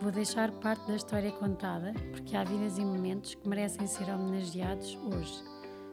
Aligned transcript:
Vou 0.00 0.12
deixar 0.12 0.50
parte 0.52 0.86
da 0.86 0.96
história 0.96 1.32
contada, 1.32 1.92
porque 2.12 2.36
há 2.36 2.44
vidas 2.44 2.78
e 2.78 2.84
momentos 2.84 3.34
que 3.34 3.48
merecem 3.48 3.86
ser 3.86 4.10
homenageados 4.10 4.96
hoje. 4.96 5.42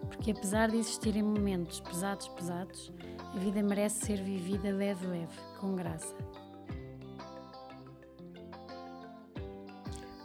Porque 0.08 0.32
apesar 0.32 0.70
de 0.70 0.78
existirem 0.78 1.24
momentos 1.24 1.80
pesados, 1.80 2.28
pesados, 2.30 2.92
a 3.20 3.40
vida 3.40 3.64
merece 3.64 4.06
ser 4.06 4.22
vivida 4.22 4.72
leve, 4.72 5.08
leve, 5.08 5.38
com 5.60 5.76
graça. 5.76 6.16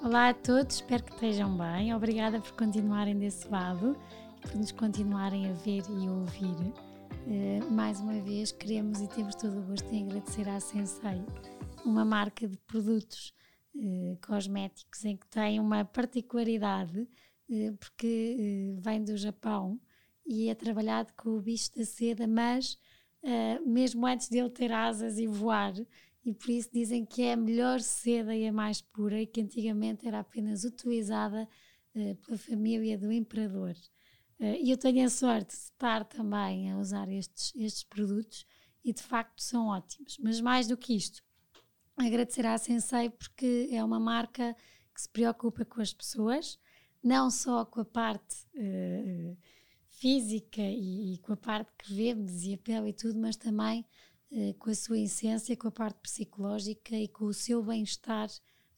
Olá 0.02 0.30
a 0.30 0.34
todos, 0.34 0.76
espero 0.76 1.04
que 1.04 1.12
estejam 1.12 1.56
bem. 1.56 1.94
Obrigada 1.94 2.40
por 2.40 2.52
continuarem 2.52 3.18
desse 3.18 3.48
lado 3.48 3.96
por 4.40 4.54
nos 4.54 4.72
continuarem 4.72 5.50
a 5.50 5.52
ver 5.52 5.82
e 5.90 6.06
a 6.06 6.12
ouvir. 6.12 6.56
Uh, 7.26 7.70
mais 7.70 8.00
uma 8.00 8.20
vez, 8.20 8.52
queremos 8.52 9.00
e 9.00 9.08
temos 9.08 9.34
todo 9.34 9.58
o 9.58 9.62
gosto 9.62 9.92
em 9.92 10.04
agradecer 10.04 10.48
à 10.48 10.60
Sensei, 10.60 11.22
uma 11.84 12.04
marca 12.04 12.46
de 12.46 12.56
produtos 12.56 13.34
uh, 13.74 14.18
cosméticos 14.26 15.04
em 15.04 15.16
que 15.16 15.26
tem 15.26 15.60
uma 15.60 15.84
particularidade, 15.84 17.00
uh, 17.00 17.76
porque 17.78 18.76
vem 18.78 19.02
do 19.02 19.16
Japão 19.16 19.80
e 20.26 20.48
é 20.48 20.54
trabalhado 20.54 21.12
com 21.14 21.30
o 21.30 21.40
bicho 21.40 21.74
da 21.74 21.84
seda, 21.84 22.26
mas 22.26 22.78
uh, 23.22 23.68
mesmo 23.68 24.06
antes 24.06 24.28
dele 24.28 24.50
ter 24.50 24.72
asas 24.72 25.18
e 25.18 25.26
voar, 25.26 25.74
e 26.24 26.34
por 26.34 26.50
isso 26.50 26.68
dizem 26.72 27.04
que 27.06 27.22
é 27.22 27.32
a 27.32 27.36
melhor 27.36 27.80
seda 27.80 28.36
e 28.36 28.46
a 28.46 28.52
mais 28.52 28.82
pura, 28.82 29.20
e 29.20 29.26
que 29.26 29.40
antigamente 29.40 30.06
era 30.06 30.20
apenas 30.20 30.64
utilizada 30.64 31.48
pela 31.94 32.36
família 32.36 32.98
do 32.98 33.10
imperador. 33.10 33.74
E 34.38 34.70
eu 34.70 34.76
tenho 34.76 35.06
a 35.06 35.08
sorte 35.10 35.56
de 35.56 35.62
estar 35.62 36.04
também 36.04 36.70
a 36.70 36.78
usar 36.78 37.08
estes, 37.10 37.52
estes 37.56 37.82
produtos 37.82 38.44
e 38.84 38.92
de 38.92 39.02
facto 39.02 39.42
são 39.42 39.68
ótimos. 39.68 40.18
Mas 40.18 40.40
mais 40.40 40.66
do 40.68 40.76
que 40.76 40.94
isto, 40.94 41.22
agradecer 42.06 42.46
à 42.46 42.56
Sensei 42.58 43.10
porque 43.10 43.68
é 43.72 43.82
uma 43.82 43.98
marca 43.98 44.54
que 44.94 45.02
se 45.02 45.08
preocupa 45.08 45.64
com 45.64 45.80
as 45.80 45.92
pessoas, 45.92 46.58
não 47.02 47.30
só 47.30 47.64
com 47.64 47.80
a 47.80 47.84
parte 47.84 48.36
uh, 48.54 49.36
física 49.88 50.60
e, 50.62 51.14
e, 51.14 51.18
com 51.18 51.32
a 51.32 51.36
parte 51.36 51.72
que 51.78 51.92
vemos 51.92 52.44
e 52.44 52.54
a 52.54 52.58
pele 52.58 52.90
e 52.90 52.92
tudo, 52.92 53.18
mas 53.18 53.36
também 53.36 53.84
uh, 54.32 54.54
com 54.54 54.70
a 54.70 54.74
sua 54.74 54.98
essência, 54.98 55.56
com 55.56 55.68
a 55.68 55.72
parte 55.72 55.98
psicológica 56.00 56.96
e 56.96 57.08
com 57.08 57.26
o 57.26 57.32
seu 57.32 57.62
bem-estar 57.62 58.28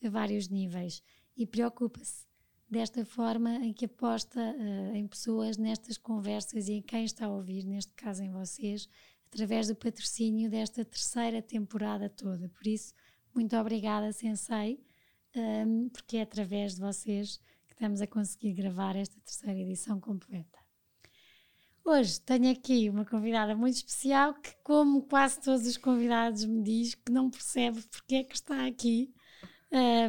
a 0.04 0.08
vários 0.08 0.48
níveis. 0.48 1.02
E 1.36 1.46
preocupa-se 1.46 2.26
desta 2.68 3.04
forma 3.04 3.56
em 3.56 3.72
que 3.72 3.86
aposta 3.86 4.40
uh, 4.40 4.94
em 4.94 5.06
pessoas 5.06 5.56
nestas 5.56 5.96
conversas 5.98 6.68
e 6.68 6.74
em 6.74 6.82
quem 6.82 7.04
está 7.04 7.26
a 7.26 7.30
ouvir, 7.30 7.64
neste 7.64 7.92
caso 7.92 8.22
em 8.22 8.30
vocês, 8.30 8.88
através 9.32 9.68
do 9.68 9.74
patrocínio 9.74 10.50
desta 10.50 10.84
terceira 10.84 11.40
temporada 11.40 12.08
toda. 12.08 12.48
Por 12.48 12.66
isso, 12.66 12.92
muito 13.34 13.56
obrigada, 13.56 14.12
Sensei, 14.12 14.80
um, 15.34 15.88
porque 15.88 16.16
é 16.16 16.22
através 16.22 16.74
de 16.74 16.80
vocês 16.80 17.38
que 17.66 17.74
estamos 17.74 18.00
a 18.00 18.06
conseguir 18.06 18.52
gravar 18.52 18.96
esta 18.96 19.18
terceira 19.20 19.58
edição 19.58 20.00
completa. 20.00 20.58
Hoje 21.84 22.20
tenho 22.20 22.50
aqui 22.52 22.90
uma 22.90 23.04
convidada 23.04 23.56
muito 23.56 23.76
especial 23.76 24.34
que, 24.34 24.54
como 24.62 25.02
quase 25.02 25.40
todos 25.40 25.66
os 25.66 25.76
convidados, 25.76 26.44
me 26.44 26.62
diz 26.62 26.94
que 26.94 27.10
não 27.10 27.30
percebe 27.30 27.82
porque 27.90 28.16
é 28.16 28.24
que 28.24 28.34
está 28.34 28.66
aqui, 28.66 29.12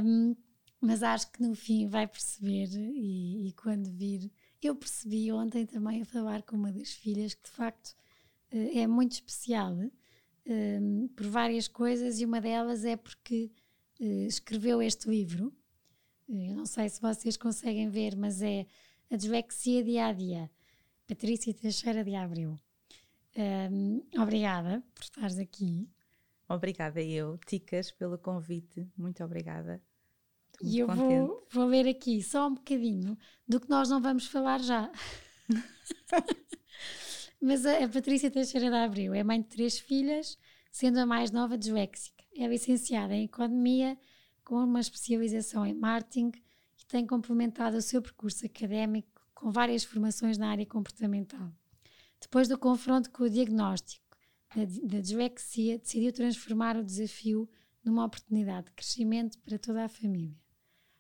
um, 0.04 0.36
mas 0.80 1.02
acho 1.02 1.32
que 1.32 1.42
no 1.42 1.56
fim 1.56 1.88
vai 1.88 2.08
perceber. 2.08 2.68
E, 2.74 3.48
e, 3.48 3.54
quando 3.54 3.90
vir, 3.92 4.32
eu 4.62 4.76
percebi 4.76 5.32
ontem 5.32 5.66
também 5.66 6.02
a 6.02 6.06
falar 6.06 6.44
com 6.44 6.56
uma 6.56 6.72
das 6.72 6.92
filhas 6.92 7.34
que 7.34 7.44
de 7.44 7.52
facto 7.52 7.96
uh, 8.54 8.78
é 8.78 8.86
muito 8.86 9.14
especial 9.14 9.76
um, 10.46 11.08
por 11.16 11.28
várias 11.28 11.68
coisas, 11.68 12.20
e 12.20 12.26
uma 12.26 12.42
delas 12.42 12.86
é 12.86 12.96
porque 12.96 13.52
uh, 14.00 14.26
escreveu 14.28 14.82
este 14.82 15.10
livro. 15.10 15.54
Eu 16.28 16.56
não 16.56 16.66
sei 16.66 16.88
se 16.88 17.02
vocês 17.02 17.36
conseguem 17.36 17.90
ver, 17.90 18.16
mas 18.16 18.42
é 18.42 18.66
A 19.10 19.18
Dislexia 19.18 19.84
Dia 19.84 20.08
a 20.08 20.14
Dia 20.14 20.50
Patrícia 21.12 21.54
Teixeira 21.54 22.06
de 22.06 22.16
Abreu. 22.16 22.58
Um, 23.36 24.02
obrigada 24.18 24.82
por 24.96 25.04
estares 25.04 25.38
aqui. 25.38 25.90
Obrigada 26.48 27.02
eu, 27.02 27.38
Ticas, 27.38 27.92
pelo 27.92 28.18
convite. 28.18 28.90
Muito 28.98 29.22
obrigada. 29.22 29.82
e 30.62 30.80
eu 30.80 30.88
vou, 30.88 31.46
vou 31.52 31.66
ler 31.66 31.86
aqui 31.86 32.24
só 32.24 32.48
um 32.48 32.54
bocadinho 32.54 33.18
do 33.46 33.60
que 33.60 33.70
nós 33.70 33.90
não 33.90 34.02
vamos 34.02 34.26
falar 34.28 34.62
já. 34.62 34.90
Mas 37.42 37.66
a, 37.66 37.84
a, 37.84 37.90
Patrícia 37.90 38.30
Teixeira 38.30 38.70
de 38.70 38.76
Abreu 38.76 39.16
é 39.16 39.24
mãe 39.24 39.42
de 39.42 39.48
três 39.48 39.80
filhas, 39.80 40.38
sendo 40.72 41.00
a 41.00 41.08
mais 41.08 41.32
nova 41.32 41.58
disléxica. 41.58 42.24
É 42.38 42.48
licenciada 42.48 43.16
em 43.16 43.26
Economia, 43.26 43.98
com 44.44 44.64
uma 44.64 44.80
especialização 44.80 45.66
em 45.66 45.74
Marketing 45.74 46.32
e 46.80 46.86
tem 46.86 47.06
complementado 47.06 47.78
o 47.78 47.82
seu 47.82 48.00
percurso 48.00 48.46
académico 48.46 49.10
com 49.34 49.52
várias 49.52 49.84
formações 49.84 50.38
na 50.38 50.52
área 50.52 50.66
comportamental. 50.68 51.52
Depois 52.20 52.48
do 52.48 52.60
confronto 52.60 53.10
com 53.10 53.24
o 53.24 53.30
diagnóstico 53.30 54.16
da, 54.84 55.00
dislexia, 55.00 55.80
decidiu 55.80 56.14
transformar 56.14 56.78
o 56.78 56.84
desafio 56.84 57.50
numa 57.84 58.06
oportunidade 58.06 58.68
de 58.68 58.74
crescimento 58.74 59.40
para 59.40 59.58
toda 59.58 59.84
a 59.84 59.90
família. 59.90 60.38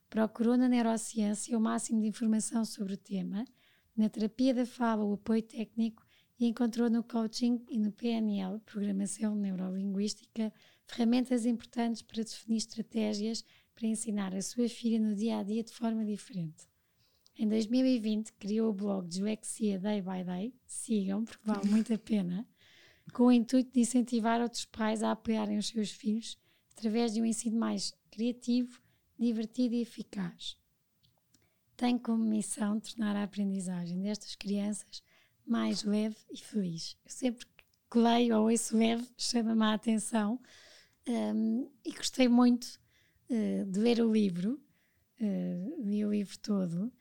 Procurou 0.10 0.58
na 0.58 0.68
neurociência 0.68 1.56
o 1.56 1.62
máximo 1.62 2.02
de 2.02 2.08
informação 2.08 2.66
sobre 2.66 2.94
o 2.94 2.98
tema, 2.98 3.46
na 3.96 4.10
terapia 4.10 4.56
da 4.56 4.66
fala 4.66 5.04
o 5.04 5.14
apoio 5.14 5.44
técnico 5.44 6.01
e 6.42 6.48
encontrou 6.48 6.90
no 6.90 7.04
coaching 7.04 7.64
e 7.70 7.78
no 7.78 7.92
PNL, 7.92 8.60
Programação 8.62 9.36
Neurolinguística, 9.36 10.52
ferramentas 10.88 11.46
importantes 11.46 12.02
para 12.02 12.24
definir 12.24 12.58
estratégias 12.58 13.46
para 13.76 13.86
ensinar 13.86 14.34
a 14.34 14.42
sua 14.42 14.68
filha 14.68 15.00
no 15.00 15.14
dia 15.14 15.38
a 15.38 15.44
dia 15.44 15.64
de 15.64 15.72
forma 15.72 16.04
diferente. 16.04 16.68
Em 17.38 17.48
2020 17.48 18.34
criou 18.34 18.72
o 18.72 18.74
blog 18.74 19.08
Dislexia 19.08 19.78
Day 19.78 20.02
by 20.02 20.24
Day, 20.24 20.56
sigam 20.66 21.24
porque 21.24 21.46
vale 21.46 21.70
muito 21.70 21.94
a 21.94 21.98
pena, 22.00 22.48
com 23.14 23.26
o 23.26 23.32
intuito 23.32 23.72
de 23.72 23.82
incentivar 23.82 24.42
outros 24.42 24.66
pais 24.66 25.04
a 25.04 25.12
apoiarem 25.12 25.60
os 25.60 25.68
seus 25.68 25.92
filhos 25.92 26.40
através 26.76 27.14
de 27.14 27.22
um 27.22 27.26
ensino 27.26 27.60
mais 27.60 27.94
criativo, 28.10 28.82
divertido 29.16 29.76
e 29.76 29.82
eficaz. 29.82 30.58
Tem 31.78 32.00
como 32.00 32.24
missão 32.24 32.80
tornar 32.80 33.16
a 33.16 33.22
aprendizagem 33.24 34.02
destas 34.02 34.36
crianças 34.36 35.04
mais 35.52 35.84
leve 35.84 36.18
e 36.32 36.38
feliz. 36.38 36.96
Sempre 37.06 37.46
que 37.90 37.98
leio 37.98 38.38
ou 38.38 38.50
ouço 38.50 38.78
leve, 38.78 39.08
chama-me 39.18 39.64
a 39.64 39.74
atenção 39.74 40.40
um, 41.08 41.70
e 41.86 41.92
gostei 41.92 42.28
muito 42.28 42.80
uh, 43.30 43.66
de 43.66 43.80
ler 43.80 44.02
o 44.02 44.12
livro, 44.12 44.62
uh, 45.20 45.82
li 45.84 46.06
o 46.06 46.12
livro 46.12 46.38
todo 46.40 46.92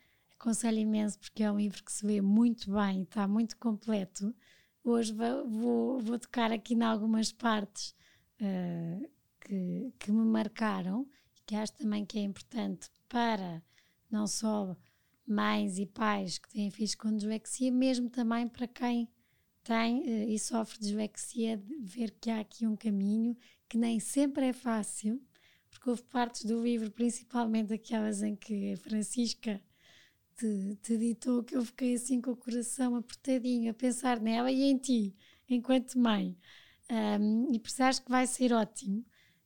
aconselho 0.41 0.79
imenso 0.79 1.19
porque 1.19 1.43
é 1.43 1.53
um 1.53 1.59
livro 1.59 1.85
que 1.85 1.93
se 1.93 2.05
vê 2.05 2.23
muito 2.23 2.73
bem, 2.73 3.03
está 3.03 3.29
muito 3.29 3.59
completo. 3.59 4.35
Hoje 4.83 5.13
vou, 5.13 5.47
vou, 5.47 6.01
vou 6.01 6.19
tocar 6.19 6.51
aqui 6.51 6.73
em 6.73 6.83
algumas 6.83 7.31
partes 7.31 7.95
uh, 8.41 9.11
que, 9.39 9.93
que 9.99 10.11
me 10.11 10.25
marcaram 10.25 11.07
e 11.37 11.43
que 11.45 11.55
acho 11.55 11.75
também 11.75 12.07
que 12.07 12.19
é 12.19 12.23
importante 12.23 12.89
para 13.07 13.63
não 14.11 14.27
só 14.27 14.75
mães 15.31 15.79
e 15.79 15.87
pais 15.87 16.39
que 16.39 16.49
têm 16.49 16.71
filhos 16.71 16.95
com 16.95 17.15
dislexia, 17.15 17.71
mesmo 17.71 18.11
também 18.11 18.49
para 18.49 18.67
quem 18.67 19.09
tem 19.63 20.01
uh, 20.01 20.29
e 20.29 20.39
sofre 20.39 20.79
dislexia, 20.79 21.57
de 21.57 21.77
ver 21.81 22.11
que 22.21 22.31
há 22.31 22.41
aqui 22.41 22.67
um 22.67 22.77
caminho 22.77 23.37
que 23.69 23.79
nem 23.79 24.01
sempre 24.01 24.47
é 24.47 24.53
fácil, 24.53 25.23
porque 25.71 25.89
houve 25.89 26.03
partes 26.03 26.45
do 26.45 26.63
livro, 26.63 26.91
principalmente 26.91 27.73
aquelas 27.73 28.23
em 28.23 28.35
que 28.35 28.73
a 28.73 28.77
Francisca 28.77 29.63
te, 30.37 30.79
te 30.83 30.97
ditou 30.97 31.45
que 31.45 31.57
eu 31.57 31.65
fiquei 31.65 31.95
assim 31.95 32.21
com 32.21 32.33
o 32.33 32.37
coração 32.37 32.97
apertadinho 32.97 33.71
a 33.71 33.75
pensar 33.75 34.19
nela 34.19 34.51
e 34.51 34.63
em 34.63 34.77
ti, 34.77 35.15
enquanto 35.49 35.99
mãe. 35.99 36.37
Um, 36.91 37.53
e 37.53 37.63
acho 37.83 38.03
que 38.03 38.11
vai 38.11 38.27
ser 38.27 38.53
ótimo 38.53 39.05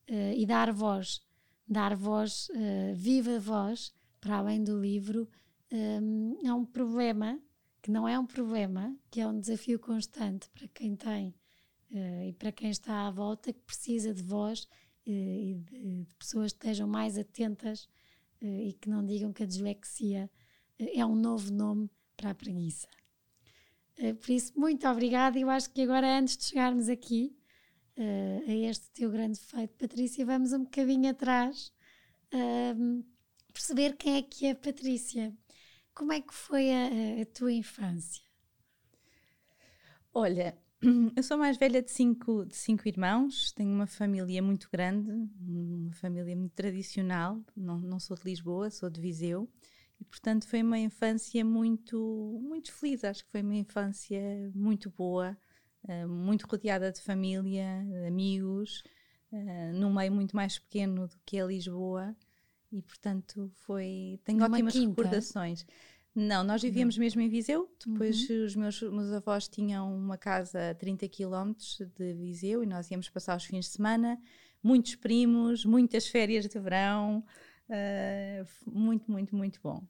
uh, 0.09 0.33
e 0.35 0.47
dar 0.47 0.73
voz, 0.73 1.21
dar 1.69 1.95
voz, 1.95 2.49
uh, 2.51 2.95
viva 2.95 3.39
voz, 3.39 3.93
para 4.21 4.37
além 4.37 4.65
do 4.65 4.81
livro, 4.81 5.29
um, 5.75 6.39
é 6.45 6.53
um 6.53 6.65
problema 6.65 7.41
que 7.83 7.91
não 7.91 8.09
é 8.09 8.19
um 8.19 8.27
problema, 8.27 8.97
que 9.11 9.21
é 9.21 9.27
um 9.27 9.39
desafio 9.39 9.79
constante 9.79 10.49
para 10.51 10.67
quem 10.69 10.97
tem 10.97 11.35
uh, 11.91 12.29
e 12.29 12.33
para 12.33 12.53
quem 12.53 12.71
está 12.71 13.07
à 13.07 13.11
volta, 13.11 13.53
que 13.53 13.61
precisa 13.61 14.15
de 14.15 14.23
voz 14.23 14.67
e 15.07 15.61
de, 15.71 16.05
de, 16.05 16.15
pessoas 16.15 16.53
que 16.53 16.59
estejam 16.59 16.89
mais 16.89 17.19
atentas 17.19 17.89
e 18.41 18.73
que 18.81 18.89
não 18.89 19.05
digam 19.05 19.35
que 19.35 19.43
a 19.43 19.47
dislexia 19.47 20.31
é 20.79 21.05
um 21.05 21.15
novo 21.15 21.53
nome 21.53 21.91
para 22.17 22.31
a 22.31 22.35
preguiça. 22.35 22.89
Uh, 23.99 24.15
por 24.15 24.31
isso, 24.31 24.53
muito 24.59 24.87
obrigada. 24.89 25.39
Eu 25.39 25.51
acho 25.51 25.71
que 25.71 25.83
agora, 25.83 26.19
antes 26.19 26.37
de 26.37 26.45
chegarmos 26.45 26.89
aqui 26.89 27.37
uh, 27.97 28.51
a 28.51 28.55
este 28.55 28.91
teu 28.91 29.11
grande 29.11 29.39
feito, 29.39 29.75
Patrícia, 29.75 30.25
vamos 30.27 30.53
um 30.53 30.65
bocadinho 30.65 31.11
atrás 31.11 31.73
uh, 32.33 33.05
perceber 33.53 33.97
quem 33.97 34.17
é 34.17 34.23
que 34.23 34.47
é 34.47 34.55
Patrícia. 34.55 35.33
Como 35.95 36.13
é 36.13 36.21
que 36.21 36.35
foi 36.35 36.73
a, 36.73 37.23
a 37.23 37.27
tua 37.27 37.53
infância? 37.53 38.23
Olha, 40.13 40.59
eu 41.17 41.23
sou 41.23 41.39
mais 41.39 41.57
velha 41.57 41.81
de 41.81 41.91
cinco, 41.91 42.45
de 42.45 42.57
cinco 42.57 42.89
irmãos, 42.89 43.53
tenho 43.53 43.71
uma 43.71 43.87
família 43.87 44.43
muito 44.43 44.69
grande, 44.73 45.11
uma 45.41 45.93
família 45.93 46.35
muito 46.35 46.53
tradicional. 46.53 47.41
Não, 47.57 47.79
não 47.79 48.01
sou 48.01 48.17
de 48.17 48.25
Lisboa, 48.25 48.71
sou 48.71 48.91
de 48.91 49.01
Viseu. 49.01 49.49
E, 50.01 50.05
portanto, 50.05 50.49
foi 50.49 50.63
uma 50.63 50.79
infância 50.79 51.45
muito, 51.45 52.41
muito 52.43 52.73
feliz. 52.73 53.05
Acho 53.05 53.25
que 53.25 53.31
foi 53.31 53.43
uma 53.43 53.55
infância 53.55 54.21
muito 54.53 54.91
boa, 54.91 55.39
uh, 55.85 56.09
muito 56.09 56.45
rodeada 56.49 56.91
de 56.91 57.01
família, 57.01 57.85
amigos, 58.07 58.83
uh, 59.31 59.73
num 59.73 59.95
meio 59.95 60.13
muito 60.13 60.35
mais 60.35 60.59
pequeno 60.59 61.07
do 61.07 61.17
que 61.25 61.39
é 61.39 61.47
Lisboa. 61.47 62.17
E, 62.75 62.83
portanto, 62.83 63.49
foi. 63.55 64.19
Tenho 64.25 64.41
Numa 64.41 64.49
ótimas 64.53 64.73
quinta. 64.73 64.89
recordações. 64.89 65.65
Não, 66.13 66.43
nós 66.43 66.61
vivíamos 66.61 66.99
mesmo 66.99 67.21
em 67.21 67.29
Viseu. 67.29 67.73
Depois 67.87 68.29
uhum. 68.29 68.45
os 68.45 68.57
meus, 68.57 68.83
meus 68.83 69.13
avós 69.13 69.47
tinham 69.47 69.95
uma 69.97 70.19
casa 70.19 70.71
a 70.71 70.75
30 70.75 71.09
km 71.09 71.53
de 71.97 72.15
Viseu 72.15 72.65
e 72.65 72.67
nós 72.67 72.91
íamos 72.91 73.09
passar 73.09 73.37
os 73.37 73.45
fins 73.45 73.67
de 73.67 73.73
semana. 73.73 74.21
Muitos 74.61 74.97
primos, 74.97 75.65
muitas 75.65 76.09
férias 76.09 76.49
de 76.49 76.59
verão. 76.59 77.25
Uh, 77.69 78.71
muito, 78.71 79.11
muito, 79.11 79.37
muito 79.37 79.61
bom. 79.63 79.87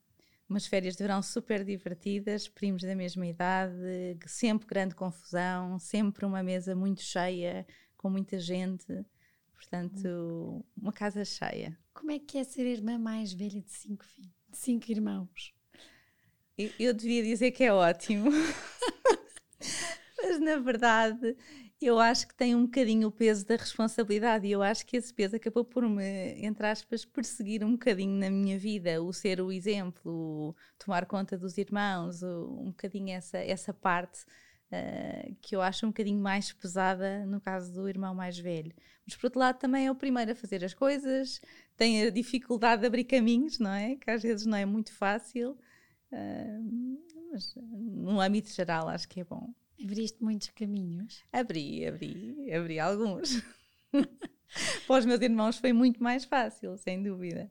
Umas 0.46 0.66
férias 0.66 0.94
de 0.94 1.02
verão 1.02 1.22
super 1.22 1.64
divertidas, 1.64 2.48
primos 2.48 2.82
da 2.82 2.94
mesma 2.94 3.26
idade, 3.26 3.75
sempre 4.26 4.66
grande 4.66 4.94
confusão, 4.94 5.78
sempre 5.78 6.26
uma 6.26 6.42
mesa 6.42 6.76
muito 6.76 7.00
cheia, 7.00 7.66
com 7.96 8.10
muita 8.10 8.38
gente. 8.38 8.86
Portanto, 9.55 10.65
uma 10.77 10.93
casa 10.93 11.25
cheia. 11.25 11.79
Como 11.93 12.11
é 12.11 12.19
que 12.19 12.39
é 12.39 12.45
ser 12.45 12.67
irmã 12.67 12.99
mais 12.99 13.33
velha 13.33 13.61
de 13.61 13.71
cinco 13.71 14.05
filhos, 14.05 14.33
de 14.51 14.56
cinco 14.56 14.91
irmãos? 14.91 15.55
Eu, 16.56 16.71
eu 16.79 16.95
devia 16.95 17.23
dizer 17.23 17.51
que 17.51 17.65
é 17.65 17.73
ótimo. 17.73 18.31
Mas 20.23 20.41
na 20.41 20.56
verdade, 20.59 21.37
eu 21.81 21.99
acho 21.99 22.27
que 22.29 22.35
tem 22.35 22.55
um 22.55 22.65
bocadinho 22.65 23.09
o 23.09 23.12
peso 23.12 23.47
da 23.47 23.56
responsabilidade 23.56 24.47
e 24.47 24.53
eu 24.53 24.62
acho 24.62 24.87
que 24.87 24.97
esse 24.97 25.12
peso 25.12 25.37
acabou 25.37 25.65
por 25.65 25.89
me, 25.89 26.35
entre 26.43 26.67
aspas, 26.67 27.05
perseguir 27.05 27.62
um 27.65 27.73
bocadinho 27.73 28.19
na 28.19 28.31
minha 28.31 28.59
vida, 28.59 29.03
o 29.03 29.12
ser 29.12 29.41
o 29.41 29.53
exemplo, 29.53 30.11
o 30.11 30.55
tomar 30.79 31.06
conta 31.06 31.37
dos 31.37 31.59
irmãos, 31.59 32.23
o, 32.23 32.61
um 32.61 32.67
bocadinho 32.67 33.11
essa, 33.11 33.39
essa 33.39 33.73
parte 33.75 34.25
uh, 34.75 35.37
que 35.41 35.55
eu 35.55 35.62
acho 35.62 35.87
um 35.87 35.91
bocadinho 35.91 36.21
mais 36.21 36.53
pesada 36.53 37.25
no 37.26 37.41
caso 37.41 37.73
do 37.73 37.88
irmão 37.88 38.15
mais 38.15 38.38
velho. 38.38 38.73
Mas 39.06 39.17
por 39.17 39.26
outro 39.26 39.41
lado 39.41 39.59
também 39.59 39.87
é 39.87 39.91
o 39.91 39.94
primeiro 39.94 40.32
a 40.32 40.35
fazer 40.35 40.65
as 40.65 40.75
coisas, 40.75 41.41
tem 41.76 42.03
a 42.03 42.11
dificuldade 42.11 42.81
de 42.81 42.87
abrir 42.87 43.05
caminhos, 43.05 43.59
não 43.59 43.71
é? 43.71 43.97
Que 43.97 44.11
às 44.11 44.23
vezes 44.23 44.47
não 44.47 44.56
é 44.56 44.65
muito 44.65 44.93
fácil 44.93 45.56
mas 47.32 47.55
no 47.56 48.21
âmbito 48.21 48.50
geral 48.50 48.88
acho 48.88 49.09
que 49.09 49.21
é 49.21 49.25
bom. 49.25 49.53
Abriste 49.82 50.23
muitos 50.23 50.49
caminhos? 50.50 51.23
Abri, 51.32 51.87
abri, 51.87 52.53
abri 52.53 52.79
alguns. 52.79 53.43
para 54.87 54.99
os 54.99 55.05
meus 55.05 55.20
irmãos 55.20 55.59
foi 55.59 55.73
muito 55.73 56.03
mais 56.03 56.25
fácil, 56.25 56.77
sem 56.79 57.03
dúvida. 57.03 57.50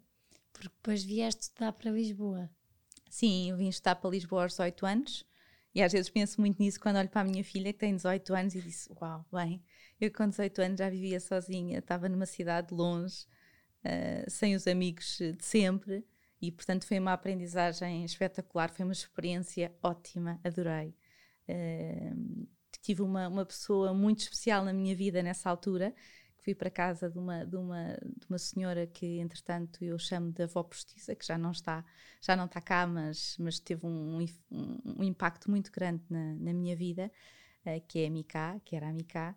Porque 0.53 0.69
depois 0.69 1.03
vieste 1.03 1.43
estudar 1.43 1.73
para 1.73 1.91
Lisboa. 1.91 2.49
Sim, 3.09 3.49
eu 3.49 3.57
vim 3.57 3.67
estudar 3.67 3.95
para 3.95 4.09
Lisboa 4.09 4.43
aos 4.43 4.53
18 4.53 4.85
anos. 4.85 5.25
E 5.73 5.81
às 5.81 5.91
vezes 5.91 6.09
penso 6.09 6.39
muito 6.39 6.59
nisso 6.61 6.79
quando 6.79 6.97
olho 6.97 7.09
para 7.09 7.21
a 7.21 7.23
minha 7.23 7.43
filha, 7.43 7.73
que 7.73 7.79
tem 7.79 7.95
18 7.95 8.33
anos, 8.33 8.55
e 8.55 8.61
disse: 8.61 8.89
Uau, 9.01 9.25
bem, 9.31 9.63
eu 9.99 10.11
com 10.11 10.27
18 10.27 10.61
anos 10.61 10.79
já 10.79 10.89
vivia 10.89 11.19
sozinha, 11.19 11.79
estava 11.79 12.07
numa 12.07 12.25
cidade 12.25 12.73
longe, 12.73 13.25
uh, 13.83 14.29
sem 14.29 14.55
os 14.55 14.67
amigos 14.67 15.17
de 15.17 15.43
sempre, 15.43 16.05
e 16.41 16.51
portanto 16.51 16.85
foi 16.85 16.99
uma 16.99 17.13
aprendizagem 17.13 18.05
espetacular, 18.05 18.69
foi 18.69 18.85
uma 18.85 18.93
experiência 18.93 19.73
ótima, 19.81 20.39
adorei. 20.43 20.95
Uh, 21.49 22.47
tive 22.81 23.01
uma, 23.01 23.27
uma 23.27 23.45
pessoa 23.45 23.93
muito 23.93 24.19
especial 24.19 24.63
na 24.63 24.73
minha 24.73 24.95
vida 24.95 25.23
nessa 25.23 25.49
altura, 25.49 25.95
fui 26.43 26.53
para 26.53 26.69
casa 26.69 27.09
de 27.09 27.17
uma, 27.17 27.45
de 27.45 27.55
uma, 27.55 27.97
de 28.03 28.27
uma 28.29 28.37
senhora 28.37 28.85
que 28.85 29.19
entretanto 29.19 29.83
eu 29.83 29.97
chamo 29.97 30.31
de 30.31 30.43
avó 30.43 30.61
postiça, 30.61 31.15
que 31.15 31.25
já 31.25 31.37
não 31.37 31.51
está, 31.51 31.83
já 32.21 32.35
não 32.35 32.45
está 32.45 32.59
cá, 32.59 32.85
mas, 32.85 33.37
mas 33.39 33.59
teve 33.59 33.85
um, 33.85 34.25
um, 34.51 34.77
um 34.99 35.03
impacto 35.03 35.49
muito 35.49 35.71
grande 35.71 36.03
na, 36.09 36.35
na 36.35 36.53
minha 36.53 36.75
vida, 36.75 37.09
uh, 37.65 37.81
que 37.87 37.99
é 37.99 38.07
a 38.07 38.09
Mika, 38.11 38.61
que 38.65 38.75
era 38.75 38.89
a 38.89 38.93
Mika, 38.93 39.35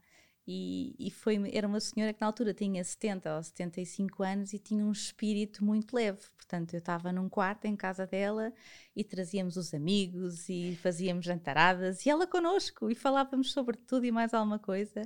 e, 0.49 0.94
e, 0.99 1.11
foi, 1.11 1.50
era 1.53 1.67
uma 1.67 1.81
senhora 1.81 2.12
que 2.12 2.20
na 2.20 2.29
altura 2.29 2.55
tinha 2.55 2.82
70 2.82 3.37
ou 3.37 3.43
75 3.43 4.23
anos 4.23 4.53
e 4.53 4.61
tinha 4.61 4.85
um 4.85 4.93
espírito 4.93 5.64
muito 5.64 5.93
leve. 5.93 6.20
Portanto, 6.37 6.75
eu 6.75 6.79
estava 6.79 7.12
num 7.12 7.29
quarto 7.29 7.64
em 7.64 7.75
casa 7.75 8.06
dela 8.06 8.53
e 8.94 9.03
trazíamos 9.03 9.56
os 9.56 9.75
amigos 9.75 10.49
e 10.49 10.76
fazíamos 10.76 11.25
jantaradas 11.25 12.06
e 12.06 12.11
ela 12.11 12.29
connosco 12.29 12.88
e 12.88 12.94
falávamos 12.94 13.53
sobre 13.53 13.76
tudo 13.76 14.06
e 14.06 14.12
mais 14.12 14.32
alguma 14.32 14.58
coisa. 14.61 15.03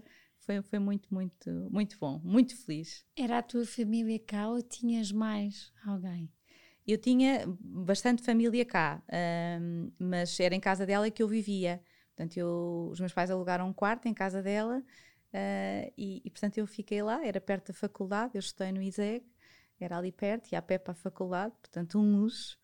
Foi, 0.51 0.63
foi 0.63 0.79
muito, 0.79 1.15
muito, 1.15 1.69
muito 1.71 1.99
bom, 1.99 2.21
muito 2.25 2.57
feliz. 2.57 3.05
Era 3.17 3.39
a 3.39 3.43
tua 3.43 3.65
família 3.65 4.19
cá 4.19 4.49
ou 4.49 4.61
tinhas 4.61 5.13
mais 5.13 5.73
alguém? 5.87 6.29
Eu 6.87 6.99
tinha 6.99 7.45
bastante 7.61 8.23
família 8.23 8.65
cá, 8.65 9.03
um, 9.61 9.93
mas 9.99 10.41
era 10.41 10.55
em 10.55 10.61
casa 10.61 10.85
dela 10.85 11.11
que 11.11 11.23
eu 11.23 11.29
vivia. 11.29 11.81
Portanto, 12.09 12.37
eu, 12.37 12.89
os 12.91 12.99
meus 12.99 13.13
pais 13.13 13.31
alugaram 13.31 13.69
um 13.69 13.73
quarto 13.73 14.07
em 14.07 14.15
casa 14.15 14.43
dela 14.43 14.83
Uh, 15.31 15.87
e, 15.97 16.21
e, 16.25 16.31
portanto 16.31 16.59
eu 16.59 16.67
fiquei 16.67 17.01
lá, 17.03 17.25
era 17.25 17.41
perto 17.41 17.69
da 17.69 17.73
faculdade, 17.73 18.33
eu 18.35 18.41
estudei 18.41 18.73
no 18.73 18.83
ISEG, 18.83 19.25
era 19.79 19.97
ali 19.97 20.11
perto, 20.11 20.51
e 20.51 20.57
a 20.57 20.63
pé 20.63 20.77
para 20.77 20.91
a 20.91 20.95
faculdade, 20.95 21.55
portanto 21.63 21.99
um 21.99 22.21
luxo. 22.21 22.59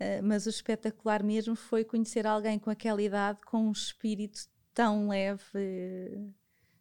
Uh, 0.00 0.22
mas 0.22 0.46
o 0.46 0.48
espetacular 0.48 1.22
mesmo 1.22 1.54
foi 1.54 1.84
conhecer 1.84 2.26
alguém 2.26 2.58
com 2.58 2.70
aquela 2.70 3.02
idade, 3.02 3.40
com 3.44 3.68
um 3.68 3.72
espírito 3.72 4.40
tão 4.72 5.08
leve. 5.08 5.42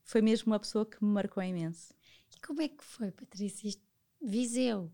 Foi 0.07 0.21
mesmo 0.21 0.53
uma 0.53 0.59
pessoa 0.59 0.85
que 0.85 1.03
me 1.03 1.11
marcou 1.11 1.43
imenso. 1.43 1.93
E 2.33 2.39
como 2.39 2.61
é 2.61 2.69
que 2.69 2.83
foi, 2.83 3.11
Patrícia? 3.11 3.77
Viseu, 4.21 4.89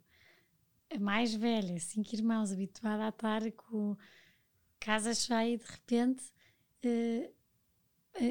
a 0.93 0.99
mais 0.99 1.35
velha, 1.35 1.79
cinco 1.79 2.15
irmãos, 2.15 2.51
habituada 2.51 3.05
a 3.05 3.09
estar 3.09 3.51
com 3.51 3.95
casa 4.79 5.13
cheia 5.13 5.53
e 5.53 5.57
de 5.57 5.65
repente. 5.65 6.23
Uh, 6.83 7.31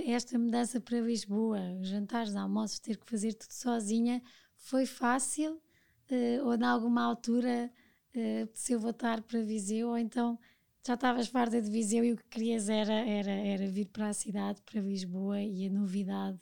esta 0.06 0.38
mudança 0.38 0.80
para 0.80 1.00
Lisboa, 1.00 1.58
jantares, 1.82 2.34
almoços, 2.36 2.78
ter 2.78 2.96
que 2.96 3.08
fazer 3.08 3.32
tudo 3.34 3.52
sozinha, 3.52 4.22
foi 4.56 4.84
fácil? 4.84 5.62
Uh, 6.10 6.44
ou, 6.44 6.54
em 6.54 6.64
alguma 6.64 7.02
altura, 7.02 7.72
uh, 8.14 8.48
se 8.54 8.72
eu 8.72 8.80
voltar 8.80 9.22
para 9.22 9.40
Viseu, 9.40 9.88
ou 9.88 9.98
então 9.98 10.38
já 10.84 10.94
estavas 10.94 11.28
farta 11.28 11.62
de 11.62 11.70
Viseu 11.70 12.04
e 12.04 12.12
o 12.12 12.16
que 12.16 12.24
querias 12.24 12.68
era, 12.68 12.92
era, 12.92 13.30
era 13.30 13.66
vir 13.68 13.86
para 13.86 14.08
a 14.08 14.12
cidade, 14.12 14.60
para 14.62 14.80
Lisboa, 14.80 15.40
e 15.40 15.66
a 15.66 15.70
novidade 15.70 16.40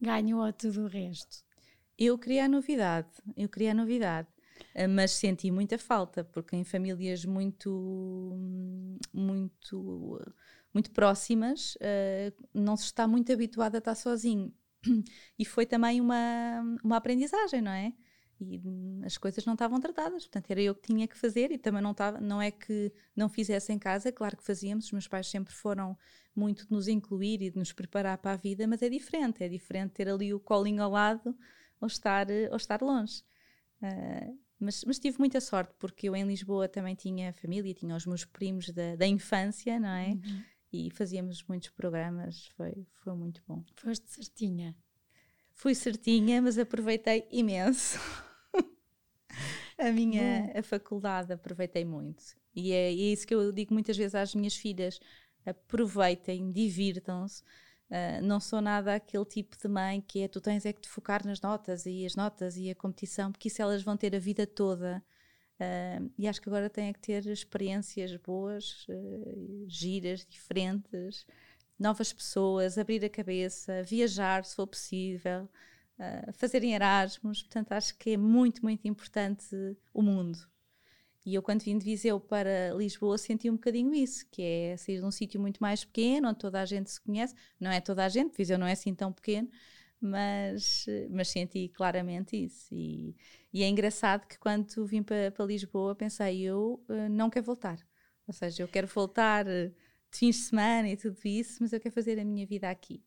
ganhou 0.00 0.42
a 0.42 0.52
tudo 0.52 0.84
o 0.84 0.86
resto? 0.86 1.44
Eu 1.98 2.18
queria 2.18 2.46
a 2.46 2.48
novidade, 2.48 3.08
eu 3.36 3.48
queria 3.48 3.72
a 3.72 3.74
novidade 3.74 4.28
eh, 4.74 4.86
mas 4.86 5.12
senti 5.12 5.50
muita 5.50 5.78
falta 5.78 6.24
porque 6.24 6.56
em 6.56 6.64
famílias 6.64 7.24
muito 7.24 8.36
muito 9.12 10.20
muito 10.72 10.90
próximas, 10.92 11.74
uh, 11.76 12.32
não 12.54 12.76
se 12.76 12.84
está 12.84 13.06
muito 13.06 13.32
habituado 13.32 13.74
a 13.74 13.78
estar 13.78 13.94
sozinho. 13.94 14.52
E 15.38 15.44
foi 15.44 15.66
também 15.66 16.00
uma, 16.00 16.62
uma 16.84 16.96
aprendizagem, 16.96 17.60
não 17.60 17.72
é? 17.72 17.92
E 18.40 18.60
as 19.04 19.18
coisas 19.18 19.44
não 19.44 19.52
estavam 19.52 19.80
tratadas, 19.80 20.24
portanto 20.24 20.50
era 20.50 20.60
eu 20.60 20.74
que 20.74 20.82
tinha 20.82 21.06
que 21.06 21.16
fazer 21.16 21.50
e 21.50 21.58
também 21.58 21.82
não 21.82 21.92
estava, 21.92 22.20
não 22.20 22.40
é 22.40 22.50
que 22.50 22.92
não 23.14 23.28
fizesse 23.28 23.72
em 23.72 23.78
casa, 23.78 24.10
claro 24.10 24.36
que 24.36 24.42
fazíamos, 24.42 24.86
os 24.86 24.92
meus 24.92 25.06
pais 25.06 25.28
sempre 25.28 25.52
foram 25.52 25.96
muito 26.34 26.66
de 26.66 26.72
nos 26.72 26.88
incluir 26.88 27.42
e 27.42 27.50
de 27.50 27.58
nos 27.58 27.72
preparar 27.72 28.18
para 28.18 28.32
a 28.32 28.36
vida, 28.36 28.66
mas 28.66 28.82
é 28.82 28.88
diferente, 28.88 29.44
é 29.44 29.48
diferente 29.48 29.92
ter 29.92 30.08
ali 30.08 30.32
o 30.32 30.40
colinho 30.40 30.82
ao 30.82 30.90
lado 30.90 31.36
ou 31.80 31.86
estar, 31.86 32.26
ou 32.50 32.56
estar 32.56 32.82
longe. 32.82 33.22
Uh, 33.82 34.38
mas, 34.58 34.84
mas, 34.84 34.98
tive 34.98 35.18
muita 35.18 35.40
sorte, 35.40 35.74
porque 35.78 36.08
eu 36.08 36.14
em 36.14 36.24
Lisboa 36.24 36.68
também 36.68 36.94
tinha 36.94 37.32
família, 37.32 37.72
tinha 37.72 37.96
os 37.96 38.04
meus 38.04 38.26
primos 38.26 38.68
da, 38.68 38.94
da 38.94 39.06
infância, 39.06 39.80
não 39.80 39.88
é? 39.88 40.08
Uhum 40.08 40.42
e 40.72 40.90
fazíamos 40.90 41.42
muitos 41.44 41.70
programas, 41.70 42.46
foi, 42.56 42.86
foi 43.02 43.14
muito 43.14 43.42
bom. 43.46 43.64
Foste 43.76 44.08
certinha? 44.08 44.76
Fui 45.52 45.74
certinha, 45.74 46.40
mas 46.40 46.58
aproveitei 46.58 47.26
imenso. 47.30 47.98
a 49.78 49.90
minha 49.92 50.52
a 50.54 50.62
faculdade 50.62 51.32
aproveitei 51.32 51.84
muito. 51.84 52.22
E 52.54 52.72
é, 52.72 52.88
é, 52.88 52.92
isso 52.92 53.26
que 53.26 53.34
eu 53.34 53.52
digo 53.52 53.72
muitas 53.72 53.96
vezes 53.96 54.14
às 54.14 54.34
minhas 54.34 54.56
filhas: 54.56 55.00
aproveitem, 55.44 56.50
divirtam-se. 56.50 57.42
Uh, 57.90 58.22
não 58.22 58.38
sou 58.38 58.60
nada 58.60 58.94
aquele 58.94 59.24
tipo 59.24 59.56
de 59.58 59.66
mãe 59.66 60.00
que 60.00 60.20
é 60.20 60.28
tu 60.28 60.40
tens 60.40 60.64
é 60.64 60.72
que 60.72 60.80
te 60.80 60.88
focar 60.88 61.26
nas 61.26 61.40
notas 61.40 61.86
e 61.86 62.06
as 62.06 62.14
notas 62.14 62.56
e 62.56 62.70
a 62.70 62.74
competição, 62.74 63.32
porque 63.32 63.48
isso 63.48 63.60
elas 63.60 63.82
vão 63.82 63.96
ter 63.96 64.14
a 64.14 64.18
vida 64.18 64.46
toda 64.46 65.02
Uh, 65.60 66.10
e 66.16 66.26
acho 66.26 66.40
que 66.40 66.48
agora 66.48 66.70
tem 66.70 66.90
que 66.90 66.98
ter 66.98 67.26
experiências 67.26 68.16
boas, 68.16 68.86
uh, 68.88 69.64
giras, 69.68 70.26
diferentes, 70.26 71.26
novas 71.78 72.14
pessoas, 72.14 72.78
abrir 72.78 73.04
a 73.04 73.10
cabeça, 73.10 73.82
viajar 73.82 74.42
se 74.46 74.56
for 74.56 74.66
possível, 74.66 75.46
fazerem 76.34 76.74
Erasmus. 76.74 77.42
Portanto, 77.42 77.72
acho 77.72 77.96
que 77.96 78.10
é 78.10 78.16
muito, 78.16 78.62
muito 78.62 78.86
importante 78.86 79.46
o 79.92 80.02
mundo. 80.02 80.38
E 81.24 81.34
eu, 81.34 81.42
quando 81.42 81.62
vim 81.62 81.76
de 81.76 81.84
Viseu 81.84 82.18
para 82.18 82.72
Lisboa, 82.74 83.18
senti 83.18 83.50
um 83.50 83.54
bocadinho 83.54 83.94
isso, 83.94 84.26
que 84.30 84.42
é 84.42 84.76
sair 84.76 84.98
de 85.00 85.04
um 85.04 85.10
sítio 85.10 85.40
muito 85.40 85.58
mais 85.58 85.84
pequeno, 85.84 86.28
onde 86.28 86.38
toda 86.38 86.60
a 86.60 86.64
gente 86.64 86.90
se 86.90 87.00
conhece. 87.00 87.34
Não 87.58 87.70
é 87.70 87.80
toda 87.80 88.04
a 88.04 88.08
gente, 88.08 88.36
Viseu 88.36 88.58
não 88.58 88.66
é 88.66 88.72
assim 88.72 88.94
tão 88.94 89.12
pequeno, 89.12 89.48
mas, 90.00 90.86
mas 91.10 91.28
senti 91.28 91.68
claramente 91.68 92.36
isso. 92.42 92.74
E, 92.74 93.14
e 93.52 93.62
é 93.62 93.68
engraçado 93.68 94.26
que 94.26 94.38
quando 94.38 94.86
vim 94.86 95.02
para, 95.02 95.30
para 95.30 95.44
Lisboa 95.44 95.94
pensei, 95.94 96.40
eu 96.40 96.82
uh, 96.88 97.08
não 97.10 97.28
quero 97.28 97.44
voltar. 97.44 97.78
Ou 98.26 98.32
seja, 98.32 98.62
eu 98.62 98.68
quero 98.68 98.86
voltar 98.86 99.46
uh, 99.46 99.68
de 100.10 100.18
fins 100.18 100.36
de 100.36 100.42
semana 100.42 100.88
e 100.88 100.96
tudo 100.96 101.18
isso, 101.24 101.58
mas 101.60 101.72
eu 101.72 101.80
quero 101.80 101.94
fazer 101.94 102.18
a 102.18 102.24
minha 102.24 102.46
vida 102.46 102.70
aqui. 102.70 103.02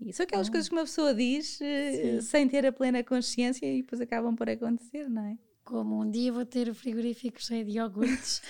E 0.00 0.12
são 0.12 0.24
aquelas 0.24 0.48
coisas 0.48 0.68
que 0.68 0.74
uma 0.74 0.84
pessoa 0.84 1.14
diz 1.14 1.58
uh, 1.60 2.20
sem 2.22 2.48
ter 2.48 2.66
a 2.66 2.72
plena 2.72 3.02
consciência 3.02 3.66
e 3.66 3.82
depois 3.82 4.00
acabam 4.00 4.34
por 4.34 4.48
acontecer, 4.48 5.08
não 5.08 5.24
é? 5.24 5.38
Como 5.64 6.02
um 6.02 6.10
dia 6.10 6.32
vou 6.32 6.44
ter 6.44 6.68
o 6.68 6.74
frigorífico 6.74 7.40
cheio 7.40 7.64
de 7.64 7.72
iogurtes 7.72 8.42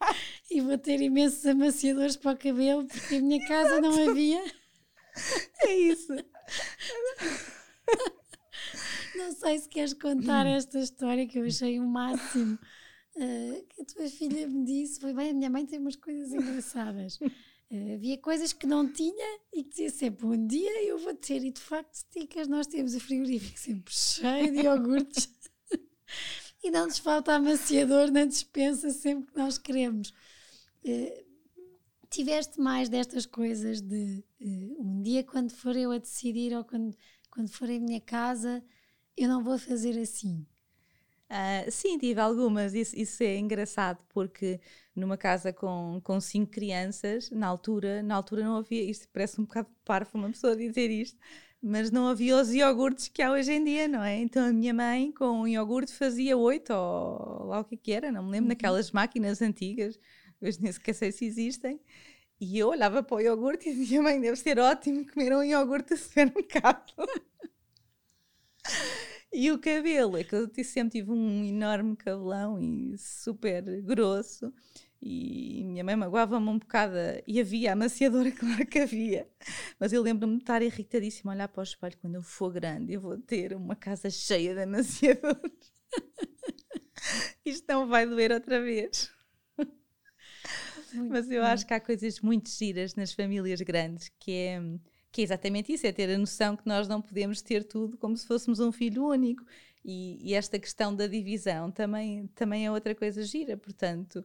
e 0.50 0.60
vou 0.60 0.78
ter 0.78 1.00
imensos 1.00 1.44
amaciadores 1.44 2.16
para 2.16 2.32
o 2.32 2.38
cabelo 2.38 2.86
porque 2.86 3.16
a 3.16 3.20
minha 3.20 3.46
casa 3.46 3.80
não 3.80 4.08
havia. 4.08 4.42
É 5.64 5.74
isso. 5.74 6.12
Não 9.16 9.32
sei 9.32 9.58
se 9.58 9.68
queres 9.68 9.92
contar 9.92 10.46
esta 10.46 10.78
história 10.78 11.26
que 11.26 11.40
eu 11.40 11.44
achei 11.44 11.80
o 11.80 11.84
máximo. 11.84 12.56
Uh, 13.16 13.66
que 13.68 13.82
a 13.82 13.84
tua 13.84 14.08
filha 14.08 14.46
me 14.46 14.64
disse: 14.64 15.00
foi 15.00 15.12
bem, 15.12 15.30
a 15.30 15.34
minha 15.34 15.50
mãe 15.50 15.66
tem 15.66 15.80
umas 15.80 15.96
coisas 15.96 16.32
engraçadas. 16.32 17.18
Uh, 17.70 17.94
havia 17.94 18.16
coisas 18.16 18.52
que 18.52 18.66
não 18.66 18.90
tinha 18.90 19.40
e 19.52 19.62
que 19.62 19.70
dizia 19.70 19.90
sempre: 19.90 20.24
um 20.26 20.46
dia 20.46 20.84
eu 20.84 20.98
vou 20.98 21.14
ter. 21.14 21.44
E 21.44 21.50
de 21.50 21.60
facto, 21.60 21.94
stickers, 21.94 22.48
nós 22.48 22.66
temos 22.66 22.94
o 22.94 23.00
frigorífico 23.00 23.58
sempre 23.58 23.94
cheio 23.94 24.52
de 24.52 24.60
iogurtes 24.62 25.28
e 26.64 26.70
não 26.70 26.86
nos 26.86 26.98
falta 26.98 27.34
amaciador 27.34 28.10
na 28.10 28.24
despensa 28.24 28.90
sempre 28.90 29.32
que 29.32 29.38
nós 29.38 29.58
queremos. 29.58 30.10
Uh, 30.84 31.28
tiveste 32.10 32.60
mais 32.60 32.88
destas 32.88 33.26
coisas 33.26 33.80
de 33.80 34.24
uh, 34.40 34.82
um 34.82 35.02
dia 35.02 35.22
quando 35.22 35.50
for 35.52 35.76
eu 35.76 35.90
a 35.90 35.98
decidir 35.98 36.56
ou 36.56 36.64
quando, 36.64 36.96
quando 37.30 37.50
for 37.50 37.68
em 37.68 37.80
minha 37.80 38.00
casa, 38.00 38.64
eu 39.16 39.28
não 39.28 39.42
vou 39.42 39.58
fazer 39.58 39.98
assim. 39.98 40.46
Uh, 41.30 41.70
sim, 41.70 41.98
tive 41.98 42.20
algumas. 42.20 42.74
Isso, 42.74 42.96
isso, 42.96 43.22
é 43.22 43.36
engraçado 43.36 43.98
porque 44.08 44.60
numa 44.94 45.16
casa 45.16 45.52
com, 45.52 46.00
com 46.02 46.20
cinco 46.20 46.52
crianças, 46.52 47.30
na 47.30 47.46
altura, 47.46 48.02
na 48.02 48.14
altura 48.14 48.44
não 48.44 48.56
havia, 48.56 48.82
isto 48.82 49.08
parece 49.12 49.40
um 49.40 49.44
bocado 49.44 49.68
parvo 49.84 50.10
uma 50.14 50.30
pessoa 50.30 50.56
dizer 50.56 50.90
isto, 50.90 51.18
mas 51.62 51.90
não 51.90 52.08
havia 52.08 52.36
os 52.36 52.52
iogurtes 52.52 53.08
que 53.08 53.22
há 53.22 53.30
hoje 53.30 53.52
em 53.52 53.62
dia, 53.62 53.86
não 53.86 54.02
é? 54.02 54.16
Então 54.18 54.44
a 54.46 54.52
minha 54.52 54.72
mãe 54.74 55.12
com 55.12 55.42
um 55.42 55.46
iogurte 55.46 55.92
fazia 55.92 56.36
oito 56.36 56.72
ou 56.72 57.46
lá 57.46 57.60
o 57.60 57.64
que, 57.64 57.76
que 57.76 57.92
era, 57.92 58.10
não 58.10 58.24
me 58.24 58.30
lembro, 58.30 58.44
uhum. 58.46 58.48
naquelas 58.48 58.90
máquinas 58.90 59.42
antigas 59.42 59.98
hoje 60.40 60.60
nem 60.62 60.72
sequer 60.72 60.94
sei 60.94 61.12
se 61.12 61.24
existem. 61.24 61.80
E 62.40 62.58
eu 62.58 62.68
olhava 62.68 63.02
para 63.02 63.16
o 63.16 63.20
iogurte 63.20 63.68
e 63.68 63.74
dizia: 63.74 64.00
Mãe, 64.02 64.20
deve 64.20 64.36
ser 64.36 64.58
ótimo 64.58 65.06
comer 65.06 65.34
um 65.34 65.42
iogurte 65.42 65.94
de 65.94 66.00
supermercado. 66.00 66.92
e 69.32 69.50
o 69.50 69.58
cabelo, 69.58 70.16
é 70.16 70.24
que 70.24 70.34
eu 70.34 70.48
sempre 70.64 71.00
tive 71.00 71.10
um 71.10 71.44
enorme 71.44 71.96
cabelão 71.96 72.58
e 72.60 72.96
super 72.98 73.62
grosso. 73.82 74.52
E 75.00 75.62
minha 75.64 75.84
mãe 75.84 75.94
magoava-me 75.94 76.48
um 76.48 76.58
bocado. 76.58 76.94
E 77.26 77.40
havia 77.40 77.72
amaciadora, 77.72 78.30
claro 78.32 78.66
que 78.66 78.80
havia. 78.80 79.28
Mas 79.78 79.92
eu 79.92 80.02
lembro-me 80.02 80.36
de 80.36 80.42
estar 80.42 80.60
irritadíssima 80.62 81.32
a 81.32 81.34
olhar 81.34 81.48
para 81.48 81.60
o 81.60 81.64
espelho. 81.64 81.96
Quando 81.98 82.16
eu 82.16 82.22
for 82.22 82.52
grande, 82.52 82.94
eu 82.94 83.00
vou 83.00 83.16
ter 83.18 83.54
uma 83.54 83.76
casa 83.76 84.10
cheia 84.10 84.54
de 84.54 84.62
amaciadores. 84.62 85.72
Isto 87.44 87.64
não 87.68 87.86
vai 87.86 88.06
doer 88.06 88.32
outra 88.32 88.60
vez. 88.60 89.10
Muito 90.92 91.12
Mas 91.12 91.30
eu 91.30 91.42
bom. 91.42 91.48
acho 91.48 91.66
que 91.66 91.74
há 91.74 91.80
coisas 91.80 92.20
muito 92.20 92.48
giras 92.50 92.94
nas 92.94 93.12
famílias 93.12 93.60
grandes 93.60 94.10
que 94.18 94.32
é, 94.32 94.60
que 95.18 95.22
é 95.22 95.24
exatamente 95.24 95.72
isso: 95.72 95.84
é 95.84 95.90
ter 95.90 96.08
a 96.14 96.16
noção 96.16 96.56
que 96.56 96.64
nós 96.64 96.86
não 96.86 97.02
podemos 97.02 97.42
ter 97.42 97.64
tudo 97.64 97.98
como 97.98 98.16
se 98.16 98.24
fôssemos 98.24 98.60
um 98.60 98.70
filho 98.70 99.04
único. 99.04 99.44
E, 99.84 100.18
e 100.20 100.34
esta 100.34 100.58
questão 100.58 100.94
da 100.94 101.06
divisão 101.06 101.70
também, 101.70 102.26
também 102.34 102.66
é 102.66 102.70
outra 102.70 102.94
coisa 102.94 103.22
gira. 103.24 103.56
Portanto, 103.56 104.24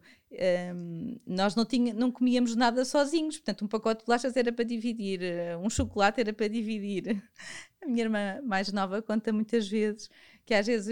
um, 0.75 1.17
nós 1.25 1.55
não, 1.55 1.65
tinha, 1.65 1.93
não 1.93 2.11
comíamos 2.11 2.55
nada 2.55 2.83
sozinhos. 2.85 3.37
Portanto, 3.37 3.65
um 3.65 3.67
pacote 3.67 4.01
de 4.01 4.05
bolachas 4.05 4.35
era 4.35 4.51
para 4.51 4.65
dividir, 4.65 5.21
um 5.63 5.69
chocolate 5.69 6.19
era 6.21 6.33
para 6.33 6.47
dividir. 6.47 7.23
A 7.81 7.87
minha 7.87 8.03
irmã 8.03 8.41
mais 8.43 8.71
nova 8.71 9.01
conta 9.01 9.33
muitas 9.33 9.67
vezes 9.67 10.09
que 10.45 10.53
às 10.53 10.67
vezes 10.67 10.89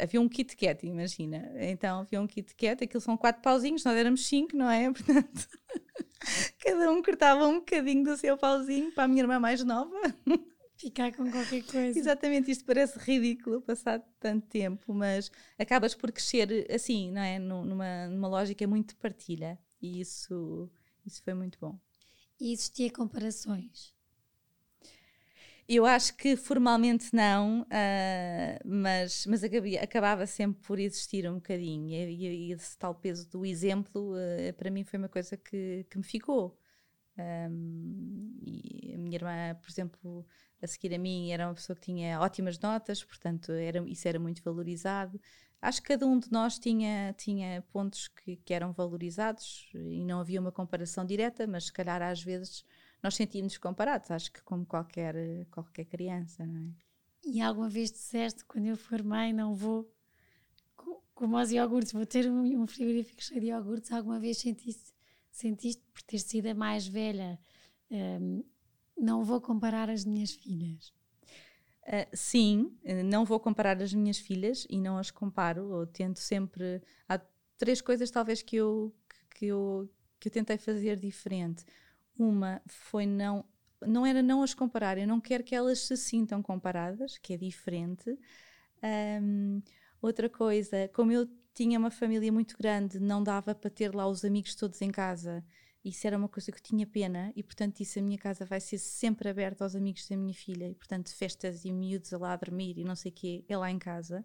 havia 0.00 0.20
um 0.20 0.28
Kit 0.28 0.56
Kat, 0.56 0.86
imagina. 0.86 1.52
Então 1.56 2.00
havia 2.00 2.20
um 2.20 2.26
Kit 2.26 2.54
Kat, 2.54 2.84
aquilo 2.84 3.00
são 3.00 3.16
quatro 3.16 3.42
pauzinhos, 3.42 3.84
nós 3.84 3.96
éramos 3.96 4.26
cinco, 4.26 4.56
não 4.56 4.70
é? 4.70 4.90
Portanto, 4.92 5.48
cada 6.60 6.90
um 6.90 7.02
cortava 7.02 7.46
um 7.46 7.56
bocadinho 7.56 8.04
do 8.04 8.16
seu 8.16 8.36
pauzinho 8.36 8.92
para 8.92 9.04
a 9.04 9.08
minha 9.08 9.22
irmã 9.22 9.38
mais 9.38 9.62
nova. 9.64 9.96
Ficar 10.76 11.12
com 11.12 11.30
qualquer 11.30 11.62
coisa. 11.64 11.98
Exatamente, 11.98 12.50
isto 12.50 12.64
parece 12.64 12.98
ridículo 12.98 13.60
passado 13.62 14.04
tanto 14.18 14.46
tempo, 14.48 14.92
mas 14.92 15.30
acabas 15.58 15.94
por 15.94 16.10
crescer 16.12 16.66
assim, 16.70 17.10
não 17.10 17.22
é? 17.22 17.38
Numa, 17.38 18.08
numa 18.08 18.28
lógica 18.28 18.66
muito 18.66 18.96
partilha. 18.96 19.58
E 19.80 20.00
isso, 20.00 20.70
isso 21.06 21.22
foi 21.22 21.34
muito 21.34 21.58
bom. 21.60 21.78
E 22.40 22.52
existia 22.52 22.90
comparações? 22.90 23.93
Eu 25.66 25.86
acho 25.86 26.14
que 26.16 26.36
formalmente 26.36 27.14
não, 27.14 27.62
uh, 27.62 27.66
mas, 28.64 29.24
mas 29.26 29.42
acabia, 29.42 29.82
acabava 29.82 30.26
sempre 30.26 30.60
por 30.62 30.78
existir 30.78 31.28
um 31.28 31.36
bocadinho. 31.36 31.88
E, 31.90 32.48
e 32.48 32.52
esse 32.52 32.76
tal 32.76 32.94
peso 32.94 33.28
do 33.30 33.46
exemplo, 33.46 34.12
uh, 34.14 34.52
para 34.54 34.70
mim, 34.70 34.84
foi 34.84 34.98
uma 34.98 35.08
coisa 35.08 35.36
que, 35.38 35.86
que 35.88 35.96
me 35.96 36.04
ficou. 36.04 36.58
Um, 37.16 38.36
e 38.44 38.92
a 38.94 38.98
minha 38.98 39.16
irmã, 39.16 39.54
por 39.60 39.70
exemplo, 39.70 40.26
a 40.60 40.66
seguir 40.66 40.94
a 40.94 40.98
mim, 40.98 41.30
era 41.30 41.46
uma 41.46 41.54
pessoa 41.54 41.76
que 41.76 41.82
tinha 41.82 42.20
ótimas 42.20 42.58
notas, 42.58 43.02
portanto, 43.02 43.52
era, 43.52 43.82
isso 43.88 44.06
era 44.06 44.18
muito 44.18 44.42
valorizado. 44.42 45.18
Acho 45.62 45.80
que 45.80 45.88
cada 45.88 46.06
um 46.06 46.18
de 46.18 46.30
nós 46.30 46.58
tinha, 46.58 47.14
tinha 47.16 47.62
pontos 47.72 48.08
que, 48.08 48.36
que 48.36 48.52
eram 48.52 48.72
valorizados 48.72 49.70
e 49.74 50.04
não 50.04 50.20
havia 50.20 50.40
uma 50.40 50.52
comparação 50.52 51.06
direta, 51.06 51.46
mas 51.46 51.66
se 51.66 51.72
calhar 51.72 52.02
às 52.02 52.22
vezes 52.22 52.64
nós 53.04 53.16
sentimos 53.16 53.58
comparados, 53.58 54.10
acho 54.10 54.32
que 54.32 54.42
como 54.42 54.64
qualquer, 54.64 55.14
qualquer 55.50 55.84
criança, 55.84 56.46
não 56.46 56.68
é? 56.68 56.72
E 57.22 57.38
alguma 57.38 57.68
vez 57.68 57.92
disseste, 57.92 58.46
quando 58.46 58.64
eu 58.64 58.78
for 58.78 59.02
mãe, 59.02 59.30
não 59.30 59.54
vou 59.54 59.92
como 61.14 61.36
aos 61.36 61.50
iogurtes, 61.50 61.92
vou 61.92 62.06
ter 62.06 62.28
um, 62.28 62.66
frigorífico 62.66 63.22
cheio 63.22 63.40
de 63.42 63.46
iogurtes, 63.48 63.92
alguma 63.92 64.18
vez 64.18 64.38
sentiste, 64.38 64.94
sentiste 65.30 65.82
por 65.92 66.02
ter 66.02 66.18
sido 66.18 66.46
a 66.46 66.54
mais 66.54 66.86
velha, 66.86 67.38
um, 67.90 68.42
não 68.96 69.22
vou 69.22 69.38
comparar 69.38 69.90
as 69.90 70.04
minhas 70.04 70.30
filhas? 70.30 70.92
Uh, 71.82 72.08
sim, 72.14 72.74
não 73.04 73.26
vou 73.26 73.38
comparar 73.38 73.80
as 73.82 73.92
minhas 73.92 74.18
filhas 74.18 74.66
e 74.70 74.78
não 74.78 74.96
as 74.96 75.10
comparo, 75.10 75.72
eu 75.74 75.86
tento 75.86 76.18
sempre, 76.18 76.82
há 77.06 77.20
três 77.58 77.82
coisas 77.82 78.10
talvez 78.10 78.40
que 78.40 78.56
eu, 78.56 78.94
que 79.34 79.46
eu, 79.46 79.90
que 80.18 80.28
eu 80.28 80.32
tentei 80.32 80.56
fazer 80.56 80.96
diferente. 80.96 81.64
Uma 82.18 82.62
foi 82.66 83.06
não 83.06 83.44
não 83.86 84.06
era 84.06 84.22
não 84.22 84.42
as 84.42 84.54
comparar, 84.54 84.96
eu 84.96 85.06
não 85.06 85.20
quero 85.20 85.44
que 85.44 85.54
elas 85.54 85.80
se 85.80 85.96
sintam 85.96 86.42
comparadas, 86.42 87.18
que 87.18 87.34
é 87.34 87.36
diferente. 87.36 88.18
Um, 88.82 89.62
outra 90.00 90.28
coisa, 90.28 90.88
como 90.94 91.12
eu 91.12 91.28
tinha 91.54 91.78
uma 91.78 91.90
família 91.90 92.32
muito 92.32 92.56
grande, 92.58 92.98
não 92.98 93.22
dava 93.22 93.54
para 93.54 93.70
ter 93.70 93.94
lá 93.94 94.06
os 94.08 94.24
amigos 94.24 94.54
todos 94.54 94.80
em 94.82 94.90
casa. 94.90 95.44
Isso 95.84 96.06
era 96.06 96.16
uma 96.16 96.28
coisa 96.28 96.50
que 96.50 96.58
eu 96.58 96.62
tinha 96.62 96.86
pena 96.86 97.32
e, 97.36 97.42
portanto, 97.42 97.80
isso 97.80 97.98
a 97.98 98.02
minha 98.02 98.18
casa 98.18 98.44
vai 98.46 98.58
ser 98.60 98.78
sempre 98.78 99.28
aberta 99.28 99.64
aos 99.64 99.76
amigos 99.76 100.08
da 100.08 100.16
minha 100.16 100.34
filha. 100.34 100.68
E, 100.68 100.74
portanto, 100.74 101.14
festas 101.14 101.64
e 101.64 101.72
miúdos 101.72 102.10
lá 102.12 102.32
a 102.32 102.36
dormir 102.36 102.78
e 102.78 102.84
não 102.84 102.96
sei 102.96 103.10
o 103.12 103.14
quê, 103.14 103.44
é 103.48 103.56
lá 103.56 103.70
em 103.70 103.78
casa. 103.78 104.24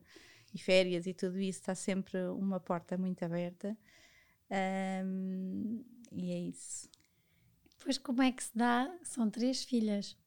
E 0.53 0.58
férias 0.58 1.05
e 1.05 1.13
tudo 1.13 1.38
isso 1.39 1.60
está 1.60 1.75
sempre 1.75 2.17
uma 2.29 2.60
porta 2.60 2.98
muito 2.98 3.24
aberta. 3.24 3.77
Um, 5.05 5.84
e 6.12 6.31
é 6.31 6.39
isso. 6.39 6.89
Depois, 7.79 7.98
como 7.98 8.21
é 8.21 8.31
que 8.31 8.43
se 8.43 8.51
dá? 8.55 8.93
São 9.03 9.29
três 9.29 9.63
filhas. 9.63 10.17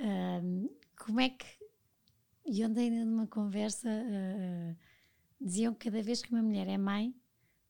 Um, 0.00 0.68
como 0.96 1.20
é 1.20 1.28
que. 1.28 1.46
E 2.46 2.64
ontem, 2.64 2.90
numa 2.90 3.26
conversa, 3.26 3.88
uh, 3.88 4.76
diziam 5.38 5.74
que 5.74 5.90
cada 5.90 6.02
vez 6.02 6.22
que 6.22 6.32
uma 6.32 6.42
mulher 6.42 6.66
é 6.66 6.78
mãe, 6.78 7.14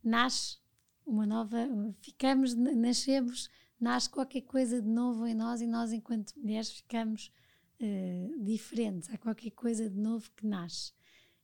nasce 0.02 0.58
uma 1.04 1.26
nova. 1.26 1.58
Ficamos, 2.00 2.54
nascemos, 2.54 3.50
nasce 3.80 4.08
qualquer 4.08 4.42
coisa 4.42 4.80
de 4.80 4.88
novo 4.88 5.26
em 5.26 5.34
nós 5.34 5.60
e 5.60 5.66
nós, 5.66 5.92
enquanto 5.92 6.38
mulheres, 6.38 6.70
ficamos 6.70 7.32
uh, 7.80 8.44
diferentes. 8.44 9.10
Há 9.10 9.18
qualquer 9.18 9.50
coisa 9.50 9.90
de 9.90 9.98
novo 9.98 10.30
que 10.36 10.46
nasce. 10.46 10.92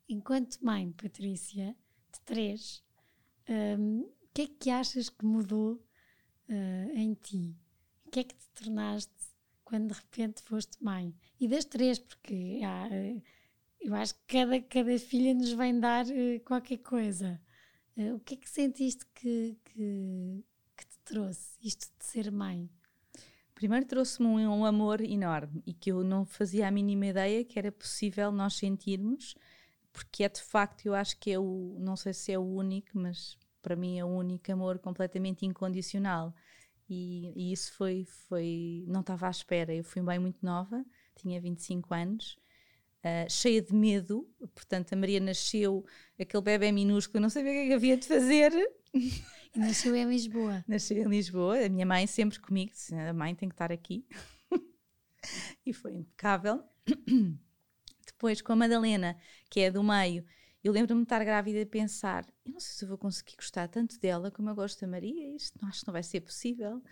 Enquanto 0.08 0.64
mãe, 0.64 0.92
Patrícia, 0.92 1.76
de 2.12 2.20
três, 2.24 2.82
um, 3.48 4.02
o 4.02 4.28
que 4.32 4.42
é 4.42 4.46
que 4.46 4.70
achas 4.70 5.08
que 5.08 5.24
mudou 5.24 5.84
uh, 6.50 6.90
em 6.98 7.14
ti? 7.14 7.56
O 8.04 8.10
que 8.10 8.20
é 8.20 8.24
que 8.24 8.34
te 8.34 8.48
tornaste 8.54 9.12
quando 9.64 9.88
de 9.88 9.94
repente 9.94 10.42
foste 10.42 10.82
mãe? 10.82 11.14
E 11.40 11.48
das 11.48 11.64
três, 11.64 11.98
porque 11.98 12.60
há, 12.64 12.88
uh, 12.88 13.22
eu 13.80 13.94
acho 13.94 14.14
que 14.14 14.20
cada, 14.26 14.60
cada 14.60 14.98
filha 14.98 15.32
nos 15.32 15.52
vem 15.52 15.78
dar 15.78 16.04
uh, 16.06 16.40
qualquer 16.44 16.78
coisa. 16.78 17.40
o 17.96 18.18
que 18.20 18.34
é 18.34 18.36
que 18.36 18.50
sentiste 18.50 19.06
que, 19.14 19.56
que, 19.64 20.44
que 20.76 20.86
te 20.86 20.98
trouxe 21.04 21.56
isto 21.62 21.86
de 21.98 22.04
ser 22.04 22.30
mãe? 22.30 22.68
Primeiro 23.54 23.84
trouxe-me 23.84 24.26
um, 24.26 24.60
um, 24.60 24.64
amor 24.64 25.02
enorme 25.02 25.62
e 25.66 25.74
que 25.74 25.92
eu 25.92 26.02
não 26.02 26.24
fazia 26.24 26.66
a 26.66 26.70
mínima 26.70 27.06
ideia 27.06 27.44
que 27.44 27.58
era 27.58 27.70
possível 27.70 28.32
nós 28.32 28.54
sentirmos, 28.54 29.34
porque 29.92 30.24
é 30.24 30.30
de 30.30 30.40
facto, 30.40 30.86
eu 30.86 30.94
acho 30.94 31.18
que 31.18 31.30
é 31.30 31.38
o, 31.38 31.76
não 31.78 31.94
sei 31.94 32.14
se 32.14 32.32
é 32.32 32.38
o 32.38 32.42
único, 32.42 32.88
mas 32.94 33.36
para 33.62 33.76
mim 33.76 33.98
é 33.98 34.04
o 34.04 34.08
único 34.08 34.50
amor 34.52 34.78
completamente 34.78 35.46
incondicional. 35.46 36.34
E, 36.88 37.32
e 37.36 37.52
isso 37.52 37.72
foi, 37.74 38.04
foi, 38.28 38.84
não 38.88 39.00
estava 39.00 39.28
à 39.28 39.30
espera. 39.30 39.72
Eu 39.72 39.84
fui 39.84 40.02
bem 40.02 40.18
muito 40.18 40.44
nova, 40.44 40.84
tinha 41.16 41.40
25 41.40 41.94
anos, 41.94 42.36
uh, 43.04 43.30
cheia 43.30 43.62
de 43.62 43.72
medo. 43.72 44.28
Portanto, 44.54 44.92
a 44.92 44.96
Maria 44.96 45.20
nasceu, 45.20 45.84
aquele 46.18 46.42
bebê 46.42 46.72
minúsculo, 46.72 47.22
não 47.22 47.30
sabia 47.30 47.52
o 47.52 47.54
que, 47.54 47.60
é 47.60 47.66
que 47.68 47.74
havia 47.74 47.96
de 47.96 48.06
fazer. 48.06 48.52
E 48.92 49.22
nasceu 49.54 49.94
em 49.94 50.08
Lisboa. 50.08 50.64
Nasceu 50.66 50.96
em 50.96 51.08
Lisboa, 51.08 51.64
a 51.64 51.68
minha 51.68 51.86
mãe 51.86 52.06
sempre 52.06 52.40
comigo, 52.40 52.72
disse, 52.72 52.94
a 52.94 53.12
mãe 53.12 53.34
tem 53.34 53.48
que 53.48 53.54
estar 53.54 53.70
aqui. 53.70 54.04
e 55.64 55.72
foi 55.72 55.94
impecável. 55.94 56.62
Depois 58.06 58.42
com 58.42 58.52
a 58.52 58.56
Madalena, 58.56 59.16
que 59.48 59.60
é 59.60 59.70
do 59.70 59.82
meio, 59.82 60.24
eu 60.62 60.72
lembro-me 60.72 61.00
de 61.02 61.06
estar 61.06 61.24
grávida 61.24 61.58
e 61.58 61.66
pensar, 61.66 62.26
eu 62.44 62.52
não 62.52 62.60
sei 62.60 62.74
se 62.74 62.84
eu 62.84 62.88
vou 62.88 62.98
conseguir 62.98 63.36
gostar 63.36 63.68
tanto 63.68 63.98
dela 63.98 64.30
como 64.30 64.50
eu 64.50 64.54
gosto 64.54 64.80
da 64.80 64.86
Maria, 64.86 65.34
isto 65.34 65.58
não, 65.60 65.68
acho 65.68 65.80
que 65.80 65.86
não 65.86 65.92
vai 65.92 66.02
ser 66.02 66.20
possível. 66.20 66.82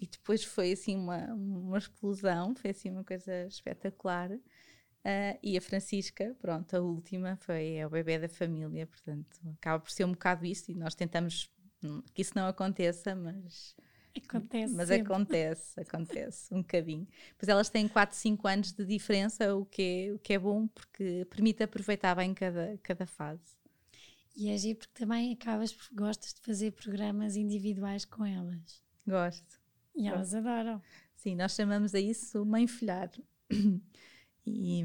E 0.00 0.06
depois 0.06 0.42
foi 0.42 0.72
assim 0.72 0.96
uma, 0.96 1.32
uma 1.32 1.78
explosão, 1.78 2.54
foi 2.56 2.70
assim 2.72 2.90
uma 2.90 3.04
coisa 3.04 3.46
espetacular. 3.46 4.32
Uh, 4.32 5.38
e 5.42 5.56
a 5.56 5.60
Francisca, 5.60 6.36
pronto, 6.40 6.76
a 6.76 6.80
última, 6.80 7.36
foi 7.36 7.74
é 7.74 7.86
o 7.86 7.90
bebê 7.90 8.18
da 8.18 8.28
família, 8.28 8.86
portanto, 8.86 9.36
acaba 9.58 9.80
por 9.80 9.90
ser 9.90 10.04
um 10.04 10.12
bocado 10.12 10.44
isso 10.44 10.70
e 10.70 10.74
nós 10.74 10.94
tentamos 10.94 11.50
que 12.14 12.22
isso 12.22 12.32
não 12.34 12.46
aconteça, 12.46 13.14
mas. 13.14 13.74
Acontece. 14.16 14.74
Mas 14.74 14.88
sempre. 14.88 15.12
acontece, 15.12 15.80
acontece 15.80 16.54
um 16.54 16.58
bocadinho. 16.58 17.06
Pois 17.38 17.48
elas 17.48 17.70
têm 17.70 17.88
4, 17.88 18.16
5 18.16 18.48
anos 18.48 18.72
de 18.72 18.84
diferença, 18.84 19.54
o 19.56 19.64
que 19.64 19.82
é, 19.82 20.12
o 20.12 20.18
que 20.18 20.32
é 20.34 20.38
bom, 20.38 20.66
porque 20.68 21.26
permite 21.30 21.62
aproveitar 21.62 22.14
bem 22.14 22.34
cada, 22.34 22.78
cada 22.82 23.06
fase. 23.06 23.56
E 24.34 24.50
é 24.50 24.56
giro 24.56 24.78
porque 24.78 24.92
também 24.94 25.32
acabas, 25.32 25.76
gostas 25.92 26.34
de 26.34 26.40
fazer 26.40 26.72
programas 26.72 27.36
individuais 27.36 28.04
com 28.04 28.24
elas. 28.24 28.82
Gosto. 29.06 29.60
E 29.94 30.06
elas 30.06 30.32
Gosto. 30.32 30.46
adoram. 30.48 30.82
Sim, 31.14 31.36
nós 31.36 31.54
chamamos 31.54 31.94
a 31.94 32.00
isso 32.00 32.44
mãe 32.44 32.66
filhar. 32.66 33.10
E 34.44 34.84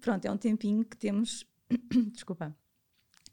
pronto, 0.00 0.24
é 0.24 0.30
um 0.32 0.36
tempinho 0.36 0.84
que 0.84 0.96
temos, 0.96 1.46
desculpa, 2.12 2.52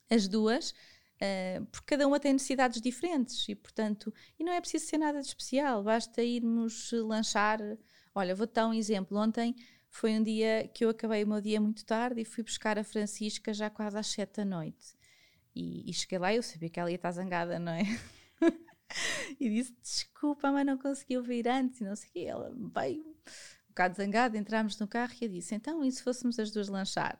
as 0.07 0.27
duas 0.27 0.75
Uh, 1.21 1.65
porque 1.65 1.95
cada 1.95 2.07
uma 2.07 2.19
tem 2.19 2.31
necessidades 2.31 2.81
diferentes 2.81 3.47
e, 3.49 3.53
portanto, 3.53 4.13
e 4.39 4.43
não 4.43 4.53
é 4.53 4.61
preciso 4.61 4.85
ser 4.85 4.97
nada 4.97 5.19
de 5.19 5.27
especial, 5.27 5.83
basta 5.83 6.23
irmos 6.23 6.91
lanchar. 6.93 7.59
Olha, 8.15 8.33
vou-te 8.33 8.53
dar 8.53 8.67
um 8.67 8.73
exemplo. 8.73 9.17
Ontem 9.17 9.53
foi 9.89 10.13
um 10.17 10.23
dia 10.23 10.69
que 10.73 10.85
eu 10.85 10.89
acabei 10.89 11.23
o 11.23 11.27
meu 11.27 11.41
dia 11.41 11.59
muito 11.59 11.85
tarde 11.85 12.21
e 12.21 12.25
fui 12.25 12.43
buscar 12.43 12.79
a 12.79 12.83
Francisca 12.83 13.53
já 13.53 13.69
quase 13.69 13.97
às 13.97 14.07
sete 14.07 14.37
da 14.37 14.45
noite. 14.45 14.97
E, 15.53 15.89
e 15.89 15.93
cheguei 15.93 16.19
lá 16.19 16.31
e 16.31 16.37
eu 16.37 16.43
sabia 16.43 16.69
que 16.69 16.79
ela 16.79 16.89
ia 16.89 16.95
estar 16.95 17.11
zangada, 17.11 17.59
não 17.59 17.73
é? 17.73 17.83
e 19.39 19.49
disse: 19.49 19.75
Desculpa, 19.81 20.51
mas 20.51 20.65
não 20.65 20.77
conseguiu 20.77 21.21
vir 21.21 21.47
antes 21.49 21.81
e 21.81 21.83
não 21.83 21.95
sei 21.95 22.09
o 22.09 22.11
quê. 22.13 22.19
Ela 22.19 22.51
veio 22.55 23.01
um 23.01 23.69
bocado 23.69 23.97
zangada, 23.97 24.37
entramos 24.37 24.79
no 24.79 24.87
carro 24.87 25.13
e 25.19 25.25
eu 25.25 25.29
disse: 25.29 25.53
Então, 25.53 25.83
e 25.83 25.91
se 25.91 26.01
fôssemos 26.01 26.39
as 26.39 26.51
duas 26.51 26.69
lanchar? 26.69 27.19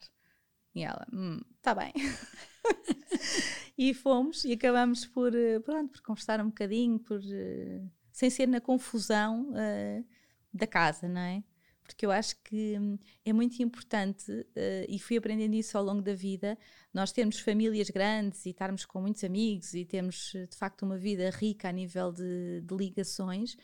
E 0.75 0.83
ela: 0.83 1.05
Hum, 1.11 1.39
tá 1.61 1.73
bem. 1.73 1.93
e 3.77 3.93
fomos 3.93 4.43
e 4.43 4.53
acabamos 4.53 5.05
por, 5.05 5.33
eh, 5.35 5.59
pronto, 5.59 5.91
por 5.91 6.01
conversar 6.01 6.41
um 6.41 6.47
bocadinho, 6.47 6.99
por, 6.99 7.19
uh, 7.19 7.91
sem 8.11 8.29
ser 8.29 8.47
na 8.47 8.61
confusão 8.61 9.51
uh, 9.51 10.05
da 10.53 10.67
casa, 10.67 11.07
não 11.07 11.21
é? 11.21 11.43
Porque 11.81 12.05
eu 12.05 12.11
acho 12.11 12.35
que 12.43 12.77
hum, 12.77 12.99
é 13.25 13.33
muito 13.33 13.63
importante, 13.63 14.31
uh, 14.31 14.85
e 14.87 14.99
fui 14.99 15.17
aprendendo 15.17 15.55
isso 15.55 15.77
ao 15.77 15.83
longo 15.83 16.01
da 16.01 16.13
vida, 16.13 16.57
nós 16.93 17.11
termos 17.11 17.39
famílias 17.39 17.89
grandes 17.89 18.45
e 18.45 18.49
estarmos 18.49 18.85
com 18.85 19.01
muitos 19.01 19.23
amigos 19.23 19.73
e 19.73 19.85
termos 19.85 20.33
de 20.33 20.55
facto 20.55 20.83
uma 20.83 20.97
vida 20.97 21.29
rica 21.29 21.69
a 21.69 21.71
nível 21.71 22.11
de, 22.11 22.61
de 22.61 22.75
ligações, 22.75 23.55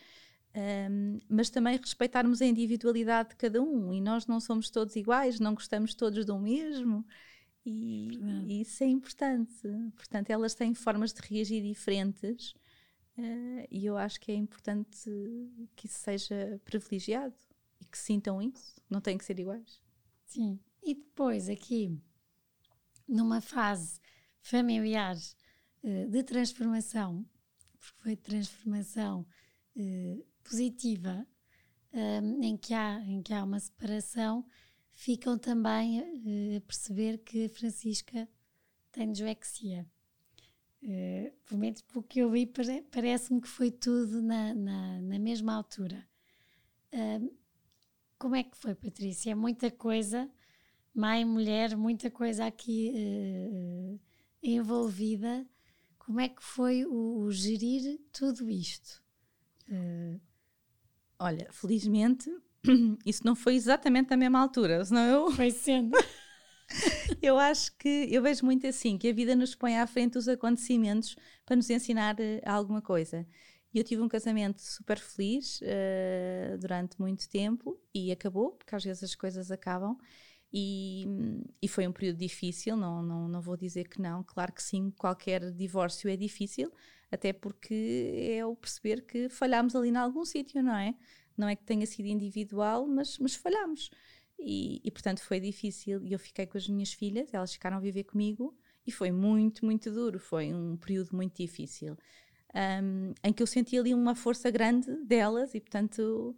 um, 0.56 1.18
mas 1.28 1.50
também 1.50 1.76
respeitarmos 1.76 2.40
a 2.40 2.46
individualidade 2.46 3.30
de 3.30 3.36
cada 3.36 3.60
um 3.60 3.92
e 3.92 4.00
nós 4.00 4.26
não 4.26 4.40
somos 4.40 4.70
todos 4.70 4.96
iguais, 4.96 5.38
não 5.38 5.54
gostamos 5.54 5.94
todos 5.94 6.24
do 6.24 6.38
mesmo 6.38 7.04
e, 7.66 8.08
e, 8.46 8.60
isso 8.62 8.82
é 8.82 8.86
importante. 8.86 9.60
Portanto, 9.94 10.30
elas 10.30 10.54
têm 10.54 10.72
formas 10.72 11.12
de 11.12 11.20
reagir 11.20 11.62
diferentes 11.62 12.52
uh, 13.18 13.66
e 13.70 13.84
eu 13.84 13.98
acho 13.98 14.18
que 14.18 14.32
é 14.32 14.34
importante 14.34 15.06
que 15.74 15.86
isso 15.86 15.98
seja 15.98 16.58
privilegiado 16.64 17.34
e 17.80 17.84
que 17.84 17.98
sintam 17.98 18.40
isso. 18.40 18.80
Não 18.88 19.00
têm 19.00 19.18
que 19.18 19.24
ser 19.26 19.38
iguais. 19.38 19.82
Sim. 20.24 20.58
E 20.82 20.94
depois, 20.94 21.50
aqui, 21.50 22.00
numa 23.06 23.42
fase 23.42 24.00
familiar 24.40 25.16
uh, 25.82 26.08
de 26.08 26.22
transformação, 26.22 27.26
porque 27.78 28.02
foi 28.02 28.16
transformação 28.16 29.26
uh, 29.76 30.35
positiva, 30.48 31.26
em, 32.42 32.56
que 32.56 32.74
há, 32.74 33.00
em 33.00 33.22
que 33.22 33.32
há 33.32 33.42
uma 33.42 33.58
separação 33.58 34.44
ficam 34.92 35.38
também 35.38 36.00
uh, 36.00 36.56
a 36.56 36.60
perceber 36.62 37.18
que 37.18 37.48
Francisca 37.48 38.28
tem 38.90 39.12
dislexia. 39.12 39.86
Uh, 40.82 41.30
pelo 41.44 41.60
menos 41.60 41.82
pelo 41.82 42.02
que 42.02 42.20
eu 42.20 42.30
vi, 42.30 42.50
parece-me 42.90 43.40
que 43.40 43.48
foi 43.48 43.70
tudo 43.70 44.22
na, 44.22 44.54
na, 44.54 45.00
na 45.02 45.18
mesma 45.18 45.54
altura. 45.54 46.06
Uh, 46.92 47.34
como 48.18 48.34
é 48.34 48.42
que 48.42 48.56
foi, 48.56 48.74
Patrícia? 48.74 49.30
É 49.32 49.34
muita 49.34 49.70
coisa, 49.70 50.30
mãe, 50.94 51.24
mulher, 51.24 51.76
muita 51.76 52.10
coisa 52.10 52.46
aqui 52.46 52.92
uh, 52.94 54.00
envolvida. 54.42 55.46
Como 55.98 56.20
é 56.20 56.28
que 56.28 56.42
foi 56.42 56.84
o, 56.86 57.18
o 57.18 57.32
gerir 57.32 58.00
tudo 58.12 58.48
isto? 58.48 59.04
Olha, 61.18 61.48
felizmente 61.50 62.30
isso 63.04 63.22
não 63.24 63.34
foi 63.34 63.54
exatamente 63.54 64.10
na 64.10 64.16
mesma 64.16 64.40
altura, 64.40 64.84
senão 64.84 65.04
eu. 65.04 65.30
Foi 65.32 65.50
sendo. 65.50 65.96
eu 67.22 67.38
acho 67.38 67.76
que 67.78 68.08
eu 68.10 68.22
vejo 68.22 68.44
muito 68.44 68.66
assim, 68.66 68.98
que 68.98 69.08
a 69.08 69.12
vida 69.12 69.36
nos 69.36 69.54
põe 69.54 69.78
à 69.78 69.86
frente 69.86 70.18
os 70.18 70.28
acontecimentos 70.28 71.16
para 71.44 71.56
nos 71.56 71.70
ensinar 71.70 72.16
uh, 72.16 72.40
alguma 72.44 72.82
coisa. 72.82 73.26
E 73.72 73.78
eu 73.78 73.84
tive 73.84 74.02
um 74.02 74.08
casamento 74.08 74.60
super 74.60 74.98
feliz 74.98 75.60
uh, 75.60 76.58
durante 76.58 77.00
muito 77.00 77.28
tempo 77.28 77.78
e 77.94 78.10
acabou, 78.10 78.52
porque 78.52 78.74
às 78.74 78.84
vezes 78.84 79.02
as 79.02 79.14
coisas 79.14 79.50
acabam. 79.50 79.96
E, 80.52 81.04
e, 81.60 81.68
foi 81.68 81.86
um 81.86 81.92
período 81.92 82.18
difícil, 82.18 82.76
não, 82.76 83.02
não, 83.02 83.28
não 83.28 83.42
vou 83.42 83.56
dizer 83.56 83.88
que 83.88 84.00
não, 84.00 84.22
claro 84.22 84.52
que 84.52 84.62
sim, 84.62 84.90
qualquer 84.92 85.50
divórcio 85.52 86.08
é 86.08 86.16
difícil, 86.16 86.72
até 87.10 87.32
porque 87.32 88.28
é 88.30 88.44
o 88.44 88.56
perceber 88.56 89.02
que 89.02 89.28
falhámos 89.28 89.74
ali 89.76 89.88
em 89.88 89.96
algum 89.96 90.24
sítio, 90.24 90.62
não 90.62 90.76
é? 90.76 90.94
Não 91.36 91.48
é 91.48 91.54
que 91.54 91.64
tenha 91.64 91.86
sido 91.86 92.06
individual, 92.06 92.86
mas, 92.86 93.18
mas 93.18 93.34
falhámos. 93.34 93.90
E, 94.38 94.80
e, 94.84 94.90
portanto 94.90 95.22
foi 95.22 95.40
difícil. 95.40 96.04
E 96.04 96.12
eu 96.12 96.18
fiquei 96.18 96.46
com 96.46 96.58
as 96.58 96.68
minhas 96.68 96.92
filhas, 96.92 97.32
elas 97.32 97.52
ficaram 97.52 97.76
a 97.76 97.80
viver 97.80 98.04
comigo 98.04 98.56
e 98.86 98.92
foi 98.92 99.10
muito, 99.10 99.64
muito 99.64 99.90
duro. 99.90 100.18
Foi 100.18 100.52
um 100.52 100.76
período 100.76 101.14
muito 101.14 101.36
difícil. 101.36 101.96
Um, 102.54 103.12
em 103.22 103.32
que 103.32 103.42
eu 103.42 103.46
senti 103.46 103.78
ali 103.78 103.92
uma 103.92 104.14
força 104.14 104.50
grande 104.50 104.90
delas 105.04 105.54
e, 105.54 105.60
portanto, 105.60 106.34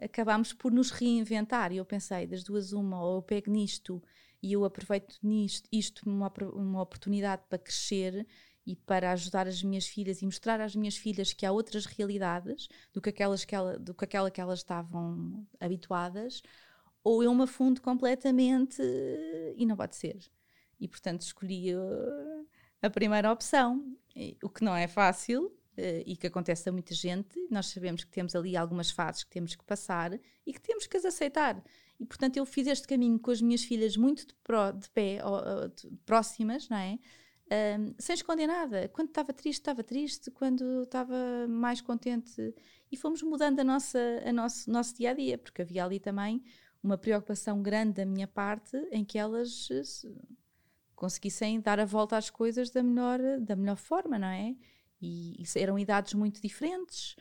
acabámos 0.00 0.52
por 0.52 0.72
nos 0.72 0.90
reinventar. 0.90 1.72
E 1.72 1.78
eu 1.78 1.84
pensei, 1.84 2.26
das 2.26 2.44
duas, 2.44 2.72
uma, 2.72 3.02
ou 3.02 3.16
eu 3.16 3.22
pego 3.22 3.50
nisto 3.50 4.02
e 4.42 4.52
eu 4.52 4.64
aproveito 4.64 5.18
nisto, 5.22 5.68
isto 5.72 6.08
uma, 6.08 6.32
uma 6.52 6.80
oportunidade 6.80 7.42
para 7.48 7.58
crescer 7.58 8.26
e 8.68 8.76
para 8.76 9.12
ajudar 9.12 9.48
as 9.48 9.62
minhas 9.62 9.86
filhas 9.86 10.20
e 10.20 10.26
mostrar 10.26 10.60
às 10.60 10.76
minhas 10.76 10.94
filhas 10.94 11.32
que 11.32 11.46
há 11.46 11.50
outras 11.50 11.86
realidades 11.86 12.68
do 12.92 13.00
que, 13.00 13.08
aquelas 13.08 13.42
que 13.42 13.54
ela, 13.54 13.78
do 13.78 13.94
que 13.94 14.04
aquela 14.04 14.30
que 14.30 14.42
elas 14.42 14.58
estavam 14.58 15.46
habituadas, 15.58 16.42
ou 17.02 17.22
eu 17.22 17.34
me 17.34 17.44
afundo 17.44 17.80
completamente 17.80 18.82
e 19.56 19.64
não 19.64 19.74
pode 19.74 19.96
ser. 19.96 20.18
E 20.78 20.86
portanto 20.86 21.22
escolhi 21.22 21.74
uh, 21.74 22.46
a 22.82 22.90
primeira 22.90 23.32
opção, 23.32 23.82
o 24.42 24.50
que 24.50 24.62
não 24.62 24.76
é 24.76 24.86
fácil 24.86 25.46
uh, 25.46 26.02
e 26.04 26.14
que 26.14 26.26
acontece 26.26 26.68
a 26.68 26.72
muita 26.72 26.94
gente. 26.94 27.40
Nós 27.50 27.68
sabemos 27.68 28.04
que 28.04 28.10
temos 28.10 28.36
ali 28.36 28.54
algumas 28.54 28.90
fases 28.90 29.24
que 29.24 29.30
temos 29.30 29.56
que 29.56 29.64
passar 29.64 30.12
e 30.46 30.52
que 30.52 30.60
temos 30.60 30.86
que 30.86 30.94
as 30.94 31.06
aceitar. 31.06 31.64
E 31.98 32.04
portanto 32.04 32.36
eu 32.36 32.44
fiz 32.44 32.66
este 32.66 32.86
caminho 32.86 33.18
com 33.18 33.30
as 33.30 33.40
minhas 33.40 33.64
filhas 33.64 33.96
muito 33.96 34.26
de, 34.26 34.34
pro, 34.44 34.72
de 34.72 34.90
pé, 34.90 35.20
próximas, 36.04 36.68
não 36.68 36.76
é? 36.76 36.98
Um, 37.50 37.94
sem 37.98 38.14
esconder 38.14 38.46
nada. 38.46 38.88
Quando 38.88 39.08
estava 39.08 39.32
triste, 39.32 39.60
estava 39.60 39.82
triste, 39.82 40.30
quando 40.30 40.82
estava 40.82 41.46
mais 41.48 41.80
contente. 41.80 42.54
E 42.90 42.96
fomos 42.96 43.22
mudando 43.22 43.60
a 43.60 43.64
nossa, 43.64 43.98
a 44.24 44.32
nosso, 44.32 44.70
nosso 44.70 44.96
dia 44.96 45.10
a 45.10 45.14
dia, 45.14 45.38
porque 45.38 45.62
havia 45.62 45.84
ali 45.84 45.98
também 45.98 46.42
uma 46.82 46.98
preocupação 46.98 47.62
grande 47.62 47.94
da 47.94 48.06
minha 48.06 48.26
parte 48.26 48.76
em 48.92 49.04
que 49.04 49.18
elas 49.18 49.68
conseguissem 50.94 51.60
dar 51.60 51.80
a 51.80 51.84
volta 51.84 52.16
às 52.16 52.30
coisas 52.30 52.70
da 52.70 52.82
melhor, 52.82 53.20
da 53.40 53.56
melhor 53.56 53.76
forma, 53.76 54.18
não 54.18 54.28
é? 54.28 54.54
E, 55.00 55.42
e 55.42 55.44
eram 55.58 55.78
idades 55.78 56.14
muito 56.14 56.40
diferentes. 56.40 57.14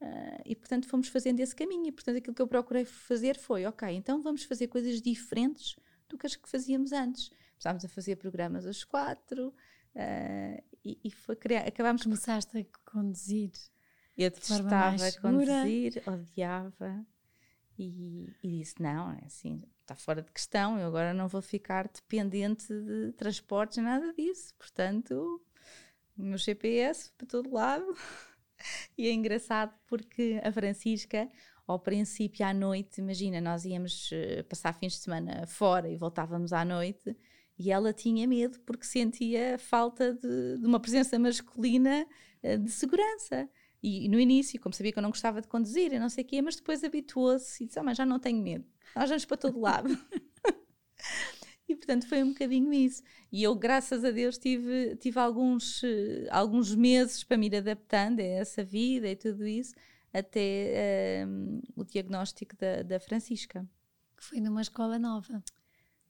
Uh, 0.00 0.42
e 0.44 0.56
portanto 0.56 0.86
fomos 0.86 1.08
fazendo 1.08 1.40
esse 1.40 1.54
caminho. 1.54 1.86
E 1.86 1.92
portanto 1.92 2.18
aquilo 2.18 2.34
que 2.34 2.42
eu 2.42 2.48
procurei 2.48 2.84
fazer 2.84 3.36
foi: 3.36 3.66
ok, 3.66 3.88
então 3.88 4.22
vamos 4.22 4.44
fazer 4.44 4.68
coisas 4.68 5.00
diferentes 5.00 5.76
do 6.08 6.16
que 6.16 6.26
as 6.26 6.36
que 6.36 6.48
fazíamos 6.48 6.92
antes. 6.92 7.30
Começámos 7.52 7.84
a 7.84 7.88
fazer 7.88 8.16
programas 8.16 8.66
às 8.66 8.84
quatro 8.84 9.54
uh, 9.94 10.62
e, 10.84 10.98
e, 11.04 11.10
foi 11.10 11.36
criar. 11.36 11.66
Acabámos 11.66 12.02
Começaste 12.02 12.58
a 12.58 12.90
conduzir. 12.90 13.52
Eu 14.16 14.30
detestava 14.30 14.96
conduzir, 15.20 16.02
odiava 16.06 17.04
e, 17.78 18.32
e 18.42 18.58
disse: 18.58 18.80
não, 18.80 19.12
é 19.12 19.24
assim, 19.24 19.62
está 19.80 19.94
fora 19.94 20.22
de 20.22 20.30
questão, 20.30 20.78
eu 20.78 20.86
agora 20.86 21.12
não 21.12 21.28
vou 21.28 21.42
ficar 21.42 21.88
dependente 21.88 22.66
de 22.68 23.12
transportes, 23.12 23.78
nada 23.78 24.12
disso. 24.14 24.54
Portanto, 24.56 25.42
o 26.16 26.22
meu 26.22 26.38
GPS 26.38 27.10
para 27.16 27.26
todo 27.26 27.52
lado. 27.52 27.84
e 28.96 29.08
é 29.08 29.12
engraçado 29.12 29.74
porque 29.86 30.40
a 30.42 30.52
Francisca, 30.52 31.28
ao 31.66 31.78
princípio 31.78 32.46
à 32.46 32.54
noite, 32.54 33.00
imagina, 33.00 33.40
nós 33.40 33.64
íamos 33.64 34.10
uh, 34.12 34.44
passar 34.44 34.72
fins 34.74 34.94
de 34.94 34.98
semana 35.00 35.46
fora 35.46 35.88
e 35.88 35.96
voltávamos 35.96 36.52
à 36.52 36.64
noite, 36.64 37.16
e 37.58 37.70
ela 37.70 37.92
tinha 37.92 38.26
medo 38.26 38.58
porque 38.60 38.84
sentia 38.84 39.58
falta 39.58 40.12
de, 40.12 40.58
de 40.58 40.66
uma 40.66 40.80
presença 40.80 41.18
masculina 41.18 42.06
uh, 42.42 42.58
de 42.58 42.70
segurança. 42.70 43.48
E, 43.82 44.08
no 44.08 44.18
início, 44.18 44.60
como 44.60 44.74
sabia 44.74 44.92
que 44.92 44.98
eu 44.98 45.02
não 45.02 45.10
gostava 45.10 45.40
de 45.40 45.48
conduzir 45.48 45.92
e 45.92 45.98
não 45.98 46.08
sei 46.08 46.24
o 46.24 46.26
quê, 46.26 46.40
mas 46.40 46.56
depois 46.56 46.82
habituou-se 46.82 47.62
e 47.62 47.66
disse: 47.66 47.78
oh, 47.78 47.84
mas 47.84 47.96
já 47.96 48.06
não 48.06 48.18
tenho 48.18 48.42
medo, 48.42 48.64
nós 48.96 49.08
vamos 49.08 49.24
para 49.24 49.36
todo 49.36 49.60
lado. 49.60 49.88
e 51.68 51.76
portanto 51.76 52.08
foi 52.08 52.22
um 52.22 52.30
bocadinho 52.30 52.72
isso. 52.72 53.02
E 53.30 53.42
eu, 53.42 53.54
graças 53.54 54.04
a 54.04 54.10
Deus, 54.10 54.38
tive, 54.38 54.96
tive 54.96 55.18
alguns, 55.18 55.82
uh, 55.82 56.28
alguns 56.30 56.74
meses 56.74 57.22
para 57.22 57.36
me 57.36 57.46
ir 57.46 57.56
adaptando 57.56 58.20
a 58.20 58.24
essa 58.24 58.64
vida 58.64 59.08
e 59.08 59.16
tudo 59.16 59.46
isso, 59.46 59.74
até 60.12 61.26
uh, 61.26 61.62
o 61.76 61.84
diagnóstico 61.84 62.56
da, 62.56 62.82
da 62.82 62.98
Francisca. 62.98 63.68
Que 64.16 64.24
foi 64.24 64.40
numa 64.40 64.62
escola 64.62 64.98
nova 64.98 65.42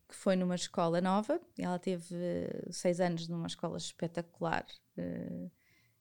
que 0.07 0.15
foi 0.15 0.35
numa 0.35 0.55
escola 0.55 1.01
nova. 1.01 1.39
Ela 1.57 1.79
teve 1.79 2.15
uh, 2.15 2.71
seis 2.71 2.99
anos 2.99 3.27
numa 3.27 3.47
escola 3.47 3.77
espetacular, 3.77 4.65
uh, 4.97 5.51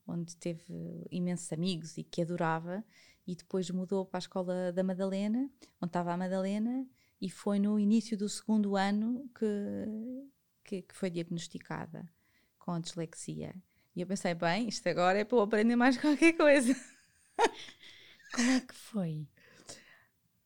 onde 0.07 0.37
teve 0.37 1.07
imensos 1.11 1.53
amigos 1.53 1.97
e 1.97 2.05
que 2.05 2.23
adorava. 2.23 2.85
E 3.27 3.35
depois 3.35 3.71
mudou 3.71 4.05
para 4.05 4.19
a 4.19 4.21
escola 4.21 4.73
da 4.73 4.83
Madalena, 4.83 5.51
onde 5.81 5.89
estava 5.89 6.13
a 6.13 6.17
Madalena, 6.17 6.87
e 7.21 7.31
foi 7.31 7.59
no 7.59 7.79
início 7.81 8.19
do 8.19 8.29
segundo 8.29 8.77
ano 8.77 9.31
que, 9.35 10.27
que, 10.63 10.83
que 10.83 10.95
foi 10.95 11.09
diagnosticada 11.09 12.07
com 12.59 12.73
a 12.73 12.79
dislexia. 12.79 13.55
E 13.97 14.01
eu 14.01 14.07
pensei, 14.07 14.35
bem, 14.35 14.69
isto 14.69 14.87
agora 14.89 15.21
é 15.21 15.25
para 15.25 15.39
eu 15.39 15.43
aprender 15.43 15.77
mais 15.77 15.97
qualquer 16.01 16.33
coisa. 16.35 16.75
Como 18.35 18.51
é 18.51 18.61
que 18.61 18.75
foi? 18.75 19.27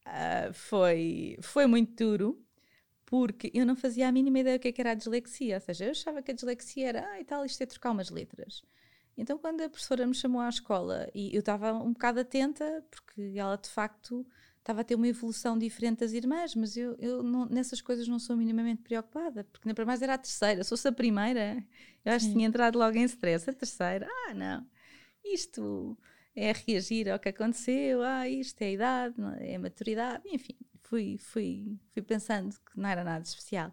Uh, 0.06 0.52
foi, 0.52 1.38
foi 1.42 1.66
muito 1.66 1.96
duro, 1.96 2.46
porque 3.08 3.50
eu 3.54 3.64
não 3.64 3.74
fazia 3.74 4.06
a 4.06 4.12
mínima 4.12 4.40
ideia 4.40 4.58
do 4.58 4.60
que, 4.60 4.68
é 4.68 4.72
que 4.72 4.82
era 4.82 4.90
a 4.90 4.94
dislexia. 4.94 5.54
Ou 5.54 5.60
seja, 5.62 5.86
eu 5.86 5.92
achava 5.92 6.20
que 6.20 6.30
a 6.30 6.34
dislexia 6.34 6.88
era, 6.90 7.08
ah, 7.10 7.18
e 7.18 7.24
tal, 7.24 7.42
isto 7.42 7.62
é 7.62 7.64
trocar 7.64 7.90
umas 7.90 8.10
letras. 8.10 8.62
Então, 9.16 9.38
quando 9.38 9.62
a 9.62 9.68
professora 9.70 10.06
me 10.06 10.14
chamou 10.14 10.42
à 10.42 10.48
escola, 10.50 11.08
e 11.14 11.34
eu 11.34 11.40
estava 11.40 11.72
um 11.72 11.94
bocado 11.94 12.20
atenta, 12.20 12.84
porque 12.90 13.32
ela 13.34 13.56
de 13.56 13.70
facto 13.70 14.26
estava 14.58 14.82
a 14.82 14.84
ter 14.84 14.94
uma 14.94 15.08
evolução 15.08 15.58
diferente 15.58 16.00
das 16.00 16.12
irmãs, 16.12 16.54
mas 16.54 16.76
eu, 16.76 16.96
eu 16.98 17.22
não, 17.22 17.46
nessas 17.46 17.80
coisas 17.80 18.06
não 18.06 18.18
sou 18.18 18.36
minimamente 18.36 18.82
preocupada, 18.82 19.42
porque 19.44 19.66
nem 19.66 19.74
para 19.74 19.86
mais 19.86 20.02
era 20.02 20.12
a 20.12 20.18
terceira. 20.18 20.62
Se 20.62 20.68
fosse 20.68 20.86
a 20.86 20.92
primeira, 20.92 21.64
eu 22.04 22.12
acho 22.12 22.26
que 22.26 22.32
tinha 22.32 22.46
entrado 22.46 22.78
logo 22.78 22.98
em 22.98 23.04
stress. 23.04 23.48
A 23.48 23.54
terceira, 23.54 24.06
ah, 24.06 24.34
não, 24.34 24.66
isto 25.24 25.96
é 26.36 26.52
reagir 26.52 27.08
ao 27.08 27.18
que 27.18 27.30
aconteceu, 27.30 28.02
ah, 28.02 28.28
isto 28.28 28.60
é 28.60 28.66
a 28.66 28.70
idade, 28.70 29.14
é 29.40 29.56
a 29.56 29.58
maturidade, 29.58 30.28
enfim 30.30 30.58
fui, 30.88 31.18
fui, 31.18 31.78
fui 31.90 32.02
pensando 32.02 32.54
que 32.54 32.78
não 32.78 32.88
era 32.88 33.04
nada 33.04 33.22
especial. 33.22 33.72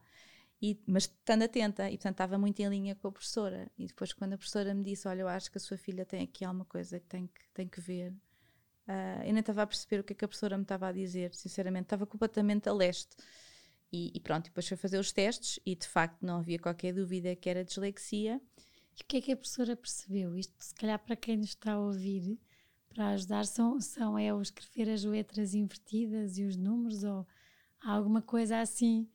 E, 0.62 0.80
mas 0.88 1.04
estando 1.04 1.44
atenta, 1.44 1.90
e 1.90 1.98
portanto 1.98 2.14
estava 2.14 2.38
muito 2.38 2.60
em 2.60 2.68
linha 2.70 2.96
com 2.96 3.08
a 3.08 3.12
professora. 3.12 3.70
E 3.78 3.88
depois, 3.88 4.14
quando 4.14 4.34
a 4.34 4.38
professora 4.38 4.74
me 4.74 4.84
disse: 4.84 5.08
Olha, 5.08 5.22
eu 5.22 5.28
acho 5.28 5.52
que 5.52 5.58
a 5.58 5.62
sua 5.62 5.78
filha 5.78 6.06
tem 6.06 6.24
aqui 6.24 6.46
alguma 6.46 6.66
coisa 6.66 7.00
que 7.00 7.08
tem 7.08 7.28
que, 7.28 7.42
tem 7.54 7.68
que 7.68 7.82
ver, 7.82 8.12
uh, 8.12 9.24
eu 9.26 9.34
nem 9.34 9.40
estava 9.40 9.64
a 9.64 9.68
perceber 9.68 10.00
o 10.02 10.04
que, 10.04 10.14
é 10.14 10.16
que 10.16 10.26
a 10.26 10.28
professora 10.28 10.58
me 10.58 10.64
estava 10.64 10.88
a 10.88 10.92
dizer, 10.92 11.34
sinceramente, 11.34 11.86
estava 11.86 12.06
completamente 12.06 12.70
a 12.70 12.74
leste. 12.74 13.16
E, 13.92 14.12
e 14.16 14.20
pronto, 14.20 14.46
depois 14.46 14.68
foi 14.68 14.78
fazer 14.78 14.98
os 14.98 15.12
testes, 15.12 15.60
e 15.66 15.76
de 15.76 15.88
facto 15.88 16.26
não 16.26 16.40
havia 16.40 16.60
qualquer 16.60 16.94
dúvida 16.94 17.36
que 17.36 17.50
era 17.50 17.64
dislexia. 17.64 18.42
E 18.98 19.04
o 19.04 19.06
que 19.06 19.18
é 19.18 19.22
que 19.22 19.32
a 19.34 19.38
professora 19.38 19.76
percebeu? 19.76 20.36
Isto, 20.38 20.54
se 20.58 20.74
calhar, 20.74 21.00
para 21.00 21.16
quem 21.16 21.38
nos 21.38 21.50
está 21.50 21.74
a 21.74 21.80
ouvir, 21.80 22.40
para 22.96 23.10
ajudar 23.10 23.46
são, 23.46 23.80
são 23.82 24.18
é 24.18 24.34
o 24.34 24.42
escrever 24.42 24.90
as 24.90 25.04
letras 25.04 25.54
invertidas 25.54 26.38
e 26.38 26.46
os 26.46 26.56
números 26.56 27.04
ou 27.04 27.28
alguma 27.84 28.22
coisa 28.22 28.62
assim? 28.62 29.08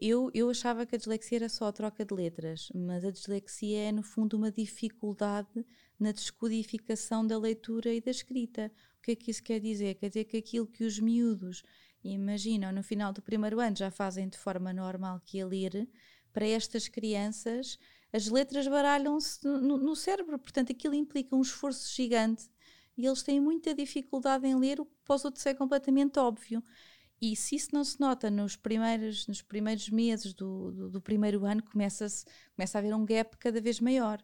Eu, 0.00 0.30
eu 0.34 0.48
achava 0.50 0.86
que 0.86 0.96
a 0.96 0.98
dislexia 0.98 1.38
era 1.38 1.48
só 1.50 1.66
a 1.66 1.72
troca 1.72 2.04
de 2.04 2.14
letras, 2.14 2.72
mas 2.74 3.04
a 3.04 3.10
dislexia 3.10 3.78
é, 3.78 3.92
no 3.92 4.02
fundo, 4.02 4.38
uma 4.38 4.50
dificuldade 4.50 5.64
na 6.00 6.10
descodificação 6.12 7.24
da 7.24 7.38
leitura 7.38 7.92
e 7.92 8.00
da 8.00 8.10
escrita. 8.10 8.72
O 8.98 9.02
que 9.02 9.12
é 9.12 9.16
que 9.16 9.30
isso 9.30 9.42
quer 9.42 9.60
dizer? 9.60 9.94
Quer 9.96 10.08
dizer 10.08 10.24
que 10.24 10.38
aquilo 10.38 10.66
que 10.66 10.82
os 10.82 10.98
miúdos 10.98 11.62
imaginam 12.02 12.72
no 12.72 12.82
final 12.82 13.12
do 13.12 13.22
primeiro 13.22 13.60
ano 13.60 13.76
já 13.76 13.90
fazem 13.90 14.28
de 14.28 14.38
forma 14.38 14.72
normal 14.72 15.20
que 15.24 15.38
é 15.38 15.44
ler, 15.44 15.88
para 16.32 16.46
estas 16.46 16.88
crianças 16.88 17.78
as 18.12 18.28
letras 18.28 18.66
baralham-se 18.66 19.46
no, 19.46 19.76
no, 19.76 19.94
cérebro, 19.94 20.38
portanto 20.38 20.72
aquilo 20.72 20.94
implica 20.94 21.36
um 21.36 21.42
esforço 21.42 21.94
gigante 21.94 22.48
e 22.98 23.06
eles 23.06 23.22
têm 23.22 23.40
muita 23.40 23.72
dificuldade 23.72 24.44
em 24.44 24.58
ler 24.58 24.80
o 24.80 24.84
que 24.84 24.96
para 25.04 25.14
os 25.14 25.24
outros 25.24 25.46
é 25.46 25.54
completamente 25.54 26.18
óbvio. 26.18 26.62
E 27.22 27.36
se 27.36 27.54
isso 27.54 27.68
não 27.72 27.84
se 27.84 27.98
nota 28.00 28.28
nos 28.28 28.56
primeiros, 28.56 29.28
nos 29.28 29.40
primeiros 29.40 29.88
meses 29.88 30.34
do, 30.34 30.72
do, 30.72 30.90
do 30.90 31.00
primeiro 31.00 31.44
ano, 31.44 31.62
começa, 31.62 32.06
começa 32.56 32.76
a 32.76 32.80
haver 32.80 32.94
um 32.94 33.06
gap 33.06 33.36
cada 33.38 33.60
vez 33.60 33.78
maior. 33.78 34.20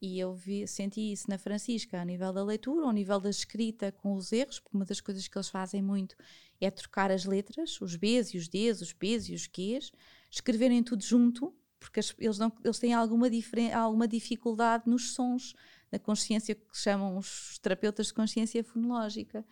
E 0.00 0.18
eu 0.18 0.34
vi, 0.34 0.66
senti 0.66 1.12
isso 1.12 1.28
na 1.28 1.38
Francisca, 1.38 2.00
a 2.00 2.04
nível 2.04 2.32
da 2.32 2.42
leitura, 2.42 2.86
ao 2.86 2.92
nível 2.92 3.20
da 3.20 3.28
escrita 3.28 3.92
com 3.92 4.14
os 4.14 4.32
erros, 4.32 4.60
porque 4.60 4.76
uma 4.76 4.84
das 4.84 5.00
coisas 5.00 5.28
que 5.28 5.36
eles 5.36 5.48
fazem 5.48 5.82
muito 5.82 6.16
é 6.58 6.70
trocar 6.70 7.10
as 7.10 7.24
letras, 7.26 7.78
os 7.82 7.96
Bs 7.96 8.32
e 8.32 8.38
os 8.38 8.48
Ds, 8.48 8.80
os 8.80 8.92
Ps 8.94 9.28
e 9.28 9.34
os 9.34 9.46
Qs, 9.46 9.92
escreverem 10.30 10.82
tudo 10.82 11.02
junto, 11.02 11.54
porque 11.78 12.00
eles, 12.18 12.38
não, 12.38 12.50
eles 12.64 12.78
têm 12.78 12.94
alguma, 12.94 13.28
alguma 13.74 14.08
dificuldade 14.08 14.84
nos 14.86 15.12
sons 15.12 15.54
da 15.90 15.98
consciência 15.98 16.54
que 16.54 16.76
chamam 16.76 17.16
os 17.16 17.58
terapeutas 17.58 18.08
de 18.08 18.14
consciência 18.14 18.62
fonológica. 18.64 19.44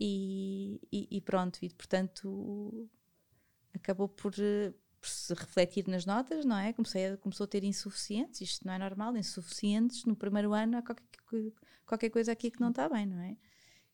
E, 0.00 0.80
e, 0.92 1.08
e 1.10 1.20
pronto, 1.20 1.58
e 1.60 1.70
portanto 1.70 2.88
acabou 3.74 4.08
por, 4.08 4.32
por, 4.32 5.08
se 5.08 5.34
refletir 5.34 5.88
nas 5.88 6.06
notas, 6.06 6.44
não 6.44 6.56
é? 6.56 6.72
Comecei 6.72 7.06
a, 7.08 7.16
começou 7.16 7.44
a 7.44 7.48
ter 7.48 7.64
insuficientes, 7.64 8.40
isto 8.40 8.64
não 8.64 8.74
é 8.74 8.78
normal, 8.78 9.16
insuficientes 9.16 10.04
no 10.04 10.14
primeiro 10.14 10.52
ano 10.52 10.76
há 10.78 10.82
qualquer, 10.82 11.04
qualquer 11.84 12.10
coisa 12.10 12.30
aqui 12.30 12.48
que 12.48 12.60
não 12.60 12.70
está 12.70 12.88
bem, 12.88 13.06
não 13.06 13.20
é? 13.20 13.36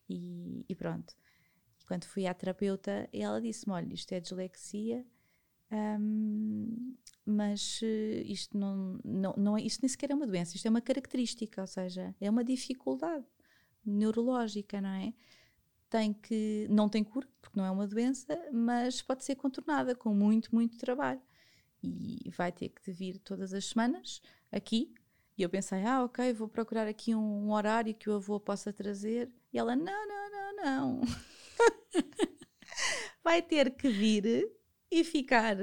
E, 0.09 0.67
e 0.69 0.75
pronto. 0.75 1.15
E 1.81 1.87
quando 1.87 2.05
fui 2.05 2.27
à 2.27 2.35
terapeuta, 2.35 3.09
ela 3.13 3.41
disse-me: 3.41 3.73
olha, 3.73 3.95
isto 3.95 4.13
é 4.13 4.21
dislexia, 4.21 5.07
um, 5.75 6.95
mas 7.27 7.81
uh, 7.83 8.23
isto 8.27 8.57
não, 8.57 8.99
não, 9.05 9.35
não 9.37 9.59
é, 9.59 9.63
isto 9.63 9.83
nem 9.83 9.89
sequer 9.89 10.11
é 10.11 10.15
uma 10.15 10.27
doença, 10.27 10.55
isto 10.55 10.67
é 10.67 10.71
uma 10.71 10.81
característica, 10.81 11.61
ou 11.61 11.67
seja, 11.67 12.15
é 12.21 12.31
uma 12.31 12.45
dificuldade 12.45 13.25
neurológica, 13.85 14.81
não 14.81 14.91
é? 14.91 15.13
Tem 15.91 16.13
que, 16.13 16.67
não 16.71 16.89
tem 16.89 17.03
cura, 17.03 17.29
porque 17.41 17.59
não 17.59 17.67
é 17.67 17.71
uma 17.71 17.87
doença, 17.87 18.39
mas 18.53 19.03
pode 19.03 19.25
ser 19.25 19.35
contornada 19.37 19.95
com 19.95 20.15
muito, 20.15 20.55
muito 20.55 20.79
trabalho. 20.79 21.21
E 21.83 22.31
vai 22.31 22.51
ter 22.51 22.71
que 22.71 22.91
vir 22.91 23.19
todas 23.19 23.53
as 23.53 23.67
semanas 23.67 24.23
aqui. 24.51 24.95
E 25.37 25.43
eu 25.43 25.51
pensei, 25.51 25.85
ah, 25.85 26.05
ok, 26.05 26.33
vou 26.33 26.49
procurar 26.49 26.89
aqui 26.89 27.15
um, 27.15 27.47
um 27.47 27.53
horário 27.53 27.95
que 27.95 28.09
o 28.09 28.15
avô 28.15 28.41
possa 28.41 28.73
trazer. 28.73 29.31
E 29.53 29.59
ela, 29.59 29.77
não, 29.77 29.85
não, 29.85 30.31
não, 30.31 30.65
não. 30.65 31.01
vai 33.23 33.43
ter 33.43 33.77
que 33.77 33.89
vir 33.89 34.51
e 34.91 35.05
ficar 35.05 35.57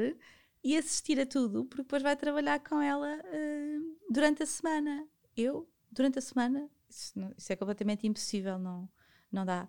e 0.64 0.78
assistir 0.78 1.20
a 1.20 1.26
tudo, 1.26 1.66
porque 1.66 1.84
depois 1.84 2.04
vai 2.04 2.16
trabalhar 2.16 2.60
com 2.60 2.80
ela 2.82 3.18
uh, 3.18 3.98
durante 4.10 4.44
a 4.44 4.46
semana. 4.46 5.08
Eu, 5.36 5.68
durante 5.92 6.20
a 6.20 6.22
semana, 6.22 6.70
isso, 6.90 7.18
não, 7.18 7.34
isso, 7.38 7.52
é 7.52 7.56
completamente 7.56 8.06
impossível, 8.06 8.60
não, 8.60 8.88
não 9.32 9.46
dá. 9.46 9.68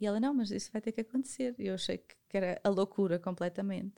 E 0.00 0.06
ela, 0.06 0.20
não, 0.20 0.32
mas 0.32 0.50
isso 0.50 0.70
vai 0.70 0.80
ter 0.80 0.92
que 0.92 1.00
acontecer. 1.00 1.54
Eu 1.58 1.74
achei 1.74 1.98
que, 1.98 2.14
que 2.28 2.36
era 2.36 2.60
a 2.62 2.68
loucura 2.68 3.18
completamente. 3.18 3.96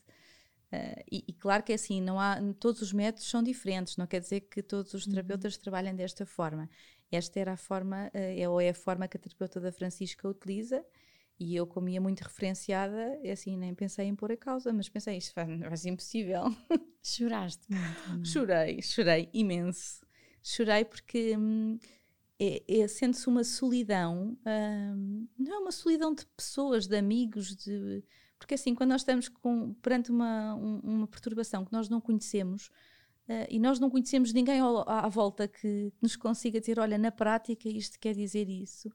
Uh, 0.72 1.02
e, 1.10 1.24
e, 1.28 1.32
claro 1.32 1.62
que 1.62 1.72
é 1.72 1.74
assim, 1.74 2.00
não 2.00 2.18
há, 2.18 2.36
todos 2.58 2.80
os 2.80 2.92
métodos 2.92 3.28
são 3.28 3.42
diferentes, 3.42 3.96
não 3.96 4.06
quer 4.06 4.20
dizer 4.20 4.42
que 4.42 4.62
todos 4.62 4.94
os 4.94 5.04
uhum. 5.04 5.12
terapeutas 5.12 5.56
uhum. 5.56 5.62
trabalhem 5.62 5.94
desta 5.94 6.24
forma. 6.24 6.70
Esta 7.10 7.40
era 7.40 7.52
a 7.52 7.56
forma, 7.56 8.06
uh, 8.06 8.10
é, 8.14 8.48
ou 8.48 8.60
é 8.60 8.70
a 8.70 8.74
forma 8.74 9.06
que 9.08 9.16
a 9.16 9.20
terapeuta 9.20 9.60
da 9.60 9.72
Francisca 9.72 10.26
utiliza, 10.28 10.84
e 11.40 11.57
eu, 11.57 11.66
como 11.66 11.88
ia 11.88 12.00
muito 12.00 12.20
referenciada, 12.20 13.18
é 13.24 13.33
assim, 13.33 13.57
nem 13.57 13.74
pensei 13.74 14.05
em 14.05 14.14
pôr 14.14 14.31
a 14.31 14.37
causa, 14.37 14.70
mas 14.74 14.90
pensei, 14.90 15.16
isto 15.16 15.35
vai, 15.35 15.57
vai 15.57 15.76
ser 15.76 15.88
impossível. 15.88 16.44
Choraste 17.03 17.66
muito. 17.70 18.29
chorei, 18.29 18.83
chorei 18.83 19.31
imenso. 19.33 20.05
Chorei 20.42 20.85
porque 20.85 21.35
hum, 21.38 21.79
é, 22.38 22.62
é 22.68 22.87
sente-se 22.87 23.26
uma 23.26 23.42
solidão, 23.42 24.37
hum, 24.46 25.26
não 25.38 25.55
é 25.55 25.59
uma 25.59 25.72
solidão 25.72 26.14
de 26.14 26.26
pessoas, 26.37 26.87
de 26.87 26.96
amigos, 26.96 27.57
de 27.57 28.05
porque 28.38 28.55
assim, 28.55 28.74
quando 28.74 28.90
nós 28.90 29.03
estamos 29.03 29.29
com, 29.29 29.74
perante 29.74 30.11
uma, 30.11 30.55
um, 30.55 30.81
uma 30.83 31.07
perturbação 31.07 31.64
que 31.64 31.72
nós 31.72 31.88
não 31.88 32.00
conhecemos, 32.00 32.68
uh, 33.29 33.46
e 33.48 33.59
nós 33.59 33.79
não 33.79 33.90
conhecemos 33.90 34.33
ninguém 34.33 34.61
ao, 34.61 34.88
à, 34.88 35.09
volta 35.09 35.46
que, 35.46 35.90
que, 35.90 36.03
nos 36.03 36.16
consiga 36.16 36.59
dizer, 36.59 36.79
olha, 36.79 36.96
na 36.96 37.11
prática 37.11 37.68
isto 37.68 37.98
quer 38.00 38.14
dizer 38.14 38.48
isso, 38.48 38.88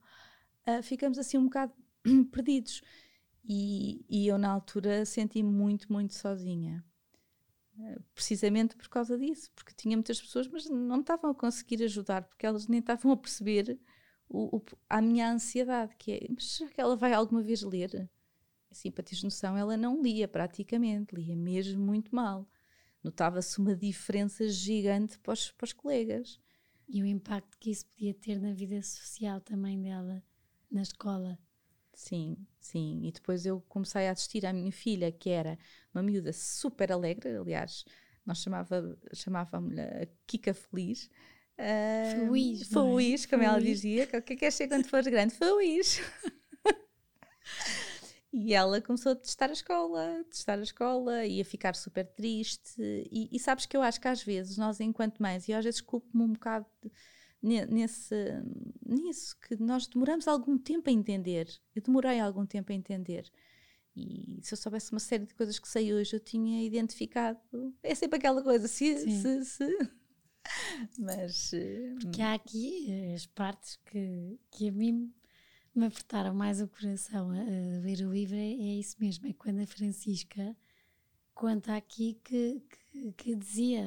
uh, 0.66 0.82
ficamos 0.82 1.16
assim 1.16 1.38
um 1.38 1.44
bocado 1.44 1.72
perdidos. 2.30 2.82
E, 3.44 4.04
e, 4.08 4.26
eu 4.26 4.38
na 4.38 4.50
altura 4.50 5.04
senti-me 5.04 5.50
muito, 5.50 5.92
muito 5.92 6.14
sozinha. 6.14 6.84
Uh, 7.78 8.02
precisamente 8.14 8.74
por 8.74 8.88
causa 8.88 9.18
disso, 9.18 9.50
porque 9.54 9.74
tinha 9.76 9.96
muitas 9.96 10.20
pessoas, 10.20 10.48
mas 10.48 10.68
não 10.68 11.00
estavam 11.00 11.30
a 11.30 11.34
conseguir 11.34 11.82
ajudar, 11.84 12.22
porque 12.22 12.46
elas 12.46 12.66
nem 12.66 12.80
estavam 12.80 13.12
a 13.12 13.16
perceber 13.16 13.78
o, 14.28 14.56
o, 14.56 14.62
a 14.88 15.02
minha 15.02 15.30
ansiedade, 15.30 15.94
que 15.96 16.12
é, 16.12 16.26
mas 16.30 16.52
será 16.52 16.70
que 16.70 16.80
ela 16.80 16.96
vai 16.96 17.12
alguma 17.12 17.42
vez 17.42 17.62
ler? 17.62 18.08
assim, 18.76 18.90
para 18.90 19.02
teres 19.02 19.22
noção, 19.22 19.56
ela 19.56 19.76
não 19.76 20.02
lia 20.02 20.28
praticamente, 20.28 21.14
lia 21.14 21.36
mesmo 21.36 21.84
muito 21.84 22.14
mal. 22.14 22.48
Notava-se 23.02 23.58
uma 23.58 23.74
diferença 23.74 24.48
gigante 24.48 25.18
para 25.18 25.32
os, 25.32 25.50
para 25.52 25.64
os 25.64 25.72
colegas. 25.72 26.40
E 26.88 27.02
o 27.02 27.06
impacto 27.06 27.56
que 27.58 27.70
isso 27.70 27.86
podia 27.86 28.14
ter 28.14 28.40
na 28.40 28.52
vida 28.52 28.80
social 28.82 29.40
também 29.40 29.80
dela, 29.80 30.22
na 30.70 30.82
escola. 30.82 31.38
Sim, 31.96 32.36
sim. 32.60 33.00
E 33.04 33.10
depois 33.10 33.46
eu 33.46 33.62
comecei 33.70 34.06
a 34.06 34.10
assistir 34.10 34.44
à 34.44 34.52
minha 34.52 34.70
filha, 34.70 35.10
que 35.10 35.30
era 35.30 35.58
uma 35.94 36.02
miúda 36.02 36.30
super 36.30 36.92
alegre, 36.92 37.34
aliás, 37.34 37.86
nós 38.24 38.42
chamava, 38.42 38.98
chamávamos-lhe 39.14 39.80
a 39.80 40.06
Kika 40.26 40.52
Feliz. 40.52 41.10
Uh, 41.58 42.26
feliz, 42.26 42.68
feliz, 42.68 43.24
é? 43.24 43.28
como 43.28 43.42
ela 43.42 43.58
dizia. 43.58 44.04
O 44.04 44.08
que 44.08 44.16
é 44.16 44.20
que 44.20 44.36
queres 44.36 44.54
ser 44.54 44.68
quando 44.68 44.86
fores 44.86 45.06
grande? 45.06 45.34
Feliz. 45.34 46.00
E 48.38 48.52
ela 48.52 48.82
começou 48.82 49.12
a 49.12 49.16
testar 49.16 49.48
a 49.48 49.54
escola, 49.54 50.22
testar 50.30 50.58
a 50.58 50.62
escola 50.62 51.24
e 51.24 51.40
a 51.40 51.44
ficar 51.44 51.74
super 51.74 52.04
triste. 52.04 52.82
E, 53.10 53.30
e, 53.32 53.40
sabes 53.40 53.64
que 53.64 53.74
eu 53.74 53.80
acho 53.80 53.98
que 53.98 54.08
às 54.08 54.22
vezes 54.22 54.58
nós, 54.58 54.78
enquanto 54.78 55.22
mães, 55.22 55.48
e 55.48 55.54
às 55.54 55.64
vezes 55.64 55.80
culpo-me 55.80 56.22
um 56.22 56.34
bocado 56.34 56.66
nesse, 57.42 58.14
nisso, 58.84 59.36
que 59.40 59.56
nós 59.62 59.86
demoramos 59.86 60.26
algum 60.26 60.58
tempo 60.58 60.88
a 60.88 60.92
entender. 60.92 61.48
Eu 61.74 61.82
demorei 61.82 62.18
algum 62.20 62.44
tempo 62.44 62.72
a 62.72 62.74
entender. 62.74 63.30
E 63.94 64.40
se 64.42 64.52
eu 64.52 64.58
soubesse 64.58 64.92
uma 64.92 65.00
série 65.00 65.24
de 65.24 65.34
coisas 65.34 65.58
que 65.58 65.68
sei 65.68 65.94
hoje, 65.94 66.14
eu 66.14 66.20
tinha 66.20 66.62
identificado. 66.62 67.40
É 67.82 67.94
sempre 67.94 68.18
aquela 68.18 68.42
coisa, 68.42 68.68
se, 68.68 68.98
Sim. 68.98 69.22
se, 69.22 69.44
se. 69.44 69.90
Mas. 70.98 71.52
Porque 72.00 72.20
há 72.20 72.34
aqui 72.34 73.12
as 73.14 73.26
partes 73.26 73.76
que, 73.86 74.38
que 74.50 74.68
a 74.68 74.72
mim 74.72 75.12
me 75.74 75.86
apertaram 75.86 76.34
mais 76.34 76.60
o 76.60 76.68
coração 76.68 77.30
a, 77.30 77.40
a 77.40 77.80
ver 77.80 78.06
o 78.06 78.12
livro 78.12 78.34
é, 78.34 78.50
é, 78.50 78.78
isso 78.78 78.96
mesmo, 78.98 79.26
é 79.26 79.32
quando 79.34 79.60
a 79.60 79.66
Francisca 79.66 80.56
conta 81.34 81.76
aqui 81.76 82.18
que, 82.24 82.62
que, 82.90 83.12
que 83.12 83.36
dizia 83.36 83.84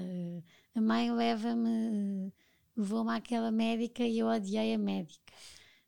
a 0.76 0.82
mãe 0.82 1.12
leva-me, 1.12 2.32
levou-me 2.80 3.12
àquela 3.12 3.52
médica 3.52 4.04
e 4.04 4.20
eu 4.20 4.28
odiei 4.28 4.74
a 4.74 4.78
médica 4.78 5.34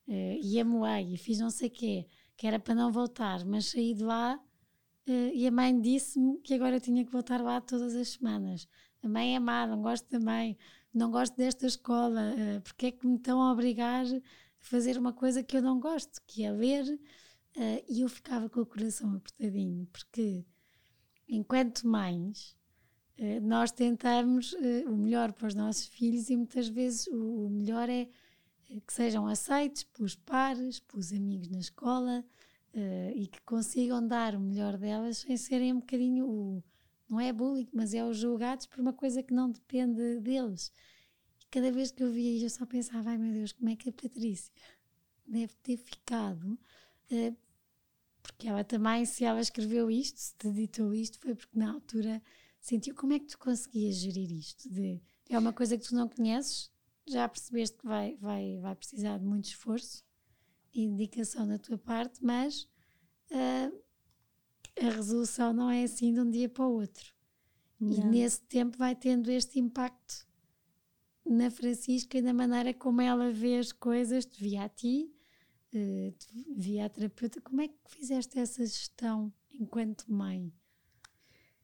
uh, 0.07 0.39
e 0.41 0.59
a 0.59 0.65
moei 0.65 1.13
e 1.13 1.17
fiz 1.17 1.39
não 1.39 1.49
sei 1.49 1.69
o 1.69 1.71
quê, 1.71 2.07
que 2.35 2.45
era 2.45 2.59
para 2.59 2.75
não 2.75 2.91
voltar, 2.91 3.45
mas 3.45 3.67
saí 3.71 3.93
de 3.93 4.03
lá 4.03 4.39
uh, 5.07 5.31
e 5.33 5.47
a 5.47 5.51
mãe 5.51 5.79
disse-me 5.79 6.39
que 6.39 6.53
agora 6.53 6.75
eu 6.75 6.81
tinha 6.81 7.05
que 7.05 7.11
voltar 7.11 7.41
lá 7.41 7.61
todas 7.61 7.95
as 7.95 8.09
semanas. 8.09 8.67
A 9.03 9.07
mãe 9.07 9.35
é 9.35 9.39
má, 9.39 9.65
não 9.65 9.81
gosto 9.81 10.09
da 10.09 10.19
mãe, 10.19 10.57
não 10.93 11.09
gosto 11.09 11.35
desta 11.35 11.65
escola, 11.65 12.33
uh, 12.33 12.61
porque 12.61 12.87
é 12.87 12.91
que 12.91 13.07
me 13.07 13.15
estão 13.15 13.41
a 13.41 13.51
obrigar 13.51 14.05
fazer 14.59 14.97
uma 14.97 15.11
coisa 15.11 15.43
que 15.43 15.57
eu 15.57 15.61
não 15.61 15.79
gosto, 15.79 16.21
que 16.27 16.43
é 16.43 16.51
ler, 16.51 16.85
uh, 16.85 17.83
e 17.89 18.01
eu 18.01 18.09
ficava 18.09 18.49
com 18.49 18.61
o 18.61 18.65
coração 18.65 19.15
apertadinho, 19.15 19.87
porque 19.91 20.45
enquanto 21.27 21.87
mães, 21.87 22.55
nós 23.41 23.71
tentamos 23.71 24.53
uh, 24.53 24.89
o 24.91 24.97
melhor 24.97 25.31
para 25.33 25.47
os 25.47 25.55
nossos 25.55 25.87
filhos 25.87 26.29
e 26.29 26.35
muitas 26.35 26.67
vezes 26.67 27.07
o, 27.07 27.49
melhor 27.49 27.89
é 27.89 28.07
que 28.87 28.93
sejam 28.93 29.27
aceitos 29.27 29.83
pelos 29.83 30.15
pares, 30.15 30.79
pelos 30.79 31.11
amigos 31.11 31.49
na 31.49 31.59
escola 31.59 32.23
e 33.13 33.27
que 33.27 33.41
consigam 33.41 34.07
dar 34.07 34.33
o 34.33 34.39
melhor 34.39 34.77
delas 34.77 35.17
sem 35.17 35.35
serem 35.35 35.73
um 35.73 35.79
bocadinho 35.81 36.25
o. 36.25 36.63
Não 37.09 37.19
é 37.19 37.33
bullying, 37.33 37.67
mas 37.73 37.93
é 37.93 38.01
os 38.01 38.17
julgados 38.17 38.65
por 38.65 38.79
uma 38.79 38.93
coisa 38.93 39.21
que 39.21 39.33
não 39.33 39.51
depende 39.51 40.21
deles 40.21 40.71
cada 41.51 41.69
vez 41.69 41.91
que 41.91 42.01
eu 42.01 42.09
via 42.09 42.41
eu 42.41 42.49
só 42.49 42.65
pensava: 42.65 43.09
ai 43.09 43.17
meu 43.17 43.33
Deus, 43.33 43.51
como 43.51 43.69
é 43.69 43.75
que 43.75 43.89
a 43.89 43.91
Patrícia 43.91 44.53
deve 45.27 45.53
ter 45.61 45.77
ficado? 45.77 46.57
Porque 48.23 48.47
ela 48.47 48.63
também, 48.63 49.05
se 49.05 49.25
ela 49.25 49.41
escreveu 49.41 49.91
isto, 49.91 50.17
se 50.17 50.33
te 50.35 50.49
ditou 50.51 50.93
isto, 50.93 51.19
foi 51.19 51.35
porque 51.35 51.59
na 51.59 51.71
altura 51.73 52.21
sentiu 52.61 52.95
como 52.95 53.13
é 53.13 53.19
que 53.19 53.25
tu 53.25 53.39
conseguias 53.39 53.95
gerir 53.95 54.31
isto? 54.31 54.69
De, 54.69 55.01
é 55.29 55.37
uma 55.37 55.51
coisa 55.51 55.77
que 55.77 55.83
tu 55.83 55.95
não 55.95 56.07
conheces, 56.07 56.71
já 57.07 57.27
percebeste 57.27 57.77
que 57.77 57.85
vai, 57.85 58.15
vai, 58.17 58.59
vai 58.59 58.75
precisar 58.75 59.17
de 59.17 59.25
muito 59.25 59.45
esforço 59.45 60.05
e 60.73 60.87
dedicação 60.87 61.47
da 61.47 61.57
tua 61.57 61.77
parte, 61.77 62.23
mas 62.23 62.67
uh, 63.31 63.81
a 64.79 64.89
resolução 64.89 65.51
não 65.51 65.69
é 65.69 65.83
assim 65.83 66.13
de 66.13 66.19
um 66.19 66.29
dia 66.29 66.47
para 66.47 66.65
o 66.65 66.73
outro. 66.73 67.13
Não. 67.79 67.91
E 67.91 68.03
nesse 68.05 68.41
tempo 68.41 68.77
vai 68.77 68.95
tendo 68.95 69.29
este 69.29 69.59
impacto 69.59 70.27
na 71.25 71.49
Francisca 71.49 72.17
e 72.17 72.21
na 72.21 72.33
maneira 72.33 72.73
como 72.73 73.01
ela 73.01 73.31
vê 73.31 73.57
as 73.57 73.71
coisas, 73.71 74.25
te 74.25 74.41
via 74.41 74.63
a 74.63 74.69
ti, 74.69 75.11
uh, 75.73 76.11
te 76.11 76.53
via 76.55 76.85
a 76.85 76.89
terapeuta. 76.89 77.41
Como 77.41 77.61
é 77.61 77.67
que 77.67 77.75
fizeste 77.87 78.37
essa 78.37 78.63
gestão 78.65 79.33
enquanto 79.51 80.11
mãe? 80.11 80.53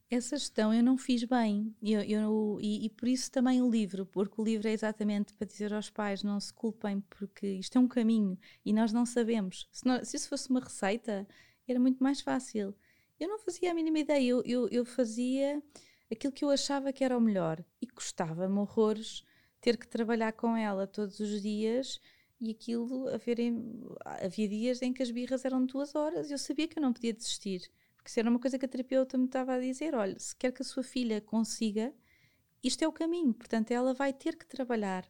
Essa 0.10 0.38
gestão 0.38 0.74
eu 0.74 0.82
não 0.82 0.98
fiz 0.98 1.26
bem 1.26 1.76
eu, 1.82 2.02
eu, 2.02 2.58
e, 2.62 2.86
e, 2.86 2.90
por 2.90 3.10
isso 3.10 3.30
também 3.30 3.62
o 3.62 3.70
livro, 3.70 4.06
porque 4.06 4.40
o 4.40 4.44
livro 4.44 4.66
é 4.68 4.72
exatamente 4.72 5.34
para 5.34 5.46
dizer 5.46 5.74
aos 5.74 5.90
pais 5.90 6.24
não 6.24 6.40
se 6.40 6.54
culpem, 6.54 7.02
porque 7.10 7.46
isto 7.46 7.78
é 7.78 7.82
um 7.82 7.90
caminho 7.90 8.38
e 8.66 8.72
nós 8.72 8.94
não 8.94 9.06
sabemos. 9.06 9.68
Se, 9.72 9.84
se 10.06 10.16
isso 10.16 10.30
fosse 10.30 10.50
uma 10.50 10.62
receita, 10.62 11.28
era 11.68 11.80
muito 11.80 12.02
mais 12.02 12.22
fácil. 12.22 12.74
Eu 13.20 13.28
não 13.28 13.40
fazia 13.40 13.72
a 13.72 13.74
mínima 13.74 14.00
ideia, 14.00 14.30
eu, 14.30 14.42
eu, 14.46 14.70
eu 14.70 14.86
fazia 14.86 15.62
aquilo 16.10 16.32
que 16.32 16.46
eu 16.46 16.50
achava 16.50 16.94
que 16.94 17.04
era 17.04 17.18
o 17.18 17.22
melhor 17.22 17.62
e 17.82 17.88
custava-me 17.88 18.60
horrores 18.60 19.24
ter 19.60 19.76
que 19.76 19.88
trabalhar 19.88 20.32
com 20.34 20.56
ela 20.56 20.88
todos 20.88 21.20
os 21.20 21.42
dias 21.42 22.00
e 22.40 22.52
aquilo, 22.52 23.10
haverem, 23.10 23.84
havia 24.06 24.48
dias 24.48 24.82
em 24.82 24.94
que 24.94 25.04
as 25.04 25.12
birras 25.12 25.44
eram 25.44 25.66
duas 25.66 25.96
horas 25.96 26.32
eu 26.32 26.38
sabia 26.38 26.68
que 26.68 26.80
eu 26.80 26.84
não 26.84 26.94
podia 26.94 27.12
desistir. 27.12 27.70
Porque 28.08 28.12
isso 28.12 28.20
era 28.22 28.30
uma 28.30 28.40
coisa 28.40 28.58
que 28.58 28.66
a 28.66 28.70
terapeuta 28.70 29.18
me 29.18 29.26
estava 29.26 29.56
a 29.56 29.60
dizer: 29.60 29.94
olha, 29.94 30.18
se 30.18 30.34
quer 30.34 30.54
que 30.54 30.62
a 30.62 30.66
sua 30.66 30.82
filha 30.82 31.20
consiga, 31.20 31.94
isto 32.64 32.82
é 32.82 32.88
o 32.88 32.92
caminho, 32.92 33.34
portanto 33.34 33.72
ela 33.72 33.94
vai 33.94 34.14
ter 34.14 34.38
que 34.38 34.48
trabalhar, 34.48 35.06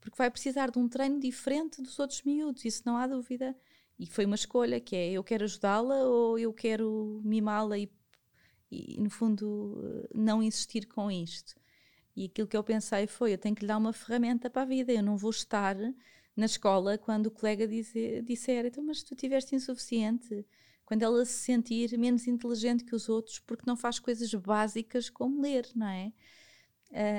porque 0.00 0.16
vai 0.16 0.30
precisar 0.30 0.70
de 0.70 0.78
um 0.78 0.88
treino 0.88 1.18
diferente 1.18 1.82
dos 1.82 1.98
outros 1.98 2.22
miúdos, 2.22 2.64
isso 2.64 2.84
não 2.86 2.96
há 2.98 3.08
dúvida. 3.08 3.56
E 3.98 4.06
foi 4.06 4.24
uma 4.24 4.36
escolha 4.36 4.78
que 4.78 4.94
é: 4.94 5.10
eu 5.10 5.24
quero 5.24 5.42
ajudá-la 5.42 6.04
ou 6.04 6.38
eu 6.38 6.52
quero 6.52 7.20
mimá-la 7.24 7.78
e, 7.78 7.90
e, 8.70 9.00
no 9.00 9.10
fundo, 9.10 10.08
não 10.14 10.40
insistir 10.40 10.86
com 10.86 11.10
isto. 11.10 11.56
E 12.14 12.26
aquilo 12.26 12.46
que 12.46 12.56
eu 12.56 12.62
pensei 12.62 13.08
foi: 13.08 13.32
eu 13.32 13.38
tenho 13.38 13.56
que 13.56 13.62
lhe 13.62 13.68
dar 13.68 13.76
uma 13.76 13.92
ferramenta 13.92 14.48
para 14.48 14.62
a 14.62 14.66
vida, 14.66 14.92
eu 14.92 15.02
não 15.02 15.16
vou 15.16 15.30
estar 15.30 15.76
na 16.36 16.46
escola 16.46 16.98
quando 16.98 17.26
o 17.26 17.30
colega 17.30 17.66
dizer, 17.66 18.22
disser, 18.22 18.66
então, 18.66 18.84
mas 18.84 19.02
tu 19.02 19.14
tiveste 19.16 19.56
insuficiente. 19.56 20.44
Quando 20.84 21.02
ela 21.02 21.24
se 21.24 21.32
sentir 21.32 21.98
menos 21.98 22.28
inteligente 22.28 22.84
que 22.84 22.94
os 22.94 23.08
outros 23.08 23.40
porque 23.40 23.64
não 23.66 23.76
faz 23.76 23.98
coisas 23.98 24.32
básicas 24.34 25.10
como 25.10 25.40
ler, 25.42 25.66
não 25.74 25.88
é? 25.88 26.12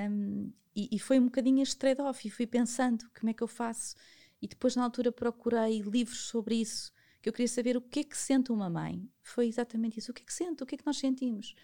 Um, 0.10 0.54
e, 0.76 0.90
e, 0.92 1.00
foi 1.00 1.20
um 1.20 1.26
bocadinho 1.26 1.62
este 1.62 1.76
trade-off 1.76 2.26
e 2.26 2.32
fui 2.32 2.46
pensando 2.46 3.10
como 3.20 3.30
é 3.30 3.34
que 3.34 3.42
eu 3.44 3.48
faço. 3.48 3.96
E 4.42 4.48
depois, 4.48 4.76
na 4.76 4.84
altura, 4.84 5.12
procurei 5.12 5.82
livros 5.82 6.28
sobre 6.28 6.56
isso, 6.56 6.94
que 7.22 7.28
eu 7.28 7.34
queria 7.34 7.48
saber 7.48 7.76
o 7.76 7.82
que 7.82 8.02
é 8.02 8.04
que 8.04 8.16
sente 8.16 8.52
uma 8.52 8.70
mãe. 8.70 9.10
Foi 9.24 9.48
exatamente 9.48 9.98
isso. 10.00 10.12
O 10.12 10.14
que 10.14 10.22
é 10.22 10.26
que 10.26 10.34
sente? 10.34 10.64
O 10.64 10.66
que 10.66 10.76
é 10.76 10.78
que 10.78 10.86
nós 10.86 10.98
sentimos? 10.98 11.56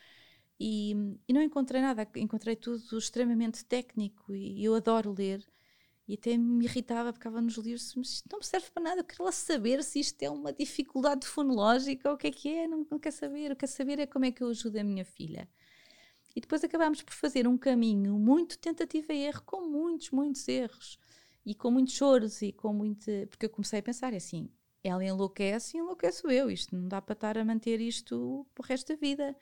E, 0.59 0.95
e, 1.27 1.33
não 1.33 1.41
encontrei 1.41 1.81
nada, 1.81 2.07
encontrei 2.15 2.55
tudo 2.55 2.97
extremamente 2.97 3.63
técnico 3.65 4.33
e 4.33 4.63
eu 4.63 4.73
adoro 4.75 5.13
ler. 5.13 5.45
E 6.07 6.15
até 6.15 6.37
me 6.37 6.65
irritava, 6.65 7.11
estava 7.11 7.41
nos 7.41 7.55
livros, 7.55 7.95
mas 7.95 8.09
isto 8.09 8.27
não 8.29 8.39
me 8.39 8.45
serve 8.45 8.69
para 8.71 8.83
nada, 8.83 8.99
eu 8.99 9.05
quero 9.05 9.23
lá 9.23 9.31
saber 9.31 9.81
se 9.83 10.01
isto 10.01 10.21
é 10.21 10.29
uma 10.29 10.51
dificuldade 10.51 11.25
fonológica 11.25 12.09
ou 12.09 12.15
o 12.15 12.17
que 12.17 12.27
é 12.27 12.31
que 12.31 12.49
é, 12.49 12.67
não, 12.67 12.85
não 12.91 12.99
quero 12.99 13.15
saber. 13.15 13.51
Eu 13.51 13.55
quero 13.55 13.71
saber 13.71 13.99
é 13.99 14.05
como 14.05 14.25
é 14.25 14.31
que 14.31 14.43
eu 14.43 14.49
ajudo 14.49 14.77
a 14.77 14.83
minha 14.83 15.05
filha. 15.05 15.47
E 16.35 16.41
depois 16.41 16.63
acabámos 16.63 17.01
por 17.01 17.13
fazer 17.13 17.47
um 17.47 17.57
caminho 17.57 18.17
muito 18.17 18.57
tentativa 18.57 19.13
e 19.13 19.25
erro, 19.25 19.43
com 19.45 19.61
muitos, 19.67 20.09
muitos 20.11 20.47
erros. 20.47 20.99
E 21.45 21.53
com 21.53 21.69
muitos 21.71 21.93
choros 21.93 22.41
e 22.41 22.51
com 22.51 22.73
muito. 22.73 23.05
Porque 23.29 23.45
eu 23.45 23.49
comecei 23.49 23.79
a 23.79 23.83
pensar 23.83 24.13
é 24.13 24.17
assim: 24.17 24.49
ela 24.83 25.03
enlouquece 25.03 25.77
e 25.77 25.79
enlouqueço 25.79 26.29
eu. 26.29 26.49
Isto 26.49 26.75
não 26.75 26.87
dá 26.87 27.01
para 27.01 27.13
estar 27.13 27.37
a 27.37 27.45
manter 27.45 27.79
isto 27.79 28.45
para 28.53 28.63
o 28.63 28.65
resto 28.65 28.93
da 28.93 28.99
vida. 28.99 29.35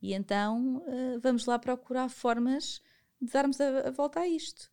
E 0.00 0.14
então 0.14 0.76
uh, 0.78 1.20
vamos 1.20 1.46
lá 1.46 1.58
procurar 1.58 2.08
formas 2.08 2.80
de 3.20 3.30
darmos 3.32 3.60
a, 3.60 3.88
a 3.88 3.90
volta 3.90 4.20
a 4.20 4.28
isto. 4.28 4.70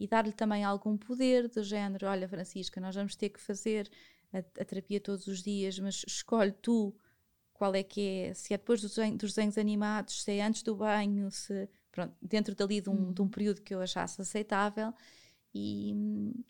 E 0.00 0.08
dar-lhe 0.08 0.32
também 0.32 0.64
algum 0.64 0.96
poder 0.96 1.46
do 1.46 1.62
género: 1.62 2.06
olha, 2.06 2.26
Francisca, 2.26 2.80
nós 2.80 2.94
vamos 2.94 3.14
ter 3.14 3.28
que 3.28 3.38
fazer 3.38 3.90
a, 4.32 4.38
a, 4.38 4.64
terapia 4.64 4.98
todos 4.98 5.26
os 5.26 5.42
dias, 5.42 5.78
mas 5.78 6.02
escolhe 6.08 6.52
tu 6.52 6.94
qual 7.52 7.74
é 7.74 7.82
que 7.82 8.00
é, 8.00 8.34
se 8.34 8.54
é 8.54 8.56
depois 8.56 8.80
dos, 8.80 8.94
dos 8.94 9.34
desenhos 9.34 9.58
animados, 9.58 10.22
se 10.22 10.32
é 10.32 10.42
antes 10.42 10.62
do 10.62 10.74
banho, 10.74 11.30
se 11.30 11.68
pronto, 11.92 12.14
dentro 12.22 12.54
dali 12.54 12.80
de 12.80 12.88
um, 12.88 12.94
uhum. 12.94 13.12
de 13.12 13.20
um 13.20 13.28
período 13.28 13.60
que 13.60 13.74
eu 13.74 13.82
achasse 13.82 14.22
aceitável. 14.22 14.94
E, 15.52 15.94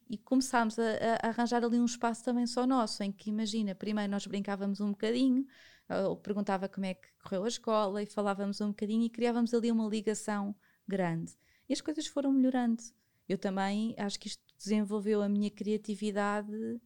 e 0.08 0.18
começámos 0.18 0.78
a, 0.78 0.82
a, 1.22 1.28
arranjar 1.30 1.64
ali 1.64 1.80
um 1.80 1.86
espaço 1.86 2.22
também 2.22 2.46
só 2.46 2.64
nosso, 2.66 3.02
em 3.02 3.10
que 3.10 3.30
imagina, 3.30 3.74
primeiro 3.74 4.12
nós 4.12 4.26
brincávamos 4.26 4.80
um 4.80 4.90
bocadinho, 4.90 5.44
eu 5.88 6.14
perguntava 6.16 6.68
como 6.68 6.86
é 6.86 6.94
que 6.94 7.08
correu 7.24 7.44
a 7.44 7.48
escola 7.48 8.00
e 8.00 8.06
falávamos 8.06 8.60
um 8.60 8.68
bocadinho 8.68 9.02
e 9.04 9.10
criávamos 9.10 9.52
ali 9.52 9.72
uma 9.72 9.88
ligação 9.88 10.54
grande. 10.86 11.32
E 11.68 11.72
as 11.72 11.80
coisas 11.80 12.06
foram 12.06 12.32
melhorando. 12.32 12.82
Eu 13.30 13.38
também 13.38 13.94
acho 13.96 14.18
que 14.18 14.26
isto 14.26 14.42
desenvolveu 14.58 15.22
a 15.22 15.28
minha 15.28 15.48
criatividade 15.48 16.80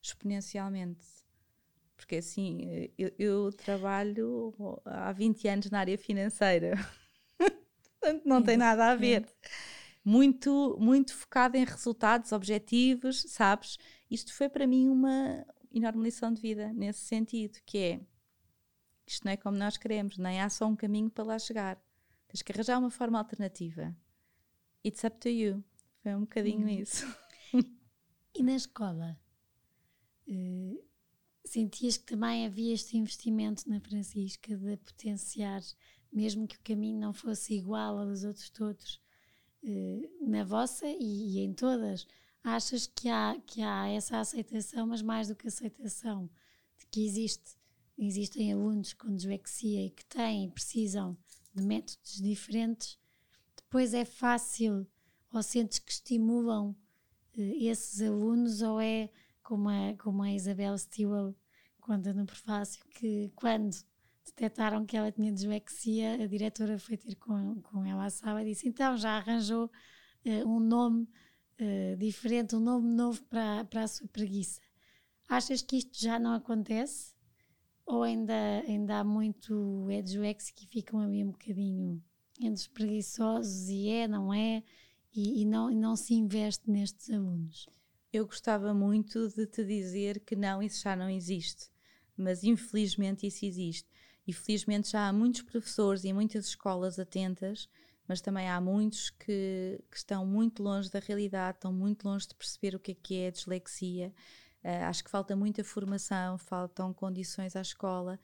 exponencialmente. 0.00 1.04
Porque 1.96 2.14
assim, 2.14 2.88
eu, 2.96 3.10
eu 3.18 3.52
trabalho 3.52 4.54
há 4.84 5.10
20 5.10 5.48
anos 5.48 5.70
na 5.72 5.80
área 5.80 5.98
financeira, 5.98 6.76
portanto 8.00 8.24
não 8.24 8.40
tem 8.40 8.56
nada 8.56 8.92
a 8.92 8.94
ver. 8.94 9.26
Muito, 10.04 10.78
muito 10.80 11.16
focado 11.16 11.56
em 11.56 11.64
resultados, 11.64 12.30
objetivos, 12.30 13.22
sabes? 13.26 13.76
Isto 14.08 14.32
foi 14.32 14.48
para 14.48 14.68
mim 14.68 14.88
uma 14.88 15.44
enorme 15.72 16.04
lição 16.04 16.32
de 16.32 16.40
vida 16.40 16.72
nesse 16.72 17.00
sentido, 17.00 17.58
que 17.66 17.76
é 17.76 18.00
isto 19.04 19.24
não 19.24 19.32
é 19.32 19.36
como 19.36 19.58
nós 19.58 19.76
queremos, 19.76 20.16
nem 20.16 20.40
há 20.40 20.48
só 20.48 20.64
um 20.64 20.76
caminho 20.76 21.10
para 21.10 21.24
lá 21.24 21.38
chegar. 21.40 21.76
Tens 22.28 22.40
que 22.40 22.52
arranjar 22.52 22.78
uma 22.78 22.90
forma 22.90 23.18
alternativa. 23.18 23.96
It's 24.86 25.02
up 25.02 25.18
to 25.18 25.28
you. 25.28 25.64
Foi 26.08 26.14
um 26.14 26.20
bocadinho 26.20 26.66
hum. 26.66 26.70
isso. 26.70 27.06
E 28.34 28.42
na 28.42 28.54
escola? 28.54 29.18
Uh, 30.26 30.82
sentias 31.44 31.96
que 31.96 32.04
também 32.04 32.46
havia 32.46 32.72
este 32.72 32.96
investimento 32.96 33.68
na 33.68 33.80
Francisca 33.80 34.56
de 34.56 34.76
potenciar, 34.76 35.60
mesmo 36.12 36.46
que 36.46 36.56
o 36.56 36.62
caminho 36.62 36.98
não 37.00 37.12
fosse 37.12 37.54
igual 37.54 37.98
ao 37.98 38.06
dos 38.06 38.24
outros 38.24 38.48
todos, 38.48 39.02
uh, 39.64 40.30
na 40.30 40.44
vossa 40.44 40.86
e, 40.86 41.38
e, 41.38 41.38
em 41.40 41.52
todas? 41.52 42.06
Achas 42.42 42.86
que 42.86 43.08
há, 43.08 43.38
que 43.44 43.60
há 43.60 43.88
essa 43.88 44.18
aceitação, 44.18 44.86
mas 44.86 45.02
mais 45.02 45.28
do 45.28 45.34
que 45.34 45.48
aceitação, 45.48 46.30
de 46.78 46.86
que 46.86 47.04
existe 47.04 47.58
existem 47.98 48.52
alunos 48.52 48.92
com 48.92 49.14
dislexia 49.14 49.84
e 49.84 49.90
que 49.90 50.06
têm 50.06 50.44
e 50.44 50.50
precisam 50.50 51.18
de 51.52 51.62
métodos 51.62 52.20
diferentes, 52.22 52.96
depois 53.56 53.92
é 53.92 54.04
fácil 54.04 54.86
ou 55.32 55.42
sentes 55.42 55.78
que 55.78 55.92
estimulam 55.92 56.70
uh, 56.70 56.76
esses 57.36 58.00
alunos 58.00 58.62
ou 58.62 58.80
é 58.80 59.10
como 59.42 59.68
a, 59.68 59.94
como 59.98 60.22
a 60.22 60.32
Isabel 60.32 60.76
Stewart 60.76 61.34
conta 61.80 62.12
no 62.12 62.26
prefácio 62.26 62.84
que 62.90 63.32
quando 63.34 63.74
detectaram 64.26 64.84
que 64.84 64.96
ela 64.96 65.10
tinha 65.10 65.32
dislexia, 65.32 66.22
a 66.22 66.26
diretora 66.26 66.78
foi 66.78 66.96
ter 66.96 67.14
com, 67.14 67.60
com 67.62 67.84
ela 67.84 68.04
à 68.04 68.10
sala 68.10 68.42
e 68.42 68.46
disse 68.46 68.68
então 68.68 68.96
já 68.96 69.16
arranjou 69.16 69.66
uh, 69.66 70.48
um 70.48 70.60
nome 70.60 71.08
uh, 71.60 71.96
diferente, 71.96 72.54
um 72.54 72.60
nome 72.60 72.88
novo 72.88 73.22
para, 73.24 73.64
para 73.64 73.82
a 73.82 73.88
sua 73.88 74.08
preguiça. 74.08 74.60
Achas 75.28 75.60
que 75.60 75.76
isto 75.76 75.98
já 76.00 76.18
não 76.18 76.32
acontece? 76.32 77.12
Ou 77.84 78.02
ainda, 78.02 78.34
ainda 78.66 78.98
há 78.98 79.04
muito 79.04 79.88
é 79.90 80.02
disléxico 80.02 80.62
e 80.62 80.66
ficam 80.66 81.00
ali 81.00 81.24
um 81.24 81.30
bocadinho 81.30 82.02
entre 82.40 82.60
os 82.60 82.66
preguiçosos 82.66 83.68
e 83.68 83.88
é, 83.88 84.06
não 84.06 84.32
é, 84.32 84.62
e, 85.14 85.42
e, 85.42 85.44
não, 85.44 85.70
e 85.70 85.74
não 85.74 85.96
se 85.96 86.14
investe 86.14 86.70
nestes 86.70 87.10
alunos? 87.10 87.68
Eu 88.12 88.26
gostava 88.26 88.72
muito 88.72 89.28
de 89.28 89.46
te 89.46 89.64
dizer 89.64 90.20
que 90.20 90.34
não, 90.34 90.62
isso 90.62 90.82
já 90.82 90.96
não 90.96 91.10
existe, 91.10 91.70
mas 92.16 92.44
infelizmente 92.44 93.26
isso 93.26 93.44
existe. 93.44 93.88
E 94.26 94.32
felizmente 94.32 94.90
já 94.90 95.08
há 95.08 95.12
muitos 95.12 95.42
professores 95.42 96.04
e 96.04 96.12
muitas 96.12 96.46
escolas 96.46 96.98
atentas, 96.98 97.68
mas 98.06 98.20
também 98.20 98.48
há 98.48 98.60
muitos 98.60 99.10
que, 99.10 99.82
que 99.90 99.96
estão 99.96 100.24
muito 100.24 100.62
longe 100.62 100.90
da 100.90 100.98
realidade, 100.98 101.58
estão 101.58 101.72
muito 101.72 102.06
longe 102.06 102.28
de 102.28 102.34
perceber 102.34 102.74
o 102.74 102.78
que 102.78 102.92
é 102.92 102.94
que 102.94 103.14
é 103.16 103.28
a 103.28 103.30
dislexia 103.30 104.12
Uh, 104.62 104.84
acho 104.86 105.04
que 105.04 105.10
falta 105.10 105.36
muita 105.36 105.62
formação, 105.62 106.36
faltam 106.36 106.92
condições 106.92 107.54
à 107.54 107.60
escola 107.60 108.18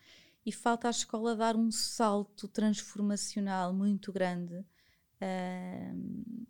e 0.44 0.50
falta 0.50 0.88
à 0.88 0.90
escola 0.90 1.36
dar 1.36 1.54
um 1.54 1.70
salto 1.70 2.48
transformacional 2.48 3.72
muito 3.72 4.12
grande 4.12 4.54
uh, 4.56 6.44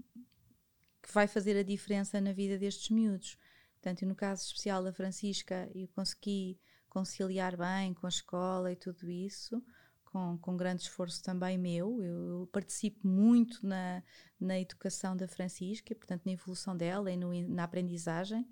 que 1.04 1.12
vai 1.12 1.26
fazer 1.26 1.54
a 1.54 1.62
diferença 1.62 2.18
na 2.18 2.32
vida 2.32 2.58
destes 2.58 2.88
miúdos. 2.88 3.36
Portanto, 3.74 4.06
no 4.06 4.14
caso 4.14 4.46
especial 4.46 4.82
da 4.82 4.90
Francisca, 4.90 5.70
eu 5.74 5.86
consegui 5.88 6.58
conciliar 6.88 7.58
bem 7.58 7.92
com 7.92 8.06
a 8.06 8.08
escola 8.08 8.72
e 8.72 8.76
tudo 8.76 9.10
isso, 9.10 9.62
com, 10.06 10.38
com 10.38 10.56
grande 10.56 10.80
esforço 10.82 11.22
também 11.22 11.58
meu. 11.58 12.02
Eu, 12.02 12.28
eu 12.28 12.46
participo 12.50 13.06
muito 13.06 13.66
na, 13.66 14.02
na 14.40 14.58
educação 14.58 15.14
da 15.14 15.28
Francisca, 15.28 15.94
portanto, 15.94 16.22
na 16.24 16.32
evolução 16.32 16.74
dela 16.74 17.12
e 17.12 17.18
no, 17.18 17.30
na 17.50 17.64
aprendizagem. 17.64 18.48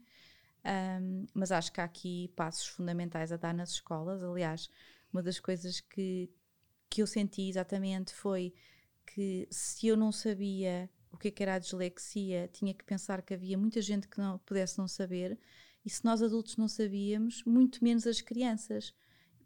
Um, 1.00 1.24
mas 1.32 1.50
acho 1.50 1.72
que 1.72 1.80
há 1.80 1.84
aqui 1.84 2.28
passos 2.36 2.66
fundamentais 2.66 3.32
a 3.32 3.38
dar 3.38 3.54
nas 3.54 3.70
escolas. 3.70 4.22
Aliás, 4.22 4.68
uma 5.10 5.22
das 5.22 5.40
coisas 5.40 5.80
que, 5.80 6.30
que 6.90 7.00
eu 7.00 7.06
senti 7.06 7.48
exatamente 7.48 8.12
foi 8.12 8.52
que 9.06 9.48
se 9.50 9.86
eu 9.86 9.96
não 9.96 10.12
sabia 10.12 10.90
o 11.12 11.18
que, 11.18 11.28
é 11.28 11.30
que 11.30 11.42
era 11.42 11.54
a 11.54 11.58
dislexia, 11.58 12.48
tinha 12.52 12.72
que 12.74 12.84
pensar 12.84 13.22
que 13.22 13.34
havia 13.34 13.58
muita 13.58 13.80
gente 13.82 14.08
que 14.08 14.18
não 14.18 14.38
pudesse 14.38 14.78
não 14.78 14.88
saber, 14.88 15.38
e 15.84 15.90
se 15.90 16.04
nós 16.04 16.22
adultos 16.22 16.56
não 16.56 16.68
sabíamos, 16.68 17.42
muito 17.44 17.82
menos 17.82 18.06
as 18.06 18.20
crianças. 18.20 18.94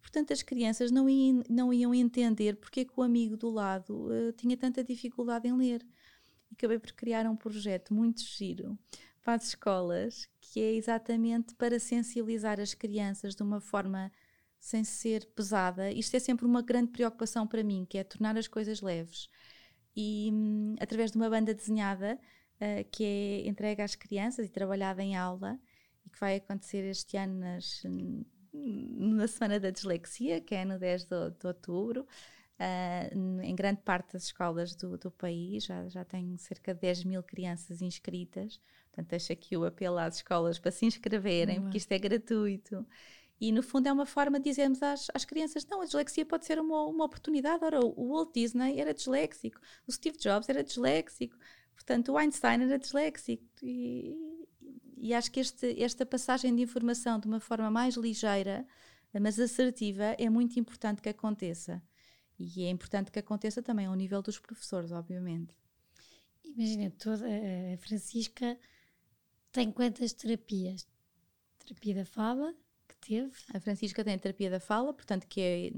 Portanto, 0.00 0.32
as 0.32 0.42
crianças 0.42 0.90
não 0.90 1.08
iam, 1.08 1.42
não 1.48 1.72
iam 1.72 1.94
entender 1.94 2.56
porque 2.56 2.80
é 2.80 2.84
que 2.84 2.92
o 2.96 3.02
amigo 3.02 3.36
do 3.36 3.50
lado 3.50 4.06
uh, 4.06 4.32
tinha 4.32 4.56
tanta 4.56 4.84
dificuldade 4.84 5.48
em 5.48 5.56
ler. 5.56 5.84
Acabei 6.52 6.78
por 6.78 6.92
criar 6.92 7.26
um 7.26 7.34
projeto 7.34 7.92
muito 7.92 8.20
giro 8.20 8.78
para 9.22 9.34
as 9.34 9.48
escolas, 9.48 10.28
que 10.40 10.60
é 10.60 10.74
exatamente 10.74 11.54
para 11.56 11.80
sensibilizar 11.80 12.60
as 12.60 12.74
crianças 12.74 13.34
de 13.34 13.42
uma 13.42 13.60
forma 13.60 14.12
sem 14.60 14.84
ser 14.84 15.26
pesada. 15.34 15.90
Isto 15.90 16.16
é 16.16 16.20
sempre 16.20 16.46
uma 16.46 16.62
grande 16.62 16.92
preocupação 16.92 17.46
para 17.46 17.64
mim, 17.64 17.84
que 17.88 17.98
é 17.98 18.04
tornar 18.04 18.36
as 18.38 18.46
coisas 18.46 18.80
leves. 18.80 19.28
E 19.96 20.30
hum, 20.32 20.74
através 20.78 21.10
de 21.10 21.16
uma 21.16 21.30
banda 21.30 21.54
desenhada 21.54 22.18
uh, 22.56 22.88
que 22.90 23.04
é 23.04 23.48
entregue 23.48 23.82
às 23.82 23.94
crianças 23.94 24.46
e 24.46 24.48
trabalhada 24.48 25.02
em 25.02 25.16
aula, 25.16 25.58
e 26.04 26.10
que 26.10 26.20
vai 26.20 26.36
acontecer 26.36 26.84
este 26.84 27.16
ano 27.16 27.40
nas, 27.40 27.82
na 28.52 29.26
Semana 29.26 29.58
da 29.58 29.70
Dislexia, 29.70 30.40
que 30.40 30.54
é 30.54 30.64
no 30.64 30.78
10 30.78 31.04
de, 31.04 31.30
de 31.30 31.46
outubro. 31.46 32.06
Uh, 32.58 33.42
em 33.42 33.54
grande 33.54 33.82
parte 33.82 34.14
das 34.14 34.24
escolas 34.24 34.74
do, 34.74 34.96
do 34.96 35.10
país, 35.10 35.64
já, 35.64 35.86
já 35.88 36.04
tem 36.04 36.38
cerca 36.38 36.74
de 36.74 36.80
10 36.80 37.04
mil 37.04 37.22
crianças 37.22 37.82
inscritas. 37.82 38.58
Portanto, 38.86 39.10
deixo 39.10 39.32
aqui 39.32 39.56
o 39.56 39.64
apelo 39.64 39.98
às 39.98 40.16
escolas 40.16 40.58
para 40.58 40.70
se 40.70 40.86
inscreverem, 40.86 41.60
porque 41.60 41.76
isto 41.76 41.92
é 41.92 41.98
gratuito. 41.98 42.86
E 43.40 43.52
no 43.52 43.62
fundo 43.62 43.86
é 43.86 43.92
uma 43.92 44.06
forma 44.06 44.38
de 44.38 44.44
dizermos 44.44 44.82
às, 44.82 45.08
às 45.12 45.24
crianças: 45.24 45.66
não, 45.66 45.82
a 45.82 45.84
dislexia 45.84 46.24
pode 46.24 46.46
ser 46.46 46.58
uma, 46.58 46.86
uma 46.86 47.04
oportunidade. 47.04 47.64
Ora, 47.64 47.80
o 47.84 48.08
Walt 48.08 48.32
Disney 48.34 48.80
era 48.80 48.94
disléxico, 48.94 49.60
o 49.86 49.92
Steve 49.92 50.16
Jobs 50.18 50.48
era 50.48 50.64
disléxico, 50.64 51.36
portanto, 51.74 52.12
o 52.12 52.16
Einstein 52.16 52.62
era 52.62 52.78
disléxico. 52.78 53.44
E, 53.62 54.16
e 54.96 55.12
acho 55.12 55.30
que 55.30 55.40
este, 55.40 55.82
esta 55.82 56.06
passagem 56.06 56.54
de 56.54 56.62
informação 56.62 57.20
de 57.20 57.26
uma 57.26 57.40
forma 57.40 57.70
mais 57.70 57.96
ligeira, 57.96 58.66
mas 59.20 59.38
assertiva, 59.38 60.14
é 60.18 60.30
muito 60.30 60.58
importante 60.58 61.02
que 61.02 61.08
aconteça. 61.08 61.82
E 62.38 62.64
é 62.64 62.70
importante 62.70 63.10
que 63.10 63.18
aconteça 63.18 63.62
também 63.62 63.86
ao 63.86 63.94
nível 63.94 64.22
dos 64.22 64.38
professores, 64.38 64.92
obviamente. 64.92 65.54
Imagina, 66.44 66.90
toda 66.98 67.24
a 67.26 67.76
Francisca 67.78 68.58
tem 69.52 69.70
quantas 69.70 70.12
terapias? 70.12 70.86
Terapia 71.58 71.94
da 71.94 72.04
fala 72.04 72.54
que 72.86 72.96
teve? 72.96 73.32
A 73.52 73.60
Francisca 73.60 74.04
tem 74.04 74.14
a 74.14 74.18
terapia 74.18 74.50
da 74.50 74.60
fala, 74.60 74.92
portanto, 74.92 75.26
que 75.26 75.40
é 75.40 75.70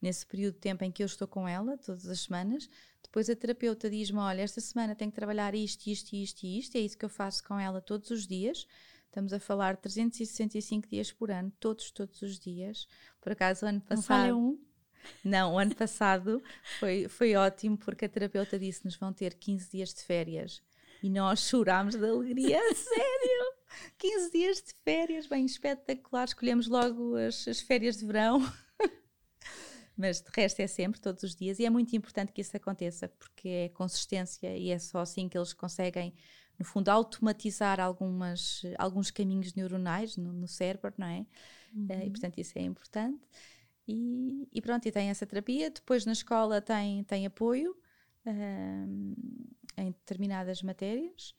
nesse 0.00 0.26
período 0.26 0.54
de 0.54 0.60
tempo 0.60 0.84
em 0.84 0.90
que 0.90 1.02
eu 1.02 1.06
estou 1.06 1.26
com 1.26 1.46
ela, 1.46 1.78
todas 1.78 2.06
as 2.06 2.20
semanas. 2.20 2.68
Depois 3.02 3.30
a 3.30 3.36
terapeuta 3.36 3.88
diz-me: 3.88 4.18
Olha, 4.18 4.42
esta 4.42 4.60
semana 4.60 4.94
tenho 4.94 5.10
que 5.10 5.16
trabalhar 5.16 5.54
isto, 5.54 5.86
isto, 5.86 6.14
isto 6.14 6.44
e 6.44 6.58
isto. 6.58 6.76
É 6.76 6.80
isso 6.80 6.98
que 6.98 7.04
eu 7.04 7.08
faço 7.08 7.42
com 7.44 7.58
ela 7.58 7.80
todos 7.80 8.10
os 8.10 8.26
dias. 8.26 8.66
Estamos 9.06 9.32
a 9.32 9.40
falar 9.40 9.76
365 9.76 10.88
dias 10.88 11.10
por 11.10 11.30
ano, 11.30 11.50
todos, 11.58 11.90
todos 11.90 12.20
os 12.20 12.38
dias. 12.38 12.86
Por 13.20 13.32
acaso, 13.32 13.64
ano 13.64 13.80
passado. 13.80 14.28
Não 14.28 14.50
um? 14.50 14.66
Não, 15.24 15.54
o 15.54 15.58
ano 15.58 15.74
passado 15.74 16.42
foi, 16.78 17.08
foi 17.08 17.34
ótimo 17.34 17.78
porque 17.78 18.04
a 18.04 18.08
terapeuta 18.08 18.58
disse-nos 18.58 18.96
vão 18.96 19.12
ter 19.12 19.34
15 19.34 19.70
dias 19.70 19.94
de 19.94 20.02
férias. 20.02 20.62
E 21.02 21.08
nós 21.08 21.48
chorámos 21.48 21.94
de 21.94 22.04
alegria, 22.04 22.60
sério! 22.74 23.55
15 23.98 24.30
dias 24.30 24.62
de 24.62 24.74
férias, 24.84 25.26
bem 25.26 25.44
espetacular. 25.44 26.24
Escolhemos 26.24 26.66
logo 26.68 27.16
as, 27.16 27.46
as 27.48 27.60
férias 27.60 27.96
de 27.96 28.06
verão. 28.06 28.40
Mas 29.96 30.20
de 30.20 30.28
resto 30.34 30.60
é 30.60 30.66
sempre, 30.66 31.00
todos 31.00 31.22
os 31.22 31.34
dias, 31.34 31.58
e 31.58 31.64
é 31.64 31.70
muito 31.70 31.96
importante 31.96 32.30
que 32.32 32.42
isso 32.42 32.54
aconteça, 32.54 33.08
porque 33.08 33.48
é 33.48 33.68
consistência 33.70 34.54
e 34.54 34.70
é 34.70 34.78
só 34.78 34.98
assim 34.98 35.26
que 35.26 35.38
eles 35.38 35.54
conseguem, 35.54 36.14
no 36.58 36.66
fundo, 36.66 36.90
automatizar 36.90 37.80
algumas, 37.80 38.62
alguns 38.78 39.10
caminhos 39.10 39.54
neuronais 39.54 40.16
no, 40.16 40.32
no 40.34 40.46
cérebro, 40.46 40.92
não 40.98 41.06
é? 41.06 41.26
Uhum. 41.74 41.86
Uh, 41.90 42.06
e 42.06 42.10
portanto 42.10 42.38
isso 42.38 42.58
é 42.58 42.62
importante. 42.62 43.26
E, 43.88 44.48
e, 44.52 44.60
pronto, 44.60 44.86
e 44.86 44.92
tem 44.92 45.08
essa 45.08 45.24
terapia. 45.24 45.70
Depois 45.70 46.04
na 46.04 46.12
escola 46.12 46.60
tem, 46.60 47.02
tem 47.04 47.24
apoio 47.24 47.74
uh, 48.26 49.16
em 49.78 49.92
determinadas 49.92 50.62
matérias. 50.62 51.34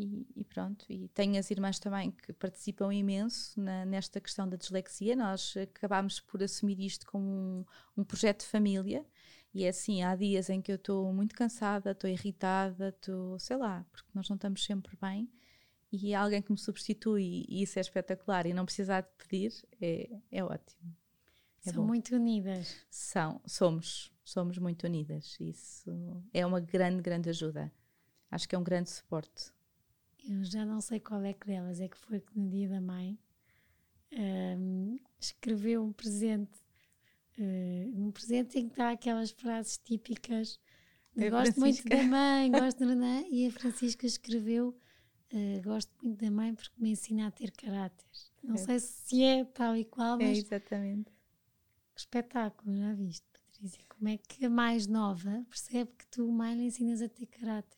E, 0.00 0.28
e, 0.36 0.44
pronto, 0.44 0.86
e 0.88 1.08
tenho 1.08 1.36
as 1.40 1.50
irmãs 1.50 1.80
também 1.80 2.12
que 2.12 2.32
participam 2.32 2.94
imenso 2.94 3.60
na, 3.60 3.84
nesta 3.84 4.20
questão 4.20 4.48
da 4.48 4.56
dislexia. 4.56 5.16
Nós 5.16 5.56
acabámos 5.56 6.20
por 6.20 6.40
assumir 6.40 6.78
isto 6.78 7.04
como 7.04 7.26
um, 7.26 7.64
um 7.96 8.04
projeto 8.04 8.40
de 8.40 8.46
família. 8.46 9.04
E 9.52 9.64
é 9.64 9.70
assim, 9.70 10.04
há 10.04 10.14
dias 10.14 10.50
em 10.50 10.62
que 10.62 10.70
eu 10.70 10.76
estou 10.76 11.12
muito 11.12 11.34
cansada, 11.34 11.90
estou 11.90 12.08
irritada, 12.08 12.90
estou, 12.90 13.40
sei 13.40 13.56
lá, 13.56 13.84
porque 13.90 14.08
nós 14.14 14.28
não 14.28 14.36
estamos 14.36 14.64
sempre 14.64 14.96
bem. 15.00 15.28
E 15.90 16.14
há 16.14 16.20
alguém 16.20 16.42
que 16.42 16.52
me 16.52 16.58
substitui, 16.58 17.44
e 17.48 17.62
isso 17.62 17.78
é 17.78 17.82
espetacular. 17.82 18.46
E 18.46 18.54
não 18.54 18.64
precisar 18.64 19.00
de 19.00 19.08
pedir, 19.16 19.52
é, 19.80 20.08
é 20.30 20.44
ótimo. 20.44 20.94
É 21.66 21.72
São 21.72 21.82
bom. 21.82 21.88
muito 21.88 22.14
unidas. 22.14 22.76
São, 22.88 23.40
somos, 23.44 24.12
somos 24.22 24.58
muito 24.58 24.84
unidas. 24.84 25.36
Isso 25.40 26.22
é 26.32 26.46
uma 26.46 26.60
grande, 26.60 27.02
grande 27.02 27.30
ajuda. 27.30 27.72
Acho 28.30 28.48
que 28.48 28.54
é 28.54 28.58
um 28.58 28.62
grande 28.62 28.90
suporte. 28.90 29.57
Eu 30.28 30.44
já 30.44 30.64
não 30.64 30.80
sei 30.80 31.00
qual 31.00 31.22
é 31.22 31.32
que 31.32 31.46
delas 31.46 31.80
é 31.80 31.88
que 31.88 31.96
foi 31.96 32.20
que 32.20 32.38
no 32.38 32.48
dia 32.48 32.68
da 32.68 32.80
mãe 32.80 33.18
um, 34.12 34.98
escreveu 35.18 35.82
um 35.82 35.92
presente. 35.92 36.58
Uh, 37.38 38.06
um 38.06 38.10
presente 38.10 38.58
em 38.58 38.66
que 38.66 38.72
está 38.72 38.90
aquelas 38.90 39.30
frases 39.30 39.78
típicas. 39.78 40.60
É 41.16 41.30
gosto 41.30 41.58
muito 41.58 41.88
da 41.88 42.02
mãe, 42.02 42.50
gosto 42.52 42.86
da 42.86 42.96
mãe. 42.96 43.28
E 43.30 43.46
a 43.46 43.50
Francisca 43.50 44.06
escreveu: 44.06 44.76
uh, 45.32 45.62
Gosto 45.62 45.92
muito 46.02 46.20
da 46.20 46.30
mãe 46.30 46.54
porque 46.54 46.74
me 46.78 46.90
ensina 46.90 47.28
a 47.28 47.30
ter 47.30 47.50
caráter. 47.52 48.06
Não 48.42 48.54
é. 48.54 48.58
sei 48.58 48.80
se 48.80 49.22
é 49.22 49.44
tal 49.44 49.76
e 49.76 49.84
qual, 49.84 50.20
é 50.20 50.24
mas. 50.24 50.38
É 50.38 50.40
exatamente 50.40 51.18
espetáculo, 51.98 52.76
já 52.76 52.92
viste, 52.94 53.26
Patrícia? 53.32 53.80
Como 53.88 54.08
é 54.08 54.16
que 54.16 54.46
a 54.46 54.50
mais 54.50 54.86
nova 54.86 55.44
percebe 55.48 55.90
que 55.98 56.06
tu, 56.06 56.30
mãe, 56.30 56.54
lhe 56.54 56.64
ensinas 56.64 57.02
a 57.02 57.08
ter 57.08 57.26
caráter? 57.26 57.77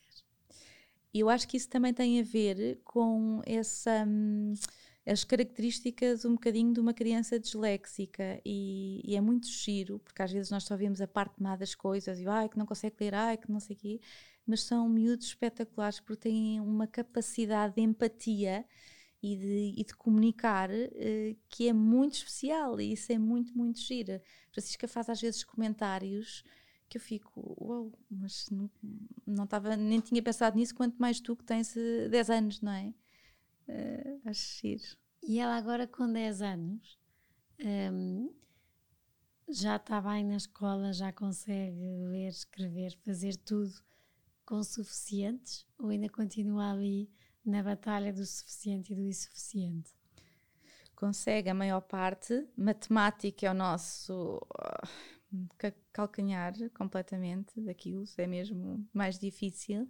Eu 1.13 1.29
acho 1.29 1.49
que 1.49 1.57
isso 1.57 1.69
também 1.69 1.93
tem 1.93 2.21
a 2.21 2.23
ver 2.23 2.81
com 2.85 3.43
essa. 3.45 4.05
Hum, 4.07 4.55
as 5.07 5.25
características 5.25 6.25
um 6.25 6.33
bocadinho 6.35 6.73
de 6.73 6.81
uma 6.81 6.93
criança 6.93 7.39
disléxica 7.39 8.41
e, 8.45 9.01
e, 9.05 9.17
é 9.17 9.21
muito 9.21 9.49
giro, 9.49 9.99
porque 9.99 10.23
às 10.23 10.31
vezes 10.31 10.51
nós 10.51 10.65
só 10.65 10.77
vemos 10.77 11.01
a 11.01 11.09
parte 11.09 11.43
má 11.43 11.57
das 11.57 11.75
coisas 11.75 12.21
e 12.21 12.27
ai 12.29 12.49
que 12.49 12.59
não 12.59 12.67
consegue 12.67 12.97
ler, 13.01 13.15
ai 13.15 13.37
que 13.37 13.51
não 13.51 13.61
sei 13.61 13.75
o 13.77 13.79
quê, 13.79 14.01
mas 14.47 14.63
são 14.63 14.89
miúdos 14.89 15.27
espetaculares 15.27 16.01
porque 16.01 16.29
têm 16.29 16.61
uma 16.61 16.87
capacidade 16.87 17.75
de 17.75 17.83
empatia 17.83 18.65
e 19.23 19.37
de, 19.37 19.75
e 19.79 19.85
de 19.85 19.95
comunicar 19.95 20.71
uh, 20.71 21.37
que 21.49 21.69
é 21.69 21.73
muito 21.73 22.15
especial 22.15 22.81
e 22.81 22.93
isso 22.93 23.13
é 23.13 23.19
muito, 23.19 23.57
muito 23.57 23.81
gira. 23.81 24.23
Francisca 24.51 24.87
faz 24.89 25.09
às 25.09 25.21
vezes 25.21 25.45
comentários 25.45 26.45
que 26.91 26.99
eu 26.99 27.01
fico, 27.01 27.57
uau, 27.57 27.93
mas 28.11 28.51
não 29.24 29.45
estava, 29.45 29.76
nem 29.76 30.01
tinha 30.01 30.20
pensado 30.20 30.57
nisso, 30.57 30.74
quanto 30.74 30.97
mais 30.99 31.20
tu 31.20 31.36
que 31.36 31.45
tens 31.45 31.72
10 31.72 32.28
eh, 32.28 32.34
anos, 32.34 32.61
não 32.61 32.72
é? 32.72 32.93
Uh, 33.68 34.28
acho 34.28 34.61
giro. 34.61 34.97
E 35.22 35.38
ela 35.38 35.57
agora 35.57 35.86
com 35.86 36.12
10 36.12 36.43
anos 36.43 36.99
um, 37.61 37.64
ehm, 37.64 38.28
já 39.49 39.76
está 39.76 40.01
bem 40.01 40.24
na 40.24 40.36
escola, 40.36 40.93
já 40.93 41.12
consegue 41.12 41.78
ler, 42.09 42.28
escrever, 42.28 42.99
fazer 43.05 43.36
tudo 43.36 43.72
com 44.45 44.61
suficientes 44.64 45.64
ou 45.78 45.91
ainda 45.91 46.09
continua 46.09 46.72
ali 46.72 47.09
na 47.47 47.62
batalha 47.62 48.12
do 48.12 48.26
suficiente 48.26 48.93
e 48.93 48.97
do 48.97 49.03
insuficiente? 49.05 49.95
Consegue 50.97 51.51
a 51.51 51.55
maior 51.55 51.82
parte. 51.82 52.49
Matemática 52.57 53.47
é 53.47 53.51
o 53.51 53.55
nosso 53.55 54.38
uh, 54.38 55.20
calcanhar 55.93 56.55
completamente 56.74 57.61
daquilo, 57.61 58.05
é 58.16 58.26
mesmo 58.26 58.87
mais 58.93 59.18
difícil, 59.18 59.89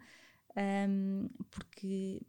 um, 0.88 1.28
porque 1.51 2.20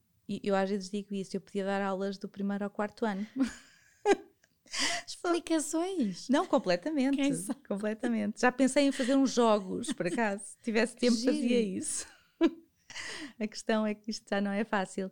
eu 0.43 0.55
às 0.55 0.69
vezes 0.69 0.89
digo 0.89 1.13
isso, 1.13 1.35
eu 1.35 1.41
podia 1.41 1.65
dar 1.65 1.81
aulas 1.81 2.17
do 2.17 2.29
primeiro 2.29 2.63
ao 2.63 2.69
quarto 2.69 3.05
ano. 3.05 3.25
Explicações? 5.05 6.29
Não, 6.29 6.45
completamente. 6.45 7.17
Completamente. 7.67 8.39
Já 8.39 8.51
pensei 8.51 8.85
em 8.85 8.91
fazer 8.91 9.15
uns 9.15 9.31
jogos, 9.31 9.91
por 9.91 10.07
acaso. 10.07 10.43
Se 10.45 10.57
tivesse 10.63 10.95
tempo, 10.95 11.17
fazia 11.17 11.61
isso 11.61 12.07
a 13.39 13.47
questão 13.47 13.85
é 13.85 13.93
que 13.93 14.09
isto 14.11 14.27
já 14.29 14.39
não 14.39 14.51
é 14.51 14.63
fácil. 14.63 15.07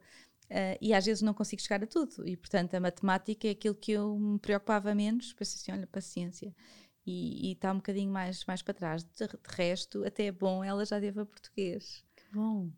Uh, 0.49 0.77
e 0.81 0.93
às 0.93 1.05
vezes 1.05 1.21
não 1.21 1.33
consigo 1.33 1.61
chegar 1.61 1.83
a 1.83 1.87
tudo. 1.87 2.27
E, 2.27 2.35
portanto, 2.35 2.73
a 2.73 2.79
matemática 2.79 3.47
é 3.47 3.51
aquilo 3.51 3.75
que 3.75 3.91
eu 3.91 4.17
me 4.17 4.39
preocupava 4.39 4.95
menos. 4.95 5.33
Pensei 5.33 5.61
assim, 5.61 5.71
olha, 5.71 5.87
paciência. 5.87 6.55
E 7.11 7.51
está 7.53 7.71
um 7.71 7.77
bocadinho 7.77 8.11
mais, 8.11 8.45
mais 8.45 8.61
para 8.61 8.73
trás. 8.73 9.03
De, 9.03 9.27
de, 9.27 9.37
resto, 9.47 10.05
até 10.05 10.25
é 10.25 10.31
bom, 10.31 10.63
ela 10.63 10.85
já 10.85 10.99
deve 10.99 11.21
a 11.21 11.25
português. 11.25 12.03
Que 12.15 12.23
bom. 12.33 12.69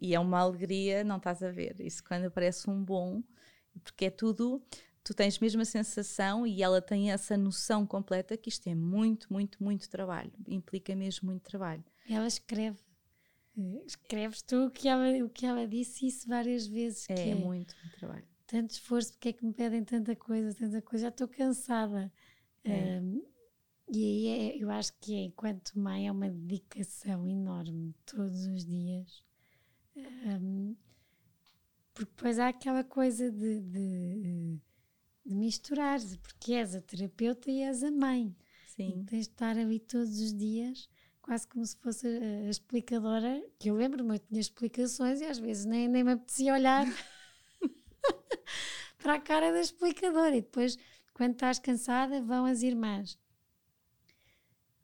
E 0.00 0.14
é 0.14 0.20
uma 0.20 0.40
alegria, 0.40 1.04
não 1.04 1.18
estás 1.18 1.42
a 1.42 1.50
ver. 1.50 1.80
Isso 1.80 2.02
quando 2.04 2.26
aparece 2.26 2.68
um 2.68 2.82
bom, 2.84 3.22
porque 3.84 4.06
é 4.06 4.10
tudo, 4.10 4.62
tu 5.04 5.14
tens 5.14 5.38
mesmo 5.38 5.62
a 5.62 5.64
sensação 5.64 6.46
e 6.46 6.62
ela 6.62 6.82
tem 6.82 7.12
essa 7.12 7.36
noção 7.36 7.86
completa 7.86 8.36
que 8.36 8.48
isto 8.48 8.68
é 8.68 8.74
muito, 8.74 9.32
muito, 9.32 9.62
muito 9.62 9.88
trabalho. 9.88 10.32
Implica 10.46 10.94
mesmo 10.94 11.30
muito 11.30 11.42
trabalho. 11.42 11.84
Ela 12.08 12.26
escreve 12.26 12.78
escreves 13.86 14.42
tu 14.42 14.66
o 14.66 14.70
que 14.70 14.88
ela, 14.88 15.08
o 15.24 15.28
que 15.28 15.44
ela 15.44 15.66
disse 15.66 16.06
isso 16.06 16.28
várias 16.28 16.66
vezes. 16.66 17.08
É, 17.08 17.14
que 17.14 17.30
é 17.30 17.34
muito, 17.34 17.74
muito 17.82 17.96
trabalho. 17.96 18.24
Tanto 18.46 18.70
esforço, 18.70 19.12
porque 19.12 19.30
é 19.30 19.32
que 19.32 19.44
me 19.44 19.52
pedem 19.52 19.84
tanta 19.84 20.14
coisa, 20.16 20.54
tanta 20.54 20.80
coisa, 20.80 21.04
já 21.04 21.08
estou 21.08 21.28
cansada. 21.28 22.10
É. 22.64 23.00
Um, 23.00 23.22
e 23.90 24.04
aí 24.04 24.26
é, 24.26 24.62
eu 24.62 24.70
acho 24.70 24.92
que 25.00 25.14
é, 25.14 25.24
enquanto 25.24 25.78
mãe 25.78 26.08
é 26.08 26.12
uma 26.12 26.30
dedicação 26.30 27.26
enorme 27.26 27.94
todos 28.04 28.46
os 28.46 28.64
dias. 28.64 29.22
Um, 29.96 30.76
porque 31.92 32.12
depois 32.14 32.38
há 32.38 32.48
aquela 32.48 32.84
coisa 32.84 33.30
de, 33.30 33.60
de, 33.60 34.60
de 35.26 35.34
misturar, 35.34 35.98
porque 36.22 36.52
és 36.52 36.74
a 36.74 36.80
terapeuta 36.80 37.50
e 37.50 37.62
és 37.62 37.82
a 37.82 37.90
mãe. 37.90 38.34
Sim. 38.68 39.00
E 39.00 39.04
tens 39.04 39.26
de 39.26 39.32
estar 39.32 39.58
ali 39.58 39.80
todos 39.80 40.20
os 40.20 40.32
dias 40.32 40.88
quase 41.28 41.46
como 41.46 41.66
se 41.66 41.76
fosse 41.76 42.06
a, 42.06 42.48
explicadora, 42.48 43.44
que 43.58 43.68
eu 43.68 43.74
lembro-me, 43.74 44.14
eu 44.14 44.18
tinha 44.18 44.40
explicações 44.40 45.20
e 45.20 45.26
às 45.26 45.38
vezes 45.38 45.66
nem, 45.66 45.86
nem 45.86 46.02
me 46.02 46.12
apetecia 46.12 46.54
olhar 46.54 46.86
para 48.96 49.16
a 49.16 49.20
cara 49.20 49.52
da 49.52 49.60
explicadora. 49.60 50.34
E 50.34 50.40
depois, 50.40 50.78
quando 51.12 51.32
estás 51.32 51.58
cansada, 51.58 52.22
vão 52.22 52.46
as 52.46 52.62
irmãs. 52.62 53.18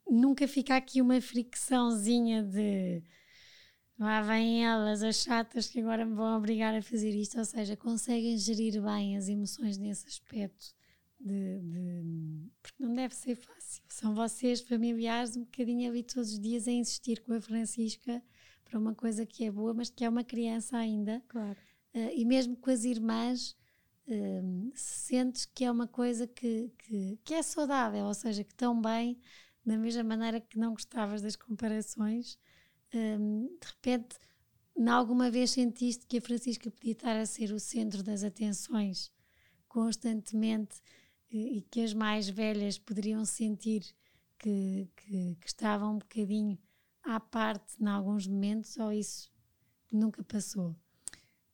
Nunca 0.07 0.47
fica 0.47 0.75
aqui 0.75 1.01
uma 1.01 1.19
fricçãozinha 1.19 2.43
de 2.43 3.01
lá 3.97 4.21
vêm 4.21 4.65
elas, 4.65 5.01
as 5.01 5.23
chatas 5.23 5.67
que 5.67 5.79
agora 5.79 6.05
me 6.05 6.15
vão 6.15 6.37
obrigar 6.37 6.75
a 6.75 6.81
fazer 6.81 7.11
isto, 7.11 7.37
ou 7.37 7.45
seja, 7.45 7.77
conseguem 7.77 8.37
gerir 8.37 8.81
bem 8.81 9.17
as 9.17 9.29
emoções 9.29 9.77
nesse 9.77 10.07
aspecto 10.07 10.75
de, 11.19 11.59
de, 11.59 12.03
porque 12.61 12.83
não 12.83 12.93
deve 12.93 13.15
ser 13.15 13.35
fácil. 13.35 13.83
São 13.89 14.13
vocês, 14.13 14.61
familiares, 14.61 15.35
um 15.35 15.43
bocadinho 15.43 15.89
ali 15.89 16.03
todos 16.03 16.33
os 16.33 16.39
dias 16.39 16.67
a 16.67 16.71
insistir 16.71 17.21
com 17.21 17.33
a 17.33 17.41
Francisca 17.41 18.21
para 18.63 18.79
uma 18.79 18.93
coisa 18.93 19.25
que 19.25 19.45
é 19.45 19.51
boa, 19.51 19.73
mas 19.73 19.89
que 19.89 20.03
é 20.03 20.09
uma 20.09 20.23
criança 20.23 20.77
ainda. 20.77 21.23
Claro. 21.27 21.57
Uh, 21.93 22.11
e 22.13 22.25
mesmo 22.25 22.55
com 22.57 22.69
as 22.69 22.83
irmãs, 22.83 23.55
uh, 24.07 24.71
sentes 24.75 25.45
que 25.45 25.63
é 25.63 25.71
uma 25.71 25.87
coisa 25.87 26.27
que, 26.27 26.71
que, 26.77 27.19
que, 27.23 27.33
é 27.33 27.41
saudável, 27.41 28.05
ou 28.05 28.13
seja, 28.13 28.43
que 28.43 28.51
estão 28.51 28.79
bem, 28.79 29.17
da 29.65 29.77
mesma 29.77 30.03
maneira 30.03 30.39
que 30.39 30.57
não 30.57 30.73
gostavas 30.73 31.21
das 31.21 31.35
comparações. 31.35 32.37
Uh, 32.93 33.49
de 33.59 33.67
repente, 33.67 34.17
em 34.77 34.87
alguma 34.89 35.31
vez 35.31 35.51
sentiste 35.51 36.05
que 36.05 36.17
a 36.17 36.21
Francisca 36.21 36.69
podia 36.69 36.91
estar 36.91 37.15
a 37.15 37.25
ser 37.25 37.51
o 37.51 37.59
centro 37.59 38.03
das 38.03 38.23
atenções 38.23 39.11
constantemente 39.67 40.81
e 41.29 41.61
que 41.69 41.81
as 41.81 41.93
mais 41.93 42.29
velhas 42.29 42.77
poderiam 42.77 43.25
sentir 43.25 43.83
que, 44.37 44.89
que, 44.95 45.35
que 45.35 45.47
estavam 45.47 45.95
um 45.95 45.97
bocadinho 45.97 46.57
à 47.03 47.19
parte 47.19 47.75
em 47.81 47.87
alguns 47.87 48.27
momentos 48.27 48.77
ou 48.77 48.91
isso 48.91 49.31
nunca 49.91 50.23
passou? 50.23 50.75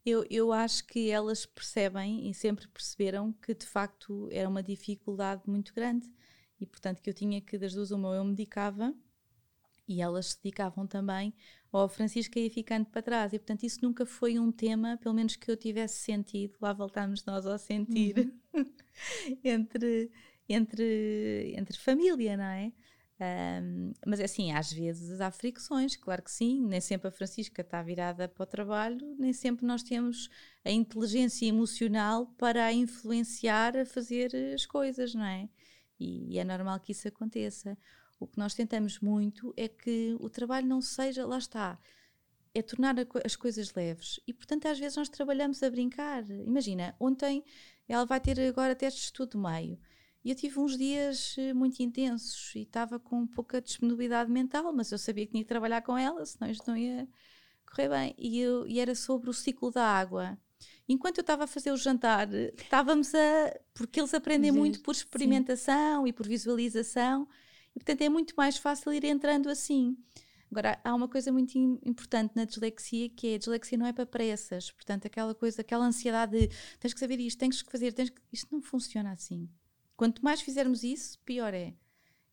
Eu, 0.06 0.26
eu 0.30 0.52
acho 0.52 0.86
que 0.88 1.10
elas 1.10 1.46
percebem 1.46 2.30
e 2.30 2.34
sempre 2.34 2.68
perceberam 2.68 3.32
que 3.34 3.54
de 3.54 3.66
facto 3.66 4.28
era 4.32 4.50
uma 4.50 4.64
dificuldade 4.64 5.44
muito 5.48 5.74
grande 5.74 6.12
e 6.62 6.66
portanto 6.66 7.02
que 7.02 7.10
eu 7.10 7.14
tinha 7.14 7.42
que 7.42 7.58
das 7.58 7.74
duas 7.74 7.92
uma 7.92 8.16
eu 8.16 8.24
medicava 8.24 8.94
e 9.88 10.02
elas 10.02 10.28
se 10.28 10.44
dedicavam 10.44 10.88
também 10.88 11.34
ou 11.72 11.82
a 11.82 11.90
Francisca 11.90 12.40
ia 12.40 12.50
ficando 12.50 12.86
para 12.86 13.02
trás 13.02 13.34
e 13.34 13.40
portanto 13.40 13.64
isso 13.64 13.80
nunca 13.82 14.06
foi 14.06 14.40
um 14.40 14.52
tema 14.52 14.98
pelo 14.98 15.16
menos 15.16 15.36
que 15.36 15.50
eu 15.50 15.58
tivesse 15.58 16.00
sentido 16.04 16.56
lá 16.62 16.72
voltámos 16.72 17.26
nós 17.26 17.46
ao 17.46 17.58
sentir 17.58 18.32
uhum. 18.54 18.66
entre 19.44 20.12
entre 20.48 21.54
entre 21.58 21.78
família 21.78 22.38
não 22.38 22.46
é 22.46 22.72
um, 23.22 23.94
mas 24.04 24.20
é 24.20 24.24
assim, 24.24 24.52
às 24.52 24.74
vezes 24.74 25.22
há 25.22 25.30
fricções, 25.30 25.96
claro 25.96 26.24
que 26.24 26.32
sim, 26.32 26.60
nem 26.66 26.82
sempre 26.82 27.08
a 27.08 27.12
Francisca 27.12 27.62
está 27.62 27.84
virada 27.84 28.28
para 28.28 28.44
o 28.44 28.48
trabalho, 28.48 29.16
nem 29.20 29.32
sempre 29.32 29.64
nós 29.64 29.84
temos 29.84 30.28
a 30.66 30.72
inteligência 30.72 31.46
emocional 31.46 32.26
para 32.38 32.66
a 32.66 32.74
influenciar 32.74 33.78
a 33.78 33.86
fazer 33.86 34.36
as 34.56 34.66
coisas, 34.66 35.14
não 35.14 35.24
é? 35.24 35.48
E, 36.02 36.34
e 36.34 36.40
é 36.40 36.44
normal 36.44 36.80
que 36.80 36.92
isso 36.92 37.08
aconteça. 37.08 37.78
O 38.20 38.26
que 38.26 38.40
nós 38.40 38.56
tentamos 38.56 39.00
muito 39.00 39.54
é 39.56 39.68
que 39.68 40.16
o 40.20 40.30
trabalho 40.30 40.68
não 40.68 40.82
seja, 40.82 41.26
lá 41.26 41.38
está, 41.38 41.80
é 42.54 42.62
tornar 42.62 42.96
as 43.24 43.36
coisas 43.36 43.74
leves. 43.74 44.20
E, 44.28 44.34
portanto, 44.34 44.66
às 44.66 44.80
vezes 44.80 44.98
nós 44.98 45.10
trabalhamos 45.10 45.62
a 45.62 45.70
brincar. 45.70 46.28
Imagina, 46.30 46.96
ontem 47.00 47.44
ela 47.88 48.06
vai 48.06 48.20
ter 48.20 48.40
agora 48.42 48.76
testes 48.76 49.04
de 49.04 49.06
estudo 49.08 49.38
meio. 49.38 49.80
E 50.24 50.30
eu 50.30 50.36
tive 50.36 50.60
uns 50.60 50.78
dias 50.78 51.36
eh, 51.38 51.54
muito 51.54 51.82
intensos 51.82 52.54
e 52.56 52.62
estava 52.62 53.00
com 53.00 53.26
pouca 53.26 53.60
disponibilidade 53.62 54.30
mental, 54.32 54.72
mas 54.72 54.92
eu 54.92 54.98
sabia 54.98 55.26
que 55.26 55.32
tinha 55.32 55.44
que 55.44 55.50
trabalhar 55.50 55.82
com 55.82 55.98
ela, 55.98 56.24
senão 56.26 56.52
isto 56.52 56.68
não 56.68 56.78
ia 56.78 57.08
correr 57.66 57.90
bem. 57.90 58.16
E, 58.18 58.40
eu, 58.40 58.68
e 58.68 58.80
era 58.80 58.94
sobre 58.94 59.30
o 59.30 59.34
ciclo 59.34 59.72
da 59.72 59.84
água. 59.84 60.38
Enquanto 60.92 61.18
eu 61.18 61.22
estava 61.22 61.46
a 61.46 61.48
fazer 61.48 61.72
o 61.72 61.78
jantar, 61.78 62.28
estávamos 62.34 63.14
a. 63.16 63.60
Porque 63.74 64.00
eles 64.00 64.14
aprendem 64.14 64.52
muito 64.52 64.82
por 64.82 64.92
experimentação 64.92 66.04
Sim. 66.04 66.10
e 66.10 66.14
por 66.14 66.28
visualização, 66.28 67.28
e 67.76 67.80
portanto 67.80 68.02
é 68.02 68.10
muito 68.10 68.34
mais 68.36 68.58
fácil 68.58 68.94
ir 68.94 69.04
entrando 69.04 69.50
assim. 69.50 69.98
Agora, 70.52 70.78
há 70.84 70.94
uma 70.94 71.08
coisa 71.08 71.32
muito 71.32 71.58
importante 71.58 72.34
na 72.36 72.44
dislexia 72.44 73.08
que 73.10 73.28
é 73.28 73.36
a 73.36 73.38
dislexia 73.38 73.78
não 73.78 73.86
é 73.86 73.94
para 73.94 74.06
pressas, 74.06 74.70
portanto, 74.70 75.06
aquela 75.06 75.34
coisa, 75.34 75.62
aquela 75.62 75.86
ansiedade 75.86 76.38
de 76.38 76.56
tens 76.78 76.94
que 76.94 77.00
saber 77.00 77.22
isto, 77.22 77.40
tens 77.40 77.62
que 77.62 77.72
fazer, 77.72 77.94
tens 77.94 78.10
que... 78.10 78.22
isto 78.34 78.54
não 78.54 78.62
funciona 78.62 79.14
assim. 79.14 79.50
Quanto 79.96 80.22
mais 80.22 80.42
fizermos 80.42 80.84
isso, 80.84 81.18
pior 81.20 81.54
é. 81.54 81.74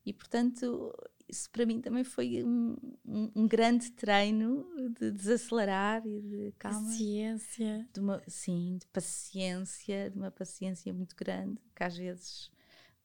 E 0.04 0.12
portanto, 0.12 0.92
isso 1.28 1.50
para 1.50 1.66
mim 1.66 1.80
também 1.80 2.04
foi 2.04 2.42
um, 2.42 2.76
um, 3.04 3.30
um 3.36 3.48
grande 3.48 3.90
treino 3.92 4.66
de 4.98 5.10
desacelerar 5.10 6.06
e 6.06 6.20
de 6.20 6.52
calma. 6.58 6.80
Paciência. 6.80 7.88
De 7.92 8.00
uma, 8.00 8.22
sim, 8.26 8.78
de 8.78 8.86
paciência, 8.86 10.10
de 10.10 10.16
uma 10.16 10.30
paciência 10.30 10.92
muito 10.92 11.14
grande, 11.14 11.60
que 11.74 11.84
às 11.84 11.96
vezes 11.96 12.50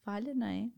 falha, 0.03 0.33
não 0.33 0.47
é? 0.47 0.69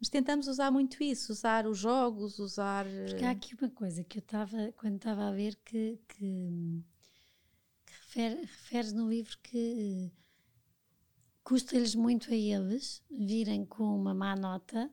Mas 0.00 0.08
tentamos 0.08 0.46
usar 0.46 0.70
muito 0.70 1.02
isso, 1.02 1.32
usar 1.32 1.66
os 1.66 1.78
jogos, 1.78 2.38
usar. 2.38 2.86
Porque 3.08 3.24
há 3.24 3.30
aqui 3.30 3.54
uma 3.54 3.70
coisa 3.70 4.04
que 4.04 4.18
eu 4.18 4.22
estava, 4.22 4.72
quando 4.76 4.96
estava 4.96 5.28
a 5.28 5.32
ver, 5.32 5.56
que, 5.64 5.98
que, 6.08 6.84
que 7.84 7.92
refere, 7.92 8.40
refere 8.42 8.92
no 8.92 9.08
livro 9.08 9.36
que 9.42 10.12
custa-lhes 11.42 11.94
muito 11.94 12.30
a 12.30 12.36
eles 12.36 13.02
virem 13.10 13.64
com 13.64 13.84
uma 13.84 14.14
má 14.14 14.36
nota 14.36 14.90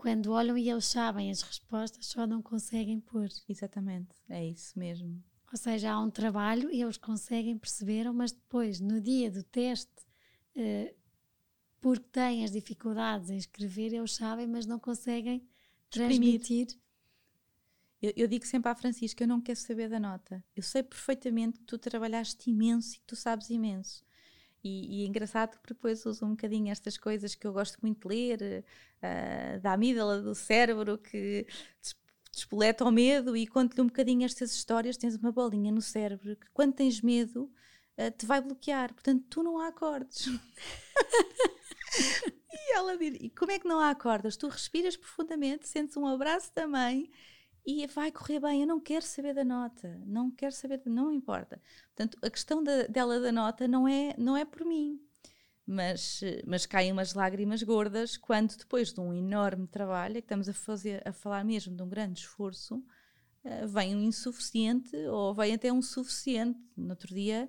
quando 0.00 0.32
olham 0.32 0.56
e 0.56 0.70
eles 0.70 0.86
sabem 0.86 1.30
as 1.30 1.42
respostas, 1.42 2.06
só 2.06 2.26
não 2.26 2.40
conseguem 2.40 2.98
pôr. 2.98 3.28
Exatamente, 3.46 4.14
é 4.30 4.46
isso 4.46 4.78
mesmo. 4.78 5.22
Ou 5.52 5.58
seja, 5.58 5.92
há 5.92 6.00
um 6.00 6.10
trabalho 6.10 6.72
e 6.72 6.80
eles 6.80 6.96
conseguem 6.96 7.58
perceber, 7.58 8.10
mas 8.10 8.32
depois, 8.32 8.80
no 8.80 8.98
dia 8.98 9.30
do 9.30 9.42
teste, 9.42 9.92
uh, 10.56 10.94
porque 11.82 12.08
têm 12.10 12.44
as 12.44 12.52
dificuldades 12.52 13.28
em 13.28 13.36
escrever, 13.36 13.92
eles 13.92 14.14
sabem, 14.14 14.46
mas 14.46 14.64
não 14.64 14.78
conseguem 14.78 15.46
transmitir. 15.90 16.68
Eu, 18.00 18.14
eu, 18.16 18.26
digo 18.26 18.46
sempre 18.46 18.70
à 18.70 18.74
Francisca: 18.74 19.22
eu 19.22 19.28
não 19.28 19.42
quero 19.42 19.58
saber 19.58 19.90
da 19.90 20.00
nota. 20.00 20.42
Eu 20.56 20.62
sei 20.62 20.82
perfeitamente 20.82 21.58
que 21.58 21.66
tu 21.66 21.76
trabalhaste 21.76 22.48
imenso 22.48 22.94
e 22.94 23.00
que 23.00 23.06
tu 23.06 23.16
sabes 23.16 23.50
imenso. 23.50 24.02
E, 24.62 25.00
e, 25.00 25.04
é 25.04 25.06
engraçado 25.06 25.58
porque 25.58 25.74
depois 25.74 26.04
uso 26.04 26.24
um 26.24 26.30
bocadinho 26.30 26.70
estas 26.70 26.98
coisas 26.98 27.34
que 27.34 27.46
eu 27.46 27.52
gosto 27.52 27.78
muito 27.82 28.08
de 28.08 28.14
ler, 28.14 28.64
uh, 28.98 29.60
da 29.60 29.72
amígdala 29.72 30.20
do 30.20 30.34
cérebro 30.34 30.98
que 30.98 31.46
despoleta 32.32 32.84
o 32.84 32.90
medo 32.90 33.36
e 33.36 33.46
conto-lhe 33.46 33.80
um 33.80 33.86
bocadinho 33.86 34.24
estas 34.24 34.52
histórias. 34.52 34.96
Tens 34.96 35.16
uma 35.16 35.32
bolinha 35.32 35.72
no 35.72 35.80
cérebro 35.80 36.36
que, 36.36 36.46
quando 36.52 36.74
tens 36.74 37.00
medo, 37.00 37.50
uh, 37.98 38.10
te 38.16 38.26
vai 38.26 38.40
bloquear. 38.40 38.92
Portanto, 38.92 39.24
tu 39.30 39.42
não 39.42 39.58
há 39.58 39.68
acordes. 39.68 40.26
e 42.52 42.74
ela 42.74 42.98
diz: 42.98 43.16
e 43.20 43.30
como 43.30 43.52
é 43.52 43.58
que 43.58 43.68
não 43.68 43.80
há 43.80 43.90
acordes? 43.90 44.36
Tu 44.36 44.46
respiras 44.46 44.96
profundamente, 44.96 45.68
sentes 45.68 45.96
um 45.96 46.06
abraço 46.06 46.50
mãe 46.68 47.10
e 47.70 47.86
vai 47.86 48.10
correr 48.10 48.40
bem. 48.40 48.62
Eu 48.62 48.66
não 48.66 48.80
quero 48.80 49.04
saber 49.04 49.32
da 49.32 49.44
nota, 49.44 50.00
não 50.04 50.30
quero 50.30 50.52
saber, 50.52 50.82
não 50.86 51.12
importa. 51.12 51.60
Portanto, 51.94 52.18
a 52.22 52.28
questão 52.28 52.62
da, 52.62 52.86
dela 52.88 53.20
da 53.20 53.30
nota 53.30 53.68
não 53.68 53.86
é, 53.86 54.14
não 54.18 54.36
é 54.36 54.44
por 54.44 54.64
mim, 54.64 55.00
mas, 55.64 56.20
mas 56.44 56.66
caem 56.66 56.90
umas 56.90 57.14
lágrimas 57.14 57.62
gordas 57.62 58.16
quando 58.16 58.56
depois 58.56 58.92
de 58.92 59.00
um 59.00 59.14
enorme 59.14 59.68
trabalho, 59.68 60.18
é 60.18 60.20
que 60.20 60.26
estamos 60.26 60.48
a 60.48 60.52
fazer, 60.52 61.00
a 61.06 61.12
falar 61.12 61.44
mesmo 61.44 61.76
de 61.76 61.82
um 61.82 61.88
grande 61.88 62.20
esforço, 62.20 62.76
uh, 62.76 63.68
vem 63.68 63.94
um 63.94 64.02
insuficiente 64.02 64.96
ou 65.06 65.32
vem 65.32 65.54
até 65.54 65.72
um 65.72 65.82
suficiente. 65.82 66.58
No 66.76 66.90
outro 66.90 67.14
dia. 67.14 67.48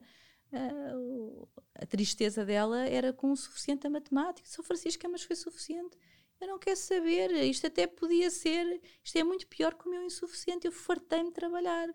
Uh, 0.54 1.48
a 1.74 1.86
tristeza 1.86 2.46
dela 2.46 2.86
era 2.86 3.14
com 3.14 3.32
o 3.32 3.38
suficiente 3.38 3.88
a 3.88 3.90
matemática. 3.90 4.46
São 4.48 4.64
Francisca, 4.64 5.08
mas 5.08 5.24
foi 5.24 5.36
suficiente 5.36 5.98
eu 6.42 6.48
não 6.48 6.60
quero 6.60 6.78
saber, 6.78 7.32
isto 7.44 7.68
até 7.68 7.86
podia 7.86 8.30
ser, 8.32 8.82
isto 9.04 9.16
é 9.16 9.24
muito 9.24 9.46
pior 9.48 9.76
que 9.76 9.88
o 9.88 9.92
meu 9.92 10.04
insuficiente, 10.04 10.66
eu 10.66 10.72
fartei-me 10.72 11.30
de 11.30 11.36
trabalhar. 11.36 11.88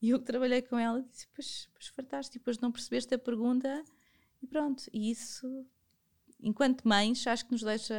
E 0.00 0.10
eu 0.10 0.18
que 0.18 0.24
trabalhei 0.24 0.62
com 0.62 0.78
ela 0.78 1.02
disse, 1.02 1.28
pois, 1.28 1.68
pois 1.74 1.86
fartaste, 1.88 2.36
e 2.36 2.38
depois 2.38 2.58
não 2.58 2.72
percebeste 2.72 3.14
a 3.14 3.18
pergunta, 3.18 3.84
e 4.42 4.46
pronto. 4.46 4.84
E 4.92 5.10
isso, 5.10 5.46
enquanto 6.40 6.88
mães, 6.88 7.24
acho 7.26 7.44
que 7.44 7.52
nos 7.52 7.62
deixa 7.62 7.94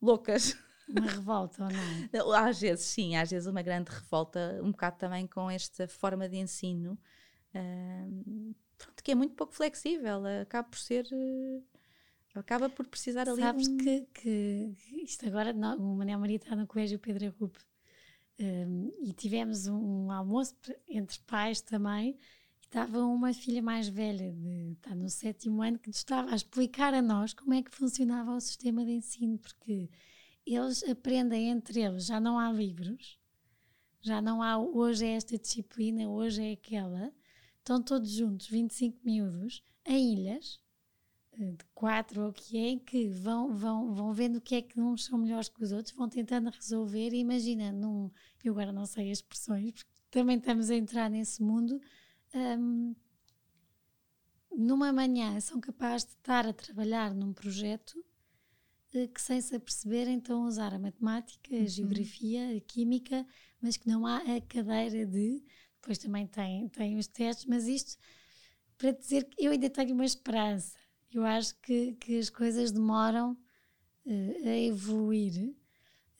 loucas. 0.00 0.56
Uma 0.88 1.06
revolta 1.06 1.64
ou 1.64 1.70
não? 1.70 2.32
Às 2.46 2.60
vezes, 2.60 2.84
sim, 2.86 3.14
às 3.14 3.30
vezes 3.30 3.46
uma 3.46 3.60
grande 3.60 3.90
revolta, 3.90 4.58
um 4.62 4.70
bocado 4.70 4.96
também 4.96 5.26
com 5.26 5.50
esta 5.50 5.86
forma 5.86 6.28
de 6.28 6.38
ensino, 6.38 6.98
uh, 7.54 8.54
pronto, 8.78 9.04
que 9.04 9.10
é 9.10 9.14
muito 9.14 9.34
pouco 9.34 9.52
flexível, 9.52 10.22
acaba 10.42 10.68
por 10.68 10.78
ser... 10.78 11.06
Uh, 11.12 11.77
acaba 12.34 12.68
por 12.68 12.86
precisar 12.86 13.28
ali. 13.28 13.40
Sabes 13.40 13.68
um... 13.68 13.76
que, 13.76 14.06
que 14.14 14.76
isto 15.02 15.26
agora, 15.26 15.52
não, 15.52 15.76
o 15.78 15.96
Manel 15.96 16.18
Maria 16.18 16.36
está 16.36 16.54
no 16.54 16.66
Colégio 16.66 16.98
Pedro 16.98 17.26
Agupe 17.26 17.58
um, 18.40 18.92
e 19.00 19.12
tivemos 19.12 19.66
um, 19.66 20.06
um, 20.06 20.12
almoço 20.12 20.54
entre 20.88 21.18
pais 21.20 21.60
também. 21.60 22.16
E 22.60 22.64
estava 22.64 23.00
uma 23.00 23.32
filha 23.32 23.62
mais 23.62 23.88
velha, 23.88 24.32
de, 24.32 24.72
está 24.72 24.94
no 24.94 25.08
sétimo 25.08 25.62
ano, 25.62 25.78
que 25.78 25.88
nos 25.88 25.98
estava 25.98 26.30
a 26.30 26.36
explicar 26.36 26.94
a 26.94 27.02
nós 27.02 27.32
como 27.32 27.54
é 27.54 27.62
que 27.62 27.74
funcionava 27.74 28.34
o 28.34 28.40
sistema 28.40 28.84
de 28.84 28.92
ensino, 28.92 29.38
porque 29.38 29.88
eles 30.46 30.82
aprendem 30.84 31.48
entre 31.50 31.80
eles, 31.80 32.06
já 32.06 32.20
não 32.20 32.38
há 32.38 32.52
livros, 32.52 33.18
já 34.00 34.20
não 34.22 34.42
há 34.42 34.58
hoje 34.58 35.04
é 35.04 35.10
esta 35.10 35.38
disciplina, 35.38 36.08
hoje 36.08 36.42
é 36.42 36.52
aquela. 36.52 37.12
Estão 37.58 37.82
todos 37.82 38.10
juntos, 38.10 38.46
25 38.46 38.98
miúdos, 39.04 39.62
em 39.84 40.14
ilhas, 40.14 40.60
de 41.38 41.64
quatro 41.72 42.22
ou 42.22 42.30
o 42.30 42.32
que 42.32 42.58
é, 42.58 42.76
que 42.76 43.08
vão, 43.08 43.54
vão, 43.54 43.94
vão 43.94 44.12
vendo 44.12 44.36
o 44.36 44.40
que 44.40 44.56
é 44.56 44.62
que 44.62 44.80
uns 44.80 45.04
são 45.04 45.18
melhores 45.18 45.48
que 45.48 45.62
os 45.62 45.70
outros, 45.70 45.94
vão 45.94 46.08
tentando 46.08 46.50
resolver 46.50 47.10
e 47.12 47.20
imagina, 47.20 47.70
num, 47.70 48.10
eu 48.42 48.52
agora 48.52 48.72
não 48.72 48.84
sei 48.84 49.12
as 49.12 49.18
expressões, 49.18 49.72
porque 49.72 49.86
também 50.10 50.36
estamos 50.36 50.68
a 50.68 50.74
entrar 50.74 51.08
nesse 51.08 51.40
mundo, 51.40 51.80
um, 52.34 52.94
numa 54.50 54.92
manhã 54.92 55.38
são 55.40 55.60
capazes 55.60 56.08
de 56.08 56.14
estar 56.14 56.44
a 56.44 56.52
trabalhar 56.52 57.14
num 57.14 57.32
projeto 57.32 58.04
eh, 58.92 59.06
que 59.06 59.22
sem 59.22 59.40
se 59.40 59.54
aperceberem 59.54 60.18
estão 60.18 60.42
a 60.42 60.48
usar 60.48 60.74
a 60.74 60.78
matemática, 60.78 61.54
a 61.54 61.58
uhum. 61.60 61.66
geografia, 61.68 62.56
a 62.56 62.60
química, 62.60 63.24
mas 63.60 63.76
que 63.76 63.86
não 63.86 64.04
há 64.04 64.16
a 64.16 64.40
cadeira 64.40 65.06
de, 65.06 65.44
depois 65.74 65.98
também 65.98 66.26
tem, 66.26 66.68
tem 66.68 66.96
os 66.98 67.06
testes, 67.06 67.46
mas 67.46 67.68
isto 67.68 67.96
para 68.76 68.90
dizer 68.90 69.24
que 69.24 69.44
eu 69.44 69.52
ainda 69.52 69.70
tenho 69.70 69.94
uma 69.94 70.04
esperança 70.04 70.77
eu 71.12 71.24
acho 71.24 71.54
que, 71.60 71.94
que 71.94 72.18
as 72.18 72.30
coisas 72.30 72.72
demoram 72.72 73.32
uh, 74.06 74.48
a 74.48 74.56
evoluir, 74.56 75.54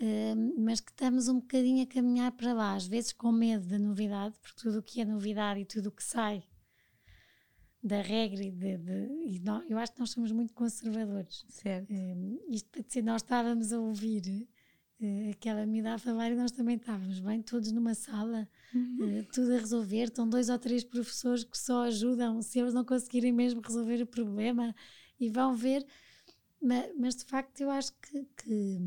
uh, 0.01 0.61
mas 0.61 0.81
que 0.81 0.91
estamos 0.91 1.29
um 1.29 1.41
bocadinho 1.41 1.83
a 1.83 1.87
caminhar 1.87 2.33
para 2.33 2.53
lá, 2.53 2.75
às 2.75 2.87
vezes 2.87 3.13
com 3.13 3.31
medo 3.31 3.67
da 3.67 3.79
novidade, 3.79 4.39
porque 4.41 4.61
tudo 4.61 4.79
o 4.79 4.83
que 4.83 5.01
é 5.01 5.05
novidade 5.05 5.61
e 5.61 5.65
tudo 5.65 5.89
o 5.89 5.93
que 5.93 6.05
sai 6.05 6.43
da 7.83 8.01
regra 8.03 8.43
e, 8.43 8.51
de, 8.51 8.77
de, 8.77 9.07
e 9.25 9.41
nós, 9.41 9.65
eu 9.71 9.79
acho 9.79 9.93
que 9.93 10.01
nós 10.01 10.11
somos 10.11 10.33
muito 10.33 10.53
conservadores. 10.53 11.45
Certo. 11.49 11.93
Uh, 11.93 12.41
isto 12.49 12.69
para 12.71 12.83
dizer, 12.83 13.03
nós 13.03 13.23
estávamos 13.23 13.73
a 13.73 13.79
ouvir 13.79 14.49
uh, 15.01 15.31
aquela 15.31 15.67
miúda 15.67 15.95
a 15.95 15.99
falar 15.99 16.31
e 16.31 16.35
nós 16.35 16.51
também 16.51 16.77
estávamos 16.77 17.21
bem, 17.21 17.43
todos 17.43 17.73
numa 17.73 17.95
sala, 17.95 18.49
uhum. 18.75 19.21
uh, 19.21 19.25
tudo 19.33 19.55
a 19.55 19.59
resolver. 19.59 20.05
Estão 20.05 20.29
dois 20.29 20.49
ou 20.49 20.59
três 20.59 20.85
professores 20.85 21.45
que 21.45 21.59
só 21.59 21.85
ajudam 21.85 22.43
se 22.43 22.59
eles 22.59 22.75
não 22.75 22.85
conseguirem 22.85 23.33
mesmo 23.33 23.61
resolver 23.61 24.03
o 24.03 24.07
problema 24.07 24.75
e 25.19 25.29
vão 25.29 25.55
ver. 25.55 25.85
mas, 26.61 26.91
mas, 26.97 27.17
de 27.17 27.25
facto 27.25 27.61
eu 27.61 27.71
acho 27.71 27.93
que, 28.01 28.25
que, 28.37 28.79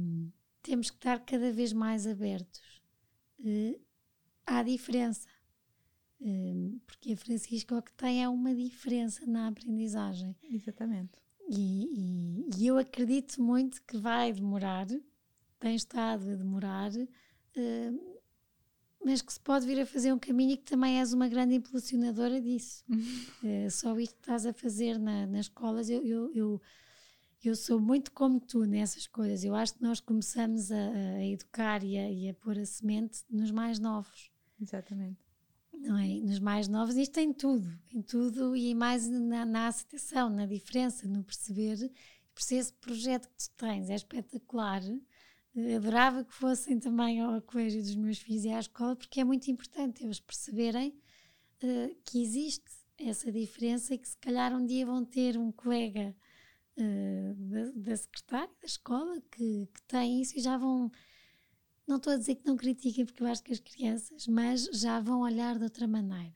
temos 0.61 0.89
que 0.89 0.97
estar 0.97 1.19
cada 1.19 1.51
vez 1.51 1.73
mais 1.73 2.05
abertos 2.05 2.81
uh, 3.39 3.79
à 4.45 4.63
diferença. 4.63 5.27
Uh, 6.19 6.79
porque 6.85 7.13
a 7.13 7.17
Francisca 7.17 7.75
o 7.75 7.81
que 7.81 7.93
tem 7.93 8.23
é 8.23 8.29
uma 8.29 8.53
diferença 8.53 9.25
na 9.25 9.47
aprendizagem. 9.47 10.35
Exatamente. 10.43 11.19
E, 11.49 12.45
e, 12.47 12.49
e 12.57 12.67
eu 12.67 12.77
acredito 12.77 13.41
muito 13.41 13.81
que 13.83 13.97
vai 13.97 14.31
demorar, 14.31 14.87
tem 15.61 15.75
estado 15.75 16.31
a 16.31 16.35
demorar, 16.35 16.91
uh, 16.91 18.21
mas 19.03 19.21
que 19.21 19.31
se 19.31 19.39
pode 19.39 19.65
vir 19.65 19.79
a 19.79 19.85
fazer 19.85 20.11
um 20.11 20.19
caminho 20.19 20.53
e 20.53 20.57
que 20.57 20.63
também 20.63 20.99
és 20.99 21.13
uma 21.13 21.27
grande 21.27 21.55
impulsionadora 21.55 22.41
disso. 22.41 22.83
uh, 22.89 23.69
só 23.69 23.97
isto 23.99 24.15
que 24.15 24.21
estás 24.21 24.45
a 24.45 24.53
fazer 24.53 24.99
na, 24.99 25.25
nas 25.27 25.45
escolas, 25.45 25.89
eu, 25.89 26.03
eu, 26.03 26.31
eu, 26.33 26.61
eu, 27.43 27.55
sou 27.55 27.79
muito 27.79 28.11
como 28.11 28.39
tu 28.39 28.65
nessas 28.65 29.07
coisas. 29.07 29.43
Eu 29.43 29.55
acho 29.55 29.75
que 29.75 29.83
nós 29.83 29.99
começamos 29.99 30.71
a, 30.71 30.89
a 30.89 31.25
educar 31.25 31.83
e 31.83 31.97
a, 31.97 32.11
e 32.11 32.29
a 32.29 32.33
pôr 32.33 32.57
a 32.57 32.65
semente 32.65 33.23
nos 33.29 33.51
mais 33.51 33.79
novos. 33.79 34.31
Exatamente. 34.59 35.19
Não 35.73 35.97
é? 35.97 36.07
Nos 36.19 36.39
mais 36.39 36.67
novos, 36.67 36.95
isto 36.95 37.19
em 37.19 37.33
tudo, 37.33 37.71
em 37.91 38.01
tudo 38.01 38.55
e 38.55 38.75
mais 38.75 39.07
na, 39.07 39.45
na 39.45 39.67
aceitação, 39.67 40.29
na 40.29 40.45
diferença, 40.45 41.07
no 41.07 41.23
perceber. 41.23 41.91
Por 42.33 42.41
ser 42.41 42.57
esse 42.57 42.73
projeto 42.73 43.27
que 43.27 43.35
tu 43.35 43.49
tens 43.57 43.89
é 43.89 43.95
espetacular 43.95 44.81
adorava 45.75 46.23
que 46.23 46.33
fossem 46.33 46.79
também 46.79 47.19
ao 47.19 47.41
colégio 47.41 47.81
dos 47.81 47.95
meus 47.95 48.19
filhos 48.19 48.45
e 48.45 48.49
à 48.49 48.59
escola, 48.59 48.95
porque 48.95 49.19
é 49.19 49.23
muito 49.23 49.51
importante 49.51 50.03
eles 50.03 50.19
perceberem 50.19 50.89
uh, 51.63 51.95
que 52.05 52.21
existe 52.21 52.71
essa 52.97 53.31
diferença 53.31 53.93
e 53.93 53.97
que 53.97 54.07
se 54.07 54.17
calhar 54.17 54.55
um 54.55 54.65
dia 54.65 54.85
vão 54.85 55.03
ter 55.03 55.37
um 55.37 55.51
colega 55.51 56.15
uh, 56.77 57.33
da, 57.35 57.71
da, 57.75 57.97
secretária 57.97 58.53
da 58.61 58.65
escola 58.65 59.21
que, 59.31 59.67
que 59.73 59.81
tem 59.87 60.21
isso 60.21 60.37
e 60.37 60.41
já 60.41 60.57
vão. 60.57 60.91
Não 61.85 61.97
estou 61.97 62.13
a 62.13 62.17
dizer 62.17 62.35
que 62.35 62.45
não 62.45 62.55
critiquem, 62.55 63.05
porque 63.05 63.21
eu 63.21 63.27
acho 63.27 63.43
que 63.43 63.51
as 63.51 63.59
crianças, 63.59 64.27
mas 64.27 64.65
já 64.71 65.01
vão 65.01 65.21
olhar 65.21 65.57
de 65.57 65.63
outra 65.63 65.87
maneira. 65.87 66.33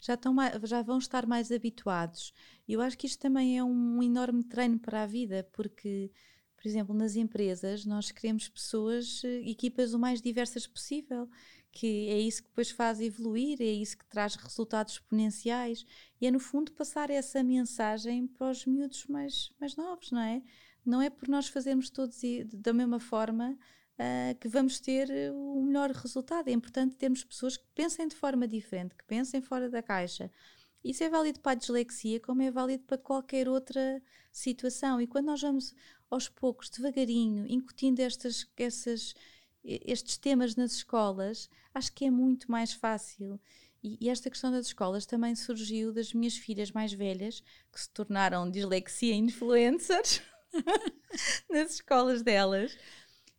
Já, 0.00 0.14
estão 0.14 0.32
mais, 0.32 0.54
já 0.68 0.82
vão 0.82 0.98
estar 0.98 1.26
mais 1.26 1.50
habituados. 1.50 2.32
Eu 2.68 2.80
acho 2.80 2.96
que 2.96 3.06
isto 3.06 3.18
também 3.18 3.58
é 3.58 3.64
um 3.64 4.00
enorme 4.00 4.44
treino 4.44 4.78
para 4.78 5.02
a 5.02 5.06
vida, 5.06 5.48
porque 5.52 6.12
por 6.58 6.66
exemplo, 6.66 6.94
nas 6.94 7.14
empresas, 7.14 7.84
nós 7.84 8.10
queremos 8.10 8.48
pessoas, 8.48 9.22
eh, 9.24 9.48
equipas 9.48 9.94
o 9.94 9.98
mais 9.98 10.20
diversas 10.20 10.66
possível, 10.66 11.28
que 11.70 12.08
é 12.08 12.18
isso 12.18 12.42
que 12.42 12.48
depois 12.48 12.70
faz 12.70 13.00
evoluir, 13.00 13.60
é 13.60 13.64
isso 13.64 13.96
que 13.96 14.04
traz 14.06 14.34
resultados 14.34 14.94
exponenciais 14.94 15.86
e 16.20 16.26
é, 16.26 16.30
no 16.30 16.40
fundo, 16.40 16.72
passar 16.72 17.10
essa 17.10 17.42
mensagem 17.42 18.26
para 18.26 18.50
os 18.50 18.66
miúdos 18.66 19.06
mais, 19.06 19.52
mais 19.60 19.76
novos, 19.76 20.10
não 20.10 20.20
é? 20.20 20.42
Não 20.84 21.00
é 21.00 21.08
por 21.08 21.28
nós 21.28 21.46
fazermos 21.48 21.90
todos 21.90 22.20
da 22.52 22.72
mesma 22.72 22.98
forma 22.98 23.56
uh, 23.98 24.38
que 24.40 24.48
vamos 24.48 24.80
ter 24.80 25.10
eh, 25.10 25.30
o 25.30 25.62
melhor 25.62 25.90
resultado. 25.90 26.48
É 26.48 26.52
importante 26.52 26.96
termos 26.96 27.22
pessoas 27.22 27.56
que 27.56 27.66
pensem 27.74 28.08
de 28.08 28.16
forma 28.16 28.48
diferente, 28.48 28.94
que 28.94 29.04
pensem 29.04 29.40
fora 29.40 29.68
da 29.68 29.82
caixa. 29.82 30.30
Isso 30.82 31.02
é 31.04 31.08
válido 31.10 31.40
para 31.40 31.52
a 31.52 31.54
dislexia, 31.54 32.20
como 32.20 32.42
é 32.42 32.50
válido 32.50 32.84
para 32.84 32.96
qualquer 32.96 33.48
outra 33.48 34.02
situação. 34.32 35.00
E 35.00 35.06
quando 35.06 35.26
nós 35.26 35.42
vamos 35.42 35.74
aos 36.10 36.28
poucos, 36.28 36.70
devagarinho, 36.70 37.46
incutindo 37.48 38.00
estas, 38.00 38.46
essas, 38.56 39.14
estes 39.64 40.16
temas 40.16 40.56
nas 40.56 40.72
escolas, 40.72 41.48
acho 41.74 41.92
que 41.92 42.04
é 42.04 42.10
muito 42.10 42.50
mais 42.50 42.72
fácil. 42.72 43.40
E, 43.82 43.96
e, 44.00 44.08
esta 44.08 44.30
questão 44.30 44.50
das 44.50 44.66
escolas 44.66 45.06
também 45.06 45.34
surgiu 45.34 45.92
das 45.92 46.12
minhas 46.12 46.36
filhas 46.36 46.70
mais 46.70 46.92
velhas, 46.92 47.42
que 47.72 47.80
se 47.80 47.90
tornaram 47.90 48.50
dislexia 48.50 49.14
influencers 49.14 50.20
nas 51.48 51.74
escolas 51.74 52.22
delas. 52.22 52.76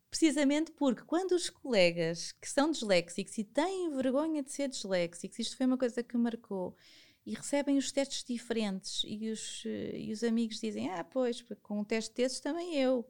Precisamente 0.08 0.72
porque 0.72 1.02
quando 1.04 1.32
os 1.32 1.48
colegas 1.48 2.32
que 2.32 2.48
são 2.48 2.70
disléxicos 2.70 3.38
e 3.38 3.44
têm 3.44 3.94
vergonha 3.94 4.42
de 4.42 4.50
ser 4.50 4.68
disléxicos, 4.68 5.38
isto 5.38 5.56
foi 5.56 5.66
uma 5.66 5.78
coisa 5.78 6.02
que 6.02 6.16
marcou, 6.16 6.74
e 7.30 7.34
recebem 7.34 7.78
os 7.78 7.92
testes 7.92 8.24
diferentes 8.24 9.02
e 9.06 9.30
os, 9.30 9.62
eh, 9.64 10.00
e 10.00 10.12
os 10.12 10.24
amigos 10.24 10.58
dizem, 10.58 10.90
ah, 10.90 11.04
pois, 11.04 11.44
com 11.62 11.78
um 11.78 11.84
teste 11.84 12.12
desses 12.12 12.40
também 12.40 12.74
eu. 12.74 13.08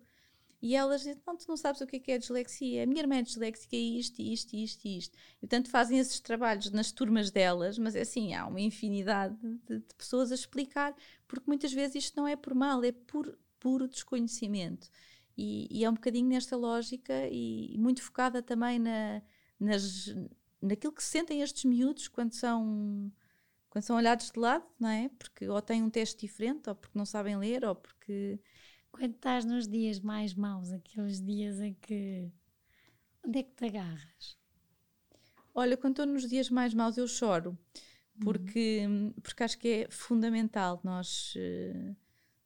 E 0.60 0.76
elas 0.76 1.00
dizem, 1.00 1.22
não, 1.26 1.34
tu 1.38 1.46
não 1.48 1.56
sabes 1.56 1.80
o 1.80 1.86
que 1.86 1.96
é, 1.96 1.98
que 1.98 2.12
é 2.12 2.18
dislexia. 2.18 2.82
A 2.82 2.86
minha 2.86 3.00
irmã 3.00 3.16
é 3.16 3.22
disléxica 3.22 3.74
e 3.74 3.98
isto, 3.98 4.20
isto, 4.20 4.54
isto, 4.54 4.86
isto. 4.86 5.18
E, 5.38 5.40
portanto, 5.46 5.70
fazem 5.70 5.98
esses 5.98 6.20
trabalhos 6.20 6.70
nas 6.70 6.92
turmas 6.92 7.30
delas, 7.30 7.78
mas 7.78 7.96
é 7.96 8.02
assim, 8.02 8.34
há 8.34 8.46
uma 8.46 8.60
infinidade 8.60 9.34
de, 9.66 9.78
de 9.78 9.94
pessoas 9.96 10.30
a 10.30 10.34
explicar, 10.34 10.94
porque 11.26 11.46
muitas 11.46 11.72
vezes 11.72 12.04
isto 12.04 12.20
não 12.20 12.28
é 12.28 12.36
por 12.36 12.54
mal, 12.54 12.84
é 12.84 12.92
por 12.92 13.38
puro 13.58 13.88
desconhecimento. 13.88 14.90
E, 15.34 15.66
e, 15.70 15.82
é 15.82 15.88
um 15.88 15.94
bocadinho 15.94 16.28
nesta 16.28 16.58
lógica 16.58 17.26
e, 17.30 17.74
e 17.74 17.78
muito 17.78 18.02
focada 18.02 18.42
também 18.42 18.78
na, 18.78 19.22
nas, 19.58 20.14
naquilo 20.60 20.92
que 20.92 21.02
sentem 21.02 21.40
estes 21.40 21.64
miúdos 21.64 22.06
quando 22.06 22.34
são 22.34 23.10
quando 23.70 23.84
são 23.84 23.96
olhados 23.96 24.32
de 24.32 24.38
lado, 24.38 24.64
não 24.78 24.88
é? 24.88 25.08
Porque 25.16 25.48
ou 25.48 25.62
têm 25.62 25.82
um 25.82 25.88
teste 25.88 26.26
diferente, 26.26 26.68
ou 26.68 26.74
porque 26.74 26.98
não 26.98 27.06
sabem 27.06 27.38
ler, 27.38 27.64
ou 27.64 27.74
porque. 27.74 28.38
Quando 28.90 29.14
estás 29.14 29.44
nos 29.44 29.68
dias 29.68 30.00
mais 30.00 30.34
maus, 30.34 30.72
aqueles 30.72 31.24
dias 31.24 31.60
em 31.60 31.74
que. 31.74 32.28
Onde 33.24 33.38
é 33.38 33.42
que 33.44 33.54
te 33.54 33.64
agarras? 33.66 34.36
Olha, 35.54 35.76
quando 35.76 35.92
estou 35.92 36.06
nos 36.06 36.28
dias 36.28 36.50
mais 36.50 36.74
maus, 36.74 36.96
eu 36.96 37.06
choro, 37.06 37.56
porque, 38.20 38.84
uhum. 38.86 39.12
porque 39.22 39.42
acho 39.42 39.58
que 39.58 39.68
é 39.68 39.90
fundamental 39.90 40.80
nós 40.82 41.34
uh, 41.36 41.96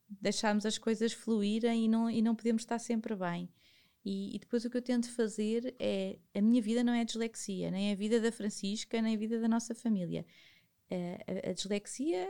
deixarmos 0.08 0.66
as 0.66 0.76
coisas 0.76 1.12
fluírem 1.12 1.84
e 1.84 1.88
não, 1.88 2.10
e 2.10 2.20
não 2.20 2.34
podemos 2.34 2.62
estar 2.62 2.78
sempre 2.78 3.14
bem. 3.16 3.48
E, 4.04 4.36
e, 4.36 4.38
depois 4.38 4.64
o 4.64 4.70
que 4.70 4.76
eu 4.76 4.82
tento 4.82 5.10
fazer 5.10 5.74
é: 5.78 6.18
a 6.34 6.42
minha 6.42 6.60
vida 6.60 6.84
não 6.84 6.92
é 6.92 7.02
dislexia, 7.04 7.70
nem 7.70 7.92
a 7.92 7.94
vida 7.94 8.20
da 8.20 8.30
Francisca, 8.30 9.00
nem 9.00 9.14
a 9.14 9.18
vida 9.18 9.40
da 9.40 9.48
nossa 9.48 9.74
família 9.74 10.26
a, 10.94 11.50
a 11.50 11.52
dislexia 11.52 12.28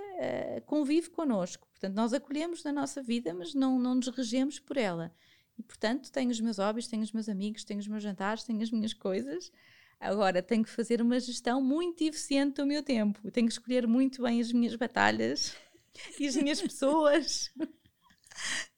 convive 0.66 1.10
connosco. 1.10 1.66
Portanto, 1.68 1.94
nós 1.94 2.12
acolhemos 2.12 2.62
na 2.64 2.72
nossa 2.72 3.02
vida, 3.02 3.34
mas 3.34 3.54
não, 3.54 3.78
não 3.78 3.94
nos 3.94 4.08
regemos 4.08 4.58
por 4.58 4.76
ela. 4.76 5.14
E, 5.58 5.62
portanto, 5.62 6.10
tenho 6.10 6.30
os 6.30 6.40
meus 6.40 6.58
hobbies, 6.58 6.88
tenho 6.88 7.02
os 7.02 7.12
meus 7.12 7.28
amigos, 7.28 7.64
tenho 7.64 7.80
os 7.80 7.86
meus 7.86 8.02
jantares, 8.02 8.44
tenho 8.44 8.62
as 8.62 8.70
minhas 8.70 8.92
coisas. 8.92 9.52
Agora, 10.00 10.42
tenho 10.42 10.64
que 10.64 10.70
fazer 10.70 11.00
uma 11.00 11.18
gestão 11.20 11.62
muito 11.62 12.02
eficiente 12.02 12.56
do 12.56 12.66
meu 12.66 12.82
tempo. 12.82 13.30
Tenho 13.30 13.46
que 13.46 13.52
escolher 13.52 13.86
muito 13.86 14.22
bem 14.22 14.40
as 14.40 14.52
minhas 14.52 14.74
batalhas 14.74 15.56
e 16.18 16.26
as 16.26 16.36
minhas 16.36 16.60
pessoas. 16.60 17.52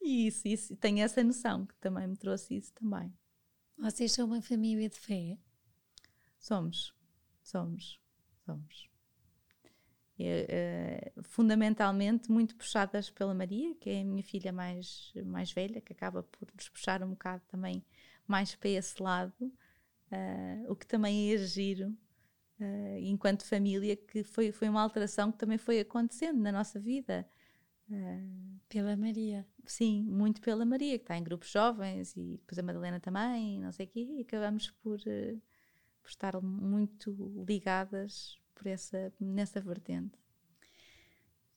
E 0.03 0.27
isso, 0.27 0.47
isso, 0.47 0.77
tenho 0.77 1.01
essa 1.01 1.25
noção 1.25 1.67
que 1.67 1.75
também 1.77 2.07
me 2.07 2.17
trouxe 2.17 2.57
isso 2.57 2.73
também. 2.75 3.13
Vocês 3.79 4.13
são 4.13 4.27
uma 4.27 4.43
família 4.43 4.89
de 4.89 4.99
fé? 4.99 5.39
Somos, 6.39 6.95
somos, 7.43 7.99
somos. 8.45 8.96
É, 10.19 11.13
fundamentalmente 11.23 12.31
muito 12.33 12.57
puxadas 12.57 13.11
pela 13.11 13.35
Maria, 13.35 13.75
que 13.75 13.91
é 13.91 14.01
a 14.01 14.05
minha 14.05 14.23
filha 14.23 14.51
mais, 14.51 15.13
mais 15.27 15.53
velha, 15.53 15.81
que 15.81 15.93
acaba 15.93 16.23
por 16.23 16.49
nos 16.55 16.71
puxar 16.71 17.03
um 17.03 17.11
bocado 17.11 17.43
também 17.49 17.85
mais 18.27 18.55
para 18.55 18.71
esse 18.71 19.01
lado, 19.03 19.53
uh, 20.11 20.73
o 20.73 20.75
que 20.75 20.87
também 20.87 21.33
é 21.33 21.37
giro, 21.37 21.91
uh, 22.61 22.99
enquanto 22.99 23.45
família, 23.45 23.95
que 23.97 24.25
foi, 24.25 24.51
foi 24.53 24.69
uma 24.69 24.83
alteração 24.83 25.31
que 25.31 25.39
também 25.39 25.59
foi 25.59 25.81
acontecendo 25.81 26.41
na 26.41 26.51
nossa 26.51 26.81
vida. 26.81 27.29
Uh, 27.89 28.57
pela 28.69 28.97
Maria. 28.97 29.47
Sim, 29.65 30.03
muito 30.03 30.41
pela 30.41 30.65
Maria, 30.65 30.99
que 30.99 31.05
está 31.05 31.17
em 31.17 31.23
grupos 31.23 31.51
jovens, 31.51 32.17
e 32.17 32.37
depois 32.39 32.59
a 32.59 32.63
Madalena 32.63 32.99
também, 32.99 33.61
não 33.61 33.71
sei 33.71 33.87
o 33.87 33.89
quê, 33.89 34.01
e 34.01 34.23
acabamos 34.23 34.71
por, 34.83 34.99
por 34.99 36.09
estar 36.09 36.41
muito 36.43 37.45
ligadas 37.47 38.41
por 38.57 38.67
essa, 38.67 39.13
nessa 39.21 39.61
vertente. 39.61 40.19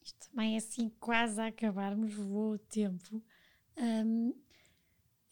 Isto 0.03 0.29
também 0.29 0.55
é 0.55 0.57
assim, 0.57 0.91
quase 0.99 1.39
a 1.39 1.47
acabarmos, 1.47 2.13
voou 2.13 2.53
o 2.53 2.59
tempo. 2.59 3.23
Um, 3.77 4.33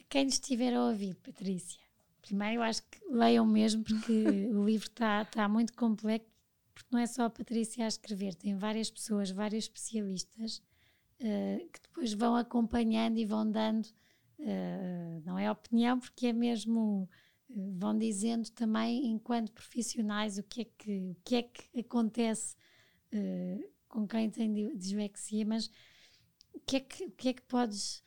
quem 0.10 0.26
nos 0.26 0.36
estiver 0.36 0.74
a 0.74 0.86
ouvir, 0.86 1.16
Patrícia, 1.16 1.80
primeiro 2.22 2.56
eu 2.56 2.64
acho 2.64 2.82
que 2.84 3.00
leiam 3.10 3.46
mesmo, 3.46 3.84
porque 3.84 4.12
o 4.54 4.66
livro 4.66 4.88
está 4.88 5.26
tá 5.26 5.48
muito 5.48 5.74
complexo, 5.74 6.30
porque 6.74 6.90
não 6.92 7.00
é 7.00 7.08
só 7.08 7.24
a 7.24 7.30
Patrícia 7.30 7.86
a 7.86 7.88
escrever, 7.88 8.36
tem 8.36 8.56
várias 8.56 8.90
pessoas, 8.90 9.32
vários 9.32 9.66
especialistas 9.66 10.62
uh, 11.20 11.70
que 11.70 11.82
depois 11.82 12.14
vão 12.14 12.36
acompanhando 12.36 13.18
e 13.18 13.26
vão 13.26 13.50
dando, 13.50 13.86
uh, 14.40 15.22
não 15.26 15.38
é 15.38 15.52
opinião, 15.52 16.00
porque 16.00 16.28
é 16.28 16.34
mesmo 16.34 17.10
vão 17.50 17.98
dizendo 17.98 18.50
também, 18.52 19.08
enquanto 19.08 19.52
profissionais, 19.52 20.38
o 20.38 20.44
que 20.44 20.62
é 20.62 20.66
que, 20.66 21.12
o 21.12 21.18
que, 21.24 21.36
é 21.36 21.44
que 21.44 21.80
acontece 21.80 22.56
uh, 23.14 23.72
com 23.88 24.08
quem 24.08 24.30
tem 24.30 24.76
dislexia, 24.78 25.46
mas 25.46 25.68
o 26.54 26.60
que 26.66 26.78
é 26.78 26.80
que, 26.80 27.06
o 27.06 27.12
que, 27.12 27.30
é 27.30 27.34
que 27.34 27.42
podes. 27.44 28.00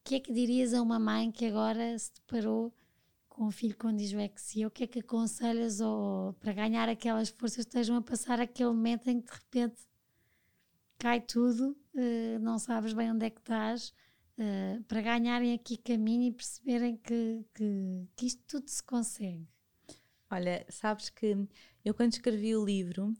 O 0.00 0.04
que 0.04 0.14
é 0.16 0.20
que 0.20 0.32
dirias 0.32 0.72
a 0.74 0.82
uma 0.82 0.98
mãe 0.98 1.30
que 1.30 1.44
agora 1.44 1.98
se 1.98 2.12
deparou 2.14 2.74
com 3.28 3.46
um 3.46 3.50
filho 3.50 3.76
com 3.76 3.94
dislexia? 3.94 4.66
O 4.66 4.70
que 4.70 4.84
é 4.84 4.86
que 4.86 5.00
aconselhas 5.00 5.80
ou, 5.80 6.32
para 6.34 6.52
ganhar 6.52 6.88
aquelas 6.88 7.28
forças 7.28 7.66
estejam 7.66 7.96
a 7.96 8.02
passar 8.02 8.40
aquele 8.40 8.70
momento 8.70 9.08
em 9.08 9.20
que 9.20 9.26
de 9.26 9.38
repente 9.38 9.82
cai 10.98 11.20
tudo, 11.20 11.76
uh, 11.94 12.38
não 12.40 12.58
sabes 12.58 12.92
bem 12.92 13.10
onde 13.10 13.26
é 13.26 13.30
que 13.30 13.40
estás, 13.40 13.92
uh, 14.40 14.82
para 14.84 15.02
ganharem 15.02 15.54
aqui 15.54 15.76
caminho 15.76 16.28
e 16.28 16.32
perceberem 16.32 16.96
que, 16.96 17.44
que, 17.54 18.08
que 18.16 18.26
isto 18.26 18.42
tudo 18.46 18.68
se 18.68 18.82
consegue? 18.82 19.46
Olha, 20.30 20.64
sabes 20.68 21.10
que 21.10 21.36
eu 21.84 21.94
quando 21.94 22.12
escrevi 22.12 22.56
o 22.56 22.64
livro, 22.64 23.12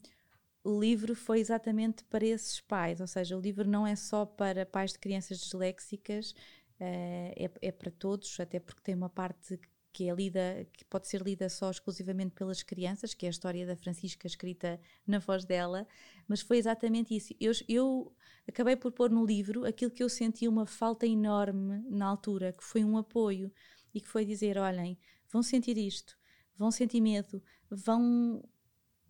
o 0.63 0.79
livro 0.79 1.15
foi 1.15 1.39
exatamente 1.39 2.03
para 2.05 2.25
esses 2.25 2.59
pais, 2.61 2.99
ou 2.99 3.07
seja, 3.07 3.37
o 3.37 3.41
livro 3.41 3.67
não 3.67 3.85
é 3.85 3.95
só 3.95 4.25
para 4.25 4.65
pais 4.65 4.93
de 4.93 4.99
crianças 4.99 5.39
disléxicas, 5.39 6.31
uh, 6.31 7.33
é, 7.35 7.51
é 7.61 7.71
para 7.71 7.91
todos, 7.91 8.39
até 8.39 8.59
porque 8.59 8.81
tem 8.81 8.95
uma 8.95 9.09
parte 9.09 9.59
que 9.93 10.09
é 10.09 10.13
lida, 10.13 10.67
que 10.73 10.85
pode 10.85 11.07
ser 11.07 11.21
lida 11.21 11.49
só 11.49 11.69
exclusivamente 11.69 12.33
pelas 12.33 12.63
crianças, 12.63 13.13
que 13.13 13.25
é 13.25 13.29
a 13.29 13.31
história 13.31 13.65
da 13.65 13.75
Francisca 13.75 14.25
escrita 14.25 14.79
na 15.05 15.19
voz 15.19 15.45
dela, 15.45 15.87
mas 16.27 16.41
foi 16.41 16.57
exatamente 16.57 17.15
isso. 17.15 17.33
Eu, 17.39 17.51
eu 17.67 18.15
acabei 18.47 18.75
por 18.75 18.91
pôr 18.91 19.09
no 19.09 19.25
livro 19.25 19.65
aquilo 19.65 19.91
que 19.91 20.03
eu 20.03 20.09
senti 20.09 20.47
uma 20.47 20.65
falta 20.65 21.05
enorme 21.05 21.83
na 21.89 22.05
altura, 22.05 22.53
que 22.53 22.63
foi 22.63 22.83
um 22.83 22.97
apoio 22.97 23.51
e 23.93 23.99
que 23.99 24.07
foi 24.07 24.25
dizer: 24.25 24.57
olhem, 24.57 24.97
vão 25.29 25.43
sentir 25.43 25.77
isto, 25.77 26.17
vão 26.57 26.71
sentir 26.71 27.01
medo, 27.01 27.43
vão 27.69 28.43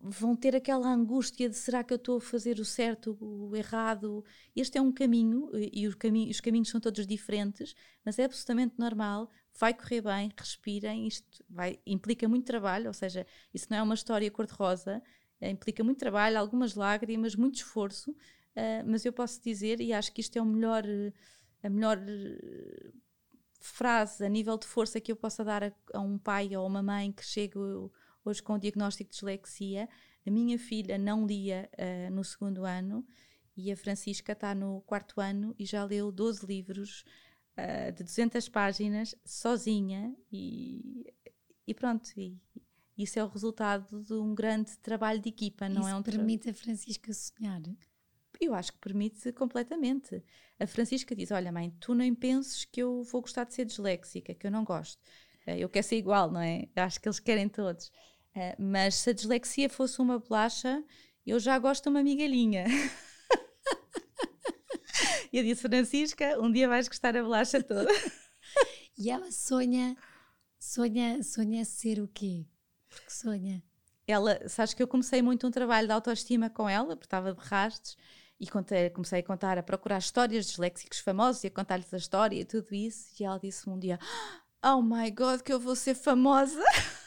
vão 0.02 0.34
ter 0.34 0.56
aquela 0.56 0.92
angústia 0.92 1.48
de 1.48 1.56
será 1.56 1.84
que 1.84 1.92
eu 1.92 1.96
estou 1.96 2.16
a 2.16 2.20
fazer 2.20 2.58
o 2.58 2.64
certo, 2.64 3.16
o 3.20 3.54
errado. 3.54 4.24
Este 4.54 4.76
é 4.76 4.82
um 4.82 4.90
caminho 4.90 5.48
e 5.54 5.86
os, 5.86 5.94
cami 5.94 6.28
os 6.28 6.40
caminhos 6.40 6.70
são 6.70 6.80
todos 6.80 7.06
diferentes, 7.06 7.72
mas 8.04 8.18
é 8.18 8.24
absolutamente 8.24 8.74
normal. 8.78 9.30
Vai 9.56 9.72
correr 9.72 10.00
bem, 10.00 10.32
respirem. 10.36 11.06
Isto 11.06 11.44
vai, 11.48 11.78
implica 11.86 12.28
muito 12.28 12.44
trabalho, 12.44 12.88
ou 12.88 12.92
seja, 12.92 13.24
isso 13.54 13.68
não 13.70 13.76
é 13.76 13.82
uma 13.82 13.94
história 13.94 14.28
cor-de-rosa, 14.28 15.00
é, 15.40 15.50
implica 15.50 15.84
muito 15.84 15.98
trabalho, 15.98 16.38
algumas 16.38 16.74
lágrimas, 16.74 17.36
muito 17.36 17.56
esforço. 17.56 18.10
Uh, 18.10 18.84
mas 18.84 19.04
eu 19.04 19.12
posso 19.12 19.40
dizer, 19.40 19.80
e 19.80 19.92
acho 19.92 20.12
que 20.12 20.20
isto 20.20 20.36
é 20.36 20.42
o 20.42 20.44
melhor, 20.44 20.84
a 21.62 21.70
melhor 21.70 21.98
frase 23.60 24.24
a 24.24 24.28
nível 24.28 24.58
de 24.58 24.66
força 24.66 25.00
que 25.00 25.12
eu 25.12 25.16
possa 25.16 25.44
dar 25.44 25.62
a, 25.62 25.72
a 25.94 26.00
um 26.00 26.18
pai 26.18 26.54
ou 26.56 26.64
a 26.64 26.66
uma 26.66 26.82
mãe 26.82 27.12
que 27.12 27.24
chegue 27.24 27.56
hoje 28.24 28.42
com 28.42 28.54
o 28.54 28.58
diagnóstico 28.58 29.10
de 29.10 29.16
dislexia. 29.16 29.88
A 30.26 30.30
minha 30.30 30.58
filha 30.58 30.98
não 30.98 31.26
lia 31.26 31.68
uh, 31.74 32.12
no 32.12 32.24
segundo 32.24 32.64
ano 32.64 33.06
e 33.56 33.70
a 33.70 33.76
Francisca 33.76 34.32
está 34.32 34.54
no 34.54 34.80
quarto 34.82 35.20
ano 35.20 35.54
e 35.58 35.64
já 35.64 35.84
leu 35.84 36.10
12 36.10 36.46
livros 36.46 37.04
uh, 37.56 37.92
de 37.92 38.04
200 38.04 38.48
páginas 38.48 39.14
sozinha 39.24 40.14
e, 40.30 41.12
e 41.66 41.74
pronto. 41.74 42.10
E, 42.16 42.40
isso 42.96 43.18
é 43.18 43.24
o 43.24 43.28
resultado 43.28 44.02
de 44.02 44.12
um 44.12 44.34
grande 44.34 44.76
trabalho 44.78 45.20
de 45.20 45.28
equipa, 45.28 45.68
não 45.68 45.80
isso 45.80 45.90
é 45.90 45.94
um 45.94 46.02
permite 46.02 46.50
a 46.50 46.54
Francisca 46.54 47.12
sonhar? 47.12 47.62
Eu 48.40 48.54
acho 48.54 48.72
que 48.72 48.78
permite 48.78 49.32
completamente. 49.32 50.22
A 50.58 50.66
Francisca 50.66 51.14
diz: 51.14 51.30
Olha, 51.30 51.50
mãe, 51.50 51.70
tu 51.80 51.94
nem 51.94 52.14
penses 52.14 52.64
que 52.64 52.82
eu 52.82 53.02
vou 53.04 53.22
gostar 53.22 53.44
de 53.44 53.54
ser 53.54 53.64
disléxica, 53.64 54.34
que 54.34 54.46
eu 54.46 54.50
não 54.50 54.64
gosto. 54.64 55.00
Eh, 55.46 55.58
eu 55.58 55.68
quero 55.68 55.86
ser 55.86 55.96
igual, 55.96 56.30
não 56.30 56.40
é? 56.40 56.68
Acho 56.76 57.00
que 57.00 57.08
eles 57.08 57.20
querem 57.20 57.48
todos. 57.48 57.90
Uh, 58.34 58.56
mas 58.58 58.94
se 58.94 59.10
a 59.10 59.12
dislexia 59.12 59.68
fosse 59.68 60.00
uma 60.00 60.18
bolacha, 60.18 60.82
eu 61.26 61.38
já 61.38 61.58
gosto 61.58 61.84
de 61.84 61.88
uma 61.90 62.02
migalhinha. 62.02 62.64
e 65.32 65.36
eu 65.38 65.44
disse, 65.44 65.62
Francisca, 65.62 66.40
um 66.40 66.50
dia 66.50 66.68
vais 66.68 66.88
gostar 66.88 67.16
a 67.16 67.22
bolacha 67.22 67.62
toda. 67.62 67.90
e 68.96 69.10
ela 69.10 69.30
sonha, 69.30 69.96
sonha, 70.58 71.22
sonha 71.22 71.64
ser 71.64 72.00
o 72.00 72.08
quê? 72.08 72.46
Porque 72.88 73.10
sonha. 73.10 73.62
Ela, 74.06 74.48
sabes 74.48 74.74
que 74.74 74.82
eu 74.82 74.88
comecei 74.88 75.22
muito 75.22 75.46
um 75.46 75.50
trabalho 75.50 75.86
de 75.86 75.92
autoestima 75.92 76.50
com 76.50 76.68
ela, 76.68 76.96
porque 76.96 77.06
estava 77.06 77.32
de 77.32 77.40
rastos, 77.40 77.96
e 78.42 78.46
contei, 78.48 78.90
comecei 78.90 79.20
a 79.20 79.22
contar, 79.22 79.56
a 79.56 79.62
procurar 79.62 79.98
histórias 79.98 80.46
de 80.46 80.50
disléxicos 80.50 80.98
famosos 80.98 81.44
e 81.44 81.46
a 81.46 81.50
contar-lhes 81.50 81.94
a 81.94 81.96
história 81.96 82.40
e 82.40 82.44
tudo 82.44 82.74
isso. 82.74 83.12
E 83.20 83.24
ela 83.24 83.38
disse 83.38 83.70
um 83.70 83.78
dia: 83.78 84.00
Oh 84.64 84.82
my 84.82 85.08
god, 85.12 85.42
que 85.42 85.52
eu 85.52 85.60
vou 85.60 85.76
ser 85.76 85.94
famosa! 85.94 86.60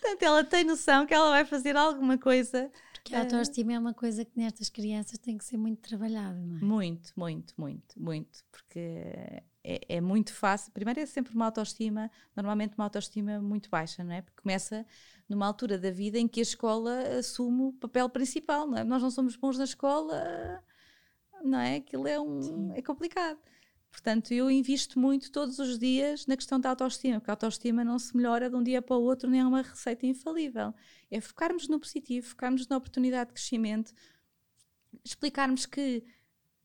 Portanto, 0.00 0.22
ela 0.22 0.44
tem 0.44 0.64
noção 0.64 1.06
que 1.06 1.14
ela 1.14 1.30
vai 1.30 1.44
fazer 1.44 1.76
alguma 1.76 2.16
coisa. 2.18 2.70
Porque 2.92 3.14
a 3.14 3.20
autoestima 3.20 3.72
é 3.72 3.78
uma 3.78 3.94
coisa 3.94 4.24
que 4.24 4.38
nestas 4.38 4.68
crianças 4.68 5.18
tem 5.18 5.38
que 5.38 5.44
ser 5.44 5.56
muito 5.56 5.80
trabalhada, 5.80 6.38
não 6.38 6.58
é? 6.58 6.60
Muito, 6.60 7.12
muito, 7.16 7.54
muito, 7.56 8.00
muito. 8.00 8.44
Porque 8.50 9.42
é, 9.62 9.80
é, 9.88 10.00
muito 10.00 10.32
fácil. 10.32 10.72
Primeiro 10.72 11.00
é 11.00 11.06
sempre 11.06 11.34
uma 11.34 11.46
autoestima, 11.46 12.10
normalmente 12.34 12.74
uma 12.76 12.84
autoestima 12.84 13.40
muito 13.40 13.70
baixa, 13.70 14.02
não 14.04 14.12
é? 14.12 14.22
Porque 14.22 14.42
começa 14.42 14.86
numa 15.28 15.46
altura 15.46 15.78
da 15.78 15.90
vida 15.90 16.18
em 16.18 16.28
que 16.28 16.40
a 16.40 16.42
escola 16.42 17.18
assume 17.18 17.62
o 17.62 17.72
papel 17.72 18.08
principal, 18.08 18.66
não 18.66 18.78
é? 18.78 18.84
Nós 18.84 19.02
não 19.02 19.10
somos 19.10 19.36
bons 19.36 19.58
na 19.58 19.64
escola, 19.64 20.62
não 21.42 21.58
é? 21.58 21.76
Aquilo 21.76 22.06
é, 22.06 22.20
um, 22.20 22.72
é 22.74 22.82
complicado. 22.82 23.38
Portanto, 23.90 24.32
eu 24.32 24.50
invisto 24.50 24.98
muito 24.98 25.32
todos 25.32 25.58
os 25.58 25.78
dias 25.78 26.26
na 26.26 26.36
questão 26.36 26.60
da 26.60 26.70
autoestima, 26.70 27.18
porque 27.18 27.30
a 27.30 27.34
autoestima 27.34 27.84
não 27.84 27.98
se 27.98 28.16
melhora 28.16 28.48
de 28.48 28.56
um 28.56 28.62
dia 28.62 28.80
para 28.80 28.96
o 28.96 29.02
outro, 29.02 29.28
nem 29.28 29.40
é 29.40 29.44
uma 29.44 29.62
receita 29.62 30.06
infalível. 30.06 30.72
É 31.10 31.20
focarmos 31.20 31.68
no 31.68 31.78
positivo, 31.78 32.28
focarmos 32.28 32.68
na 32.68 32.76
oportunidade 32.76 33.28
de 33.28 33.34
crescimento, 33.34 33.92
explicarmos 35.04 35.66
que 35.66 36.04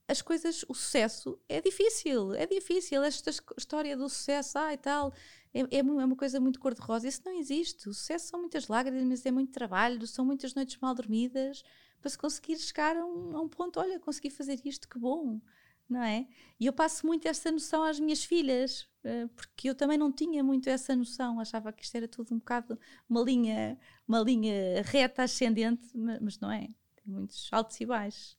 as 0.08 0.22
coisas, 0.22 0.64
o 0.70 0.74
sucesso 0.76 1.40
é 1.50 1.60
difícil, 1.60 2.34
é 2.36 2.46
difícil. 2.46 3.02
Esta 3.04 3.32
história 3.58 3.98
do 3.98 4.08
sucesso, 4.08 4.58
ah 4.60 4.72
e 4.72 4.78
tal, 4.78 5.12
é, 5.52 5.62
é, 5.62 5.80
é 5.80 5.82
uma 5.82 6.16
coisa 6.16 6.40
muito 6.40 6.60
cor-de-rosa. 6.60 7.08
Isso 7.08 7.22
não 7.26 7.38
existe. 7.40 7.90
O 7.90 7.94
sucesso 7.94 8.28
são 8.28 8.40
muitas 8.40 8.68
lágrimas, 8.68 9.26
é 9.26 9.32
muito 9.32 9.52
trabalho, 9.52 10.06
são 10.06 10.24
muitas 10.24 10.54
noites 10.54 10.78
mal 10.78 10.94
dormidas 10.94 11.64
para 12.00 12.10
se 12.12 12.18
conseguir 12.20 12.58
chegar 12.60 12.96
a 12.96 13.04
um, 13.04 13.36
a 13.36 13.42
um 13.42 13.50
ponto, 13.50 13.80
olha, 13.80 14.00
consegui 14.00 14.30
fazer 14.30 14.62
isto, 14.64 14.88
que 14.88 15.00
bom 15.00 15.42
não 15.90 16.02
é? 16.02 16.28
E 16.60 16.66
eu 16.66 16.74
passo 16.74 17.06
muito 17.06 17.28
essa 17.28 17.52
noção 17.52 17.84
às 17.84 18.00
minhas 18.00 18.24
filhas, 18.24 18.88
eh, 19.04 19.28
porque 19.36 19.70
eu 19.70 19.76
também 19.76 19.98
não 19.98 20.12
tinha 20.12 20.44
muito 20.44 20.70
essa 20.70 20.96
noção, 20.96 21.40
achava 21.40 21.72
que 21.72 21.84
isto 21.84 21.96
era 21.96 22.08
tudo 22.08 22.34
um 22.34 22.40
bocado 22.40 22.80
uma 23.08 23.22
linha, 23.22 23.78
uma 24.08 24.20
linha 24.20 24.82
reta 24.84 25.24
ascendente, 25.24 25.86
mas 26.22 26.40
não 26.40 26.52
é, 26.52 26.68
tem 26.96 27.06
muitos 27.08 27.48
altos 27.52 27.80
e 27.80 27.86
baixos. 27.86 28.38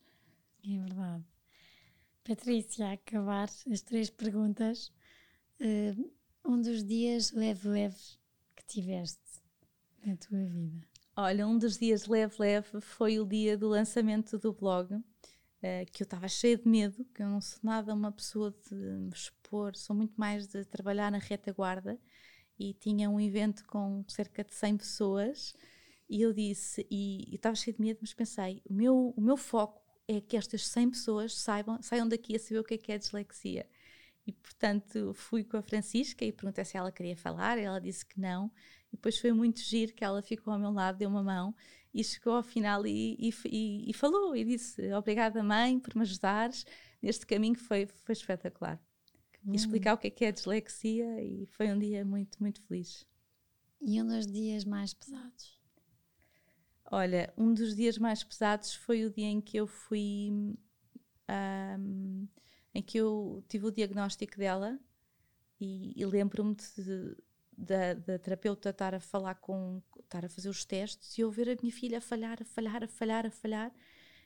É 0.64 0.78
verdade. 0.78 1.24
Patrícia, 2.24 2.88
a 2.88 2.92
acabar 2.92 3.48
as 3.70 3.82
três 3.82 4.10
perguntas, 4.10 4.92
eh, 5.60 5.94
um 6.44 6.60
dos 6.60 6.82
dias 6.82 7.30
leve-leve 7.32 7.96
que 8.56 8.66
tiveste 8.66 9.20
na 10.04 10.16
tua 10.16 10.44
vida? 10.44 10.86
Olha, 11.14 11.46
um 11.46 11.56
dos 11.56 11.78
dias 11.78 12.06
leve-leve 12.06 12.80
foi 12.80 13.18
o 13.18 13.24
dia 13.24 13.56
do 13.56 13.68
lançamento 13.68 14.38
do 14.38 14.52
blog 14.52 15.02
eh, 15.62 15.84
que 15.86 16.02
eu 16.02 16.04
estava 16.04 16.28
cheia 16.28 16.56
de 16.56 16.68
medo, 16.68 17.04
que 17.14 17.22
eu 17.22 17.28
não 17.28 17.40
sou 17.40 17.60
nada 17.62 17.94
uma 17.94 18.12
pessoa 18.12 18.54
de 18.68 18.74
me 18.74 19.10
expor, 19.12 19.76
sou 19.76 19.94
muito 19.96 20.14
mais 20.16 20.46
de 20.46 20.64
trabalhar 20.64 21.10
na 21.10 21.18
retaguarda 21.18 21.98
e 22.58 22.74
tinha 22.74 23.08
um 23.10 23.20
evento 23.20 23.64
com 23.66 24.04
cerca 24.08 24.44
de 24.44 24.54
100 24.54 24.76
pessoas 24.78 25.54
e 26.08 26.22
eu 26.22 26.32
disse, 26.32 26.86
e 26.90 27.34
estava 27.34 27.56
cheia 27.56 27.74
de 27.74 27.82
medo, 27.82 27.98
mas 28.00 28.14
pensei, 28.14 28.62
o 28.64 28.72
meu, 28.72 29.12
o 29.16 29.20
meu 29.20 29.36
foco 29.36 29.82
é 30.06 30.20
que 30.20 30.36
estas 30.36 30.66
100 30.68 30.90
pessoas 30.90 31.36
saibam, 31.36 31.82
saiam 31.82 32.08
daqui 32.08 32.36
a 32.36 32.38
saber 32.38 32.60
o 32.60 32.64
que 32.64 32.74
é 32.74 32.78
que 32.78 32.92
é 32.92 32.98
dislexia. 32.98 33.68
E 34.26 34.32
portanto 34.32 35.12
fui 35.14 35.44
com 35.44 35.56
a 35.56 35.62
Francisca 35.62 36.24
e 36.24 36.32
perguntei 36.32 36.64
se 36.64 36.76
ela 36.76 36.92
queria 36.92 37.16
falar, 37.16 37.58
ela 37.58 37.80
disse 37.80 38.04
que 38.04 38.20
não. 38.20 38.50
E 38.92 38.96
depois 38.96 39.18
foi 39.18 39.32
muito 39.32 39.60
giro 39.60 39.92
que 39.94 40.04
ela 40.04 40.22
ficou 40.22 40.52
ao 40.52 40.58
meu 40.58 40.70
lado, 40.70 40.98
deu 40.98 41.08
uma 41.08 41.22
mão 41.22 41.54
e 41.92 42.04
chegou 42.04 42.34
ao 42.34 42.42
final 42.42 42.86
e, 42.86 43.16
e, 43.18 43.90
e, 43.90 43.92
falou 43.94 44.36
e 44.36 44.44
disse 44.44 44.92
obrigada 44.92 45.42
mãe 45.42 45.80
por 45.80 45.94
me 45.96 46.02
ajudares 46.02 46.66
neste 47.00 47.26
caminho 47.26 47.54
que 47.54 47.62
foi, 47.62 47.86
foi 47.86 48.12
espetacular. 48.12 48.80
E 49.48 49.54
explicar 49.54 49.94
o 49.94 49.98
que 49.98 50.08
é 50.08 50.10
que 50.10 50.24
é 50.24 50.32
dislexia 50.32 51.22
e 51.22 51.46
foi 51.46 51.68
um 51.72 51.78
dia 51.78 52.04
muito, 52.04 52.36
muito 52.40 52.60
feliz. 52.62 53.06
E 53.80 54.02
um 54.02 54.06
dos 54.06 54.26
dias 54.26 54.64
mais 54.64 54.92
pesados? 54.92 55.60
Olha, 56.90 57.32
um 57.36 57.54
dos 57.54 57.76
dias 57.76 57.96
mais 57.96 58.24
pesados 58.24 58.74
foi 58.74 59.04
o 59.04 59.10
dia 59.10 59.26
em 59.26 59.40
que 59.40 59.56
eu 59.56 59.66
fui 59.66 60.30
um, 61.30 62.28
em 62.74 62.82
que 62.82 62.98
eu 62.98 63.44
tive 63.48 63.66
o 63.66 63.70
diagnóstico 63.70 64.36
dela 64.36 64.78
e, 65.60 65.92
e 66.00 66.04
lembro-me 66.04 66.54
de, 66.54 67.16
da, 67.56 67.94
da, 67.94 68.18
terapeuta 68.18 68.70
estar 68.70 68.94
a 68.94 69.00
falar 69.00 69.36
com, 69.36 69.82
estar 70.00 70.24
a 70.24 70.28
fazer 70.28 70.48
os 70.48 70.64
testes 70.64 71.16
e 71.16 71.22
eu 71.22 71.30
ver 71.30 71.48
a 71.48 71.56
minha 71.60 71.72
filha 71.72 71.98
a 71.98 72.00
falhar, 72.00 72.38
a 72.40 72.44
falhar, 72.44 72.84
a 72.84 72.88
falhar, 72.88 73.26
a 73.26 73.30
falhar. 73.30 73.72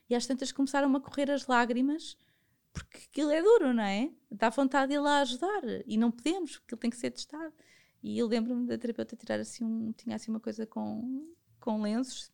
E 0.09 0.15
às 0.15 0.27
tantas 0.27 0.51
começaram 0.51 0.95
a 0.97 1.01
correr 1.01 1.31
as 1.31 1.47
lágrimas, 1.47 2.17
porque 2.73 2.99
aquilo 2.99 3.31
é 3.31 3.41
duro, 3.41 3.73
não 3.73 3.85
é? 3.85 4.11
Dá 4.31 4.51
vontade 4.51 4.89
de 4.89 4.95
ir 4.97 4.99
lá 4.99 5.21
ajudar 5.21 5.63
e 5.87 5.97
não 5.97 6.11
podemos, 6.11 6.59
porque 6.59 6.75
ele 6.75 6.81
tem 6.81 6.91
que 6.91 6.97
ser 6.97 7.13
testado. 7.13 7.55
E 8.03 8.19
eu 8.19 8.27
lembro-me 8.27 8.67
da 8.67 8.77
terapeuta 8.77 9.15
tirar 9.15 9.39
assim 9.39 9.65
um, 9.65 9.93
tinha 9.93 10.17
assim 10.17 10.31
uma 10.31 10.41
coisa 10.41 10.67
com, 10.67 11.33
com 11.61 11.81
lenços, 11.81 12.33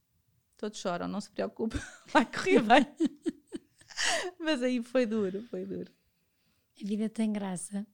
todos 0.57 0.79
choram, 0.79 1.09
não 1.09 1.21
se 1.21 1.31
preocupe, 1.31 1.77
vai 2.09 2.25
correr 2.25 2.63
bem. 2.63 2.87
Mas 4.41 4.63
aí 4.63 4.83
foi 4.83 5.05
duro, 5.05 5.43
foi 5.45 5.67
duro. 5.67 5.93
A 6.81 6.87
vida 6.87 7.09
tem 7.09 7.33
graça 7.33 7.87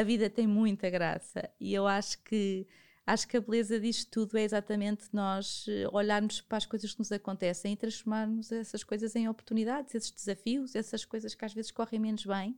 a 0.00 0.04
vida 0.04 0.30
tem 0.30 0.46
muita 0.46 0.88
graça 0.88 1.48
e 1.60 1.74
eu 1.74 1.86
acho 1.86 2.22
que 2.22 2.66
acho 3.06 3.28
que 3.28 3.36
a 3.36 3.40
beleza 3.40 3.78
disto 3.78 4.10
tudo 4.10 4.38
é 4.38 4.42
exatamente 4.42 5.08
nós 5.12 5.66
eh, 5.68 5.86
olharmos 5.92 6.40
para 6.40 6.58
as 6.58 6.66
coisas 6.66 6.92
que 6.92 7.00
nos 7.00 7.10
acontecem 7.12 7.72
e 7.72 7.76
transformarmos 7.76 8.52
essas 8.52 8.84
coisas 8.84 9.16
em 9.16 9.28
oportunidades, 9.28 9.94
esses 9.94 10.10
desafios, 10.10 10.74
essas 10.74 11.04
coisas 11.04 11.34
que 11.34 11.44
às 11.44 11.52
vezes 11.52 11.70
correm 11.70 12.00
menos 12.00 12.24
bem 12.24 12.56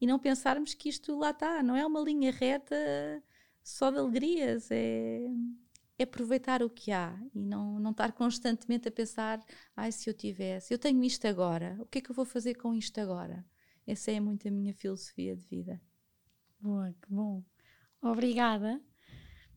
e 0.00 0.06
não 0.06 0.18
pensarmos 0.18 0.74
que 0.74 0.88
isto 0.88 1.16
lá 1.18 1.30
está, 1.30 1.62
não 1.62 1.76
é 1.76 1.86
uma 1.86 2.00
linha 2.00 2.30
reta 2.30 2.76
só 3.62 3.90
de 3.90 3.98
alegrias, 3.98 4.70
é, 4.70 5.22
é 5.98 6.02
aproveitar 6.02 6.62
o 6.62 6.70
que 6.70 6.92
há 6.92 7.18
e 7.34 7.42
não, 7.42 7.78
não 7.80 7.92
estar 7.92 8.12
constantemente 8.12 8.88
a 8.88 8.92
pensar, 8.92 9.42
ai, 9.74 9.92
se 9.92 10.10
eu 10.10 10.14
tivesse, 10.14 10.74
eu 10.74 10.78
tenho 10.78 11.02
isto 11.04 11.26
agora, 11.26 11.76
o 11.80 11.86
que 11.86 11.98
é 11.98 12.00
que 12.02 12.10
eu 12.10 12.14
vou 12.14 12.24
fazer 12.24 12.54
com 12.54 12.74
isto 12.74 13.00
agora? 13.00 13.44
Essa 13.86 14.10
é 14.10 14.20
muito 14.20 14.46
a 14.48 14.50
minha 14.50 14.74
filosofia 14.74 15.34
de 15.36 15.46
vida. 15.46 15.80
Boa, 16.60 16.94
que 17.02 17.12
bom. 17.12 17.44
Obrigada 18.00 18.80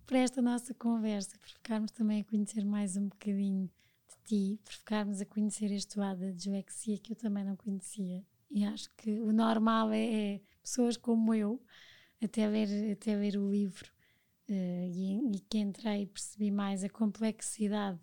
por 0.05 0.17
esta 0.17 0.41
nossa 0.41 0.73
conversa, 0.73 1.37
por 1.37 1.49
ficarmos 1.49 1.91
também 1.91 2.21
a 2.21 2.23
conhecer 2.25 2.65
mais 2.65 2.97
um 2.97 3.07
bocadinho 3.07 3.69
de 4.07 4.15
ti, 4.25 4.59
por 4.63 4.73
ficarmos 4.73 5.21
a 5.21 5.25
conhecer 5.25 5.71
este 5.71 5.97
lado 5.97 6.19
da 6.19 6.31
dislexia 6.31 6.97
que 6.97 7.13
eu 7.13 7.15
também 7.15 7.43
não 7.45 7.55
conhecia. 7.55 8.25
E 8.51 8.65
acho 8.65 8.89
que 8.95 9.19
o 9.21 9.31
normal 9.31 9.91
é, 9.91 10.33
é 10.33 10.41
pessoas 10.61 10.97
como 10.97 11.33
eu, 11.33 11.63
até 12.21 12.47
ler, 12.47 12.91
até 12.91 13.15
ler 13.15 13.37
o 13.37 13.49
livro 13.49 13.89
uh, 14.49 14.53
e, 14.91 15.35
e, 15.35 15.39
que 15.39 15.57
entrei 15.57 16.03
e 16.03 16.07
percebi 16.07 16.51
mais 16.51 16.83
a 16.83 16.89
complexidade 16.89 17.99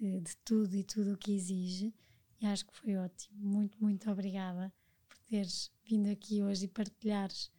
uh, 0.00 0.20
de 0.20 0.36
tudo 0.38 0.76
e 0.76 0.84
tudo 0.84 1.14
o 1.14 1.18
que 1.18 1.32
exige. 1.32 1.94
E 2.40 2.46
acho 2.46 2.66
que 2.66 2.76
foi 2.76 2.96
ótimo. 2.96 3.38
Muito, 3.38 3.80
muito 3.80 4.10
obrigada 4.10 4.72
por 5.08 5.18
teres 5.20 5.72
vindo 5.84 6.10
aqui 6.10 6.42
hoje 6.42 6.64
e 6.64 6.68
partilhares 6.68 7.50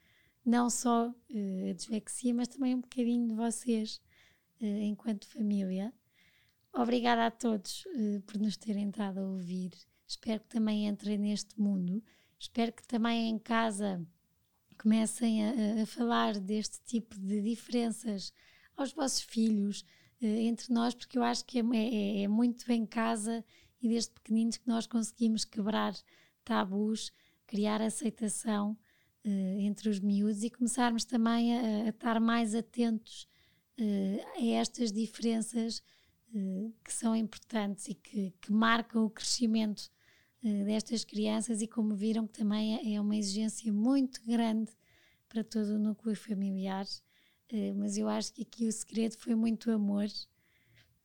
não 0.45 0.69
só 0.69 1.09
uh, 1.09 1.69
a 1.69 1.73
dislexia, 1.73 2.33
mas 2.33 2.47
também 2.47 2.75
um 2.75 2.81
bocadinho 2.81 3.27
de 3.27 3.35
vocês 3.35 4.01
enquanto 4.63 5.27
família. 5.27 5.91
Obrigada 6.71 7.25
a 7.25 7.31
todos 7.31 7.83
por 8.27 8.37
nos 8.37 8.55
terem 8.57 8.89
estado 8.89 9.19
a 9.19 9.27
ouvir. 9.27 9.71
Espero 10.07 10.39
que 10.39 10.49
também 10.49 10.87
entrem 10.87 11.17
neste 11.17 11.59
mundo. 11.59 12.03
Espero 12.37 12.71
que 12.71 12.85
também 12.85 13.27
em 13.27 13.39
casa 13.39 14.05
comecem 14.77 15.43
a, 15.43 15.81
a 15.81 15.85
falar 15.87 16.39
deste 16.39 16.79
tipo 16.83 17.17
de 17.17 17.41
diferenças 17.41 18.31
aos 18.75 18.91
vossos 18.91 19.21
filhos, 19.21 19.85
entre 20.21 20.73
nós, 20.73 20.93
porque 20.93 21.17
eu 21.17 21.23
acho 21.23 21.45
que 21.45 21.59
é, 21.59 21.63
é, 21.73 22.23
é, 22.23 22.27
muito 22.27 22.71
em 22.71 22.85
casa 22.85 23.43
e 23.81 23.87
desde 23.87 24.11
pequeninos 24.11 24.57
que 24.57 24.67
nós 24.67 24.85
conseguimos 24.85 25.45
quebrar 25.45 25.95
tabus, 26.43 27.11
criar 27.47 27.81
aceitação 27.81 28.77
eh, 29.23 29.57
entre 29.61 29.89
os 29.89 29.99
miúdos 29.99 30.43
e 30.43 30.49
começarmos 30.49 31.05
também 31.05 31.57
a, 31.57 31.85
a 31.85 31.89
estar 31.89 32.19
mais 32.19 32.55
atentos 32.55 33.27
eh, 33.77 34.25
a 34.35 34.45
estas 34.45 34.91
diferenças 34.91 35.81
que 36.81 36.93
são 36.93 37.13
importantes 37.13 37.89
e 37.89 37.93
que, 37.93 38.33
que 38.39 38.53
marcam 38.53 39.03
o 39.03 39.09
crescimento 39.09 39.91
destas 40.41 41.03
crianças 41.03 41.61
e 41.61 41.67
como 41.67 41.93
viram 41.93 42.25
que 42.25 42.39
também 42.39 42.77
é, 42.77 42.95
é 42.95 43.01
uma 43.01 43.17
exigência 43.17 43.69
muito 43.73 44.25
grande 44.25 44.71
para 45.31 45.45
todo 45.45 45.75
o 45.75 45.79
núcleo 45.79 46.13
familiar, 46.13 46.85
uh, 46.85 47.75
mas 47.75 47.97
eu 47.97 48.09
acho 48.09 48.33
que 48.33 48.41
aqui 48.41 48.67
o 48.67 48.71
segredo 48.71 49.15
foi 49.17 49.33
muito 49.33 49.71
amor, 49.71 50.07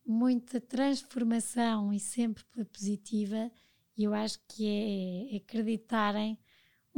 muita 0.05 0.61
transformação 0.61 1.93
e 1.93 2.01
sempre 2.01 2.43
positiva, 2.73 3.51
e 3.97 4.03
eu 4.03 4.13
acho 4.13 4.41
que 4.49 4.67
é, 4.67 5.35
é 5.35 5.37
acreditarem 5.37 6.37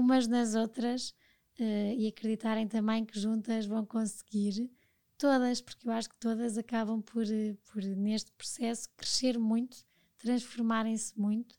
umas 0.00 0.26
nas 0.26 0.54
outras 0.54 1.10
uh, 1.58 1.94
e 1.96 2.06
acreditarem 2.06 2.66
também 2.68 3.04
que 3.04 3.18
juntas 3.18 3.66
vão 3.66 3.84
conseguir 3.84 4.70
todas, 5.18 5.60
porque 5.60 5.88
eu 5.88 5.92
acho 5.92 6.08
que 6.08 6.16
todas 6.16 6.56
acabam 6.56 7.02
por, 7.02 7.24
por 7.72 7.82
neste 7.82 8.30
processo 8.32 8.88
crescer 8.96 9.38
muito, 9.38 9.76
transformarem-se 10.18 11.18
muito 11.18 11.56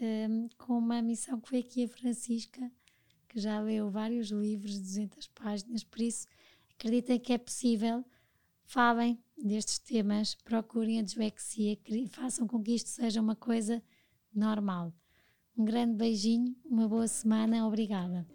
um, 0.00 0.48
com 0.56 0.78
uma 0.78 1.02
missão 1.02 1.40
que 1.40 1.48
foi 1.48 1.58
aqui 1.58 1.84
a 1.84 1.88
Francisca, 1.88 2.70
que 3.28 3.38
já 3.38 3.60
leu 3.60 3.90
vários 3.90 4.30
livros 4.30 4.72
de 4.74 4.80
200 4.80 5.28
páginas, 5.28 5.84
por 5.84 6.00
isso 6.00 6.26
acreditem 6.70 7.20
que 7.20 7.32
é 7.32 7.38
possível. 7.38 8.04
Falem 8.64 9.22
destes 9.36 9.78
temas, 9.78 10.34
procurem 10.34 10.98
a 10.98 11.02
dislexia, 11.02 11.78
façam 12.10 12.46
com 12.46 12.62
que 12.62 12.74
isto 12.74 12.88
seja 12.88 13.20
uma 13.20 13.36
coisa 13.36 13.82
normal. 14.34 14.94
Um 15.56 15.66
grande 15.66 15.94
beijinho, 15.96 16.56
uma 16.64 16.88
boa 16.88 17.06
semana, 17.06 17.66
obrigada. 17.66 18.26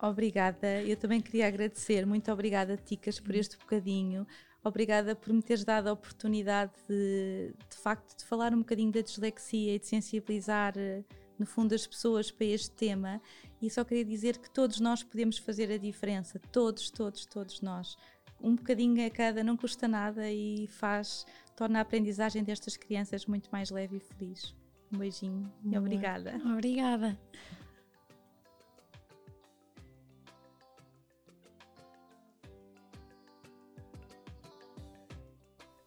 Obrigada, 0.00 0.82
eu 0.82 0.96
também 0.96 1.20
queria 1.20 1.46
agradecer, 1.46 2.06
muito 2.06 2.32
obrigada, 2.32 2.76
Ticas, 2.76 3.20
por 3.20 3.34
este 3.34 3.58
bocadinho. 3.58 4.26
Obrigada 4.64 5.14
por 5.14 5.32
me 5.32 5.42
teres 5.42 5.62
dado 5.62 5.88
a 5.88 5.92
oportunidade 5.92 6.72
de, 6.88 7.52
de 7.68 7.76
facto, 7.76 8.16
de 8.16 8.24
falar 8.24 8.54
um 8.54 8.60
bocadinho 8.60 8.90
da 8.90 9.02
dislexia 9.02 9.74
e 9.74 9.78
de 9.78 9.86
sensibilizar, 9.86 10.72
eh, 10.76 11.04
no 11.38 11.44
fundo, 11.44 11.74
as 11.74 11.86
pessoas 11.86 12.30
para 12.30 12.46
este 12.46 12.70
tema. 12.70 13.20
E 13.60 13.68
só 13.68 13.84
queria 13.84 14.04
dizer 14.04 14.38
que 14.38 14.50
todos 14.50 14.80
nós 14.80 15.02
podemos 15.02 15.36
fazer 15.36 15.70
a 15.70 15.76
diferença, 15.76 16.40
todos, 16.50 16.90
todos, 16.90 17.26
todos 17.26 17.60
nós. 17.60 17.96
Um 18.40 18.56
bocadinho 18.56 19.06
a 19.06 19.10
cada 19.10 19.44
não 19.44 19.56
custa 19.56 19.86
nada 19.86 20.30
e 20.30 20.66
faz, 20.68 21.26
torna 21.54 21.78
a 21.80 21.82
aprendizagem 21.82 22.42
destas 22.42 22.76
crianças 22.76 23.26
muito 23.26 23.50
mais 23.52 23.70
leve 23.70 23.98
e 23.98 24.00
feliz. 24.00 24.61
Um 24.92 24.98
beijinho 24.98 25.50
e 25.64 25.78
obrigada. 25.78 26.36
Obrigada. 26.44 27.18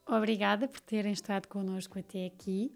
Obrigada 0.07 0.67
por 0.67 0.79
terem 0.79 1.11
estado 1.11 1.47
connosco 1.47 1.99
até 1.99 2.25
aqui. 2.25 2.73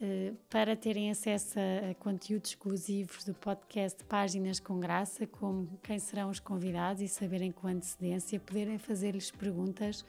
Uh, 0.00 0.36
para 0.50 0.74
terem 0.74 1.12
acesso 1.12 1.56
a, 1.58 1.94
conteúdos 1.94 2.50
exclusivos 2.50 3.24
do 3.24 3.32
podcast 3.34 4.02
Páginas 4.04 4.58
com 4.58 4.80
Graça, 4.80 5.28
como 5.28 5.78
quem 5.80 5.96
serão 6.00 6.28
os 6.28 6.40
convidados 6.40 7.00
e 7.00 7.08
saberem 7.08 7.52
com 7.52 7.68
antecedência, 7.68 8.40
poderem 8.40 8.78
fazer-lhes 8.78 9.30
perguntas, 9.30 10.04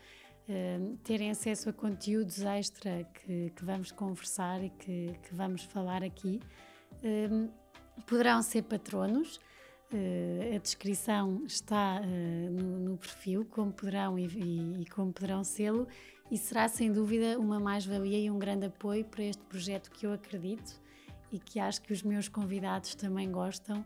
uh, 0.50 0.98
terem 1.04 1.32
acesso 1.32 1.70
a 1.70 1.74
conteúdos 1.74 2.42
extra 2.42 3.04
que, 3.04 3.52
que 3.56 3.66
vamos 3.66 3.92
conversar 3.92 4.64
e 4.64 4.70
que, 4.70 5.14
que 5.24 5.34
vamos 5.34 5.64
falar 5.64 6.04
aqui. 6.04 6.40
Uh, 7.04 7.50
poderão 8.06 8.42
ser 8.42 8.64
patronos. 8.64 9.40
Uh, 9.92 10.56
a 10.56 10.58
descrição 10.58 11.44
está 11.46 12.02
uh, 12.02 12.52
no, 12.52 12.80
no, 12.80 12.98
perfil, 12.98 13.46
como 13.46 13.72
poderão 13.72 14.18
e, 14.18 14.26
e, 14.26 14.82
e 14.82 14.86
como 14.88 15.14
poderão 15.14 15.44
sê-lo, 15.44 15.88
e 16.32 16.38
será 16.38 16.68
sem 16.68 16.92
dúvida 16.92 17.38
uma 17.38 17.60
mais-valia 17.60 18.18
e 18.18 18.32
um 18.32 18.40
grande 18.40 18.66
apoio 18.66 19.06
para 19.06 19.24
este 19.24 19.44
projeto 19.44 19.92
que 19.92 20.08
eu 20.08 20.14
acredito 20.14 20.82
e 21.32 21.38
que 21.38 21.60
acho 21.60 21.82
que 21.82 21.94
os 21.94 22.02
meus 22.02 22.28
convidados 22.28 22.96
também 22.96 23.32
gostam 23.32 23.86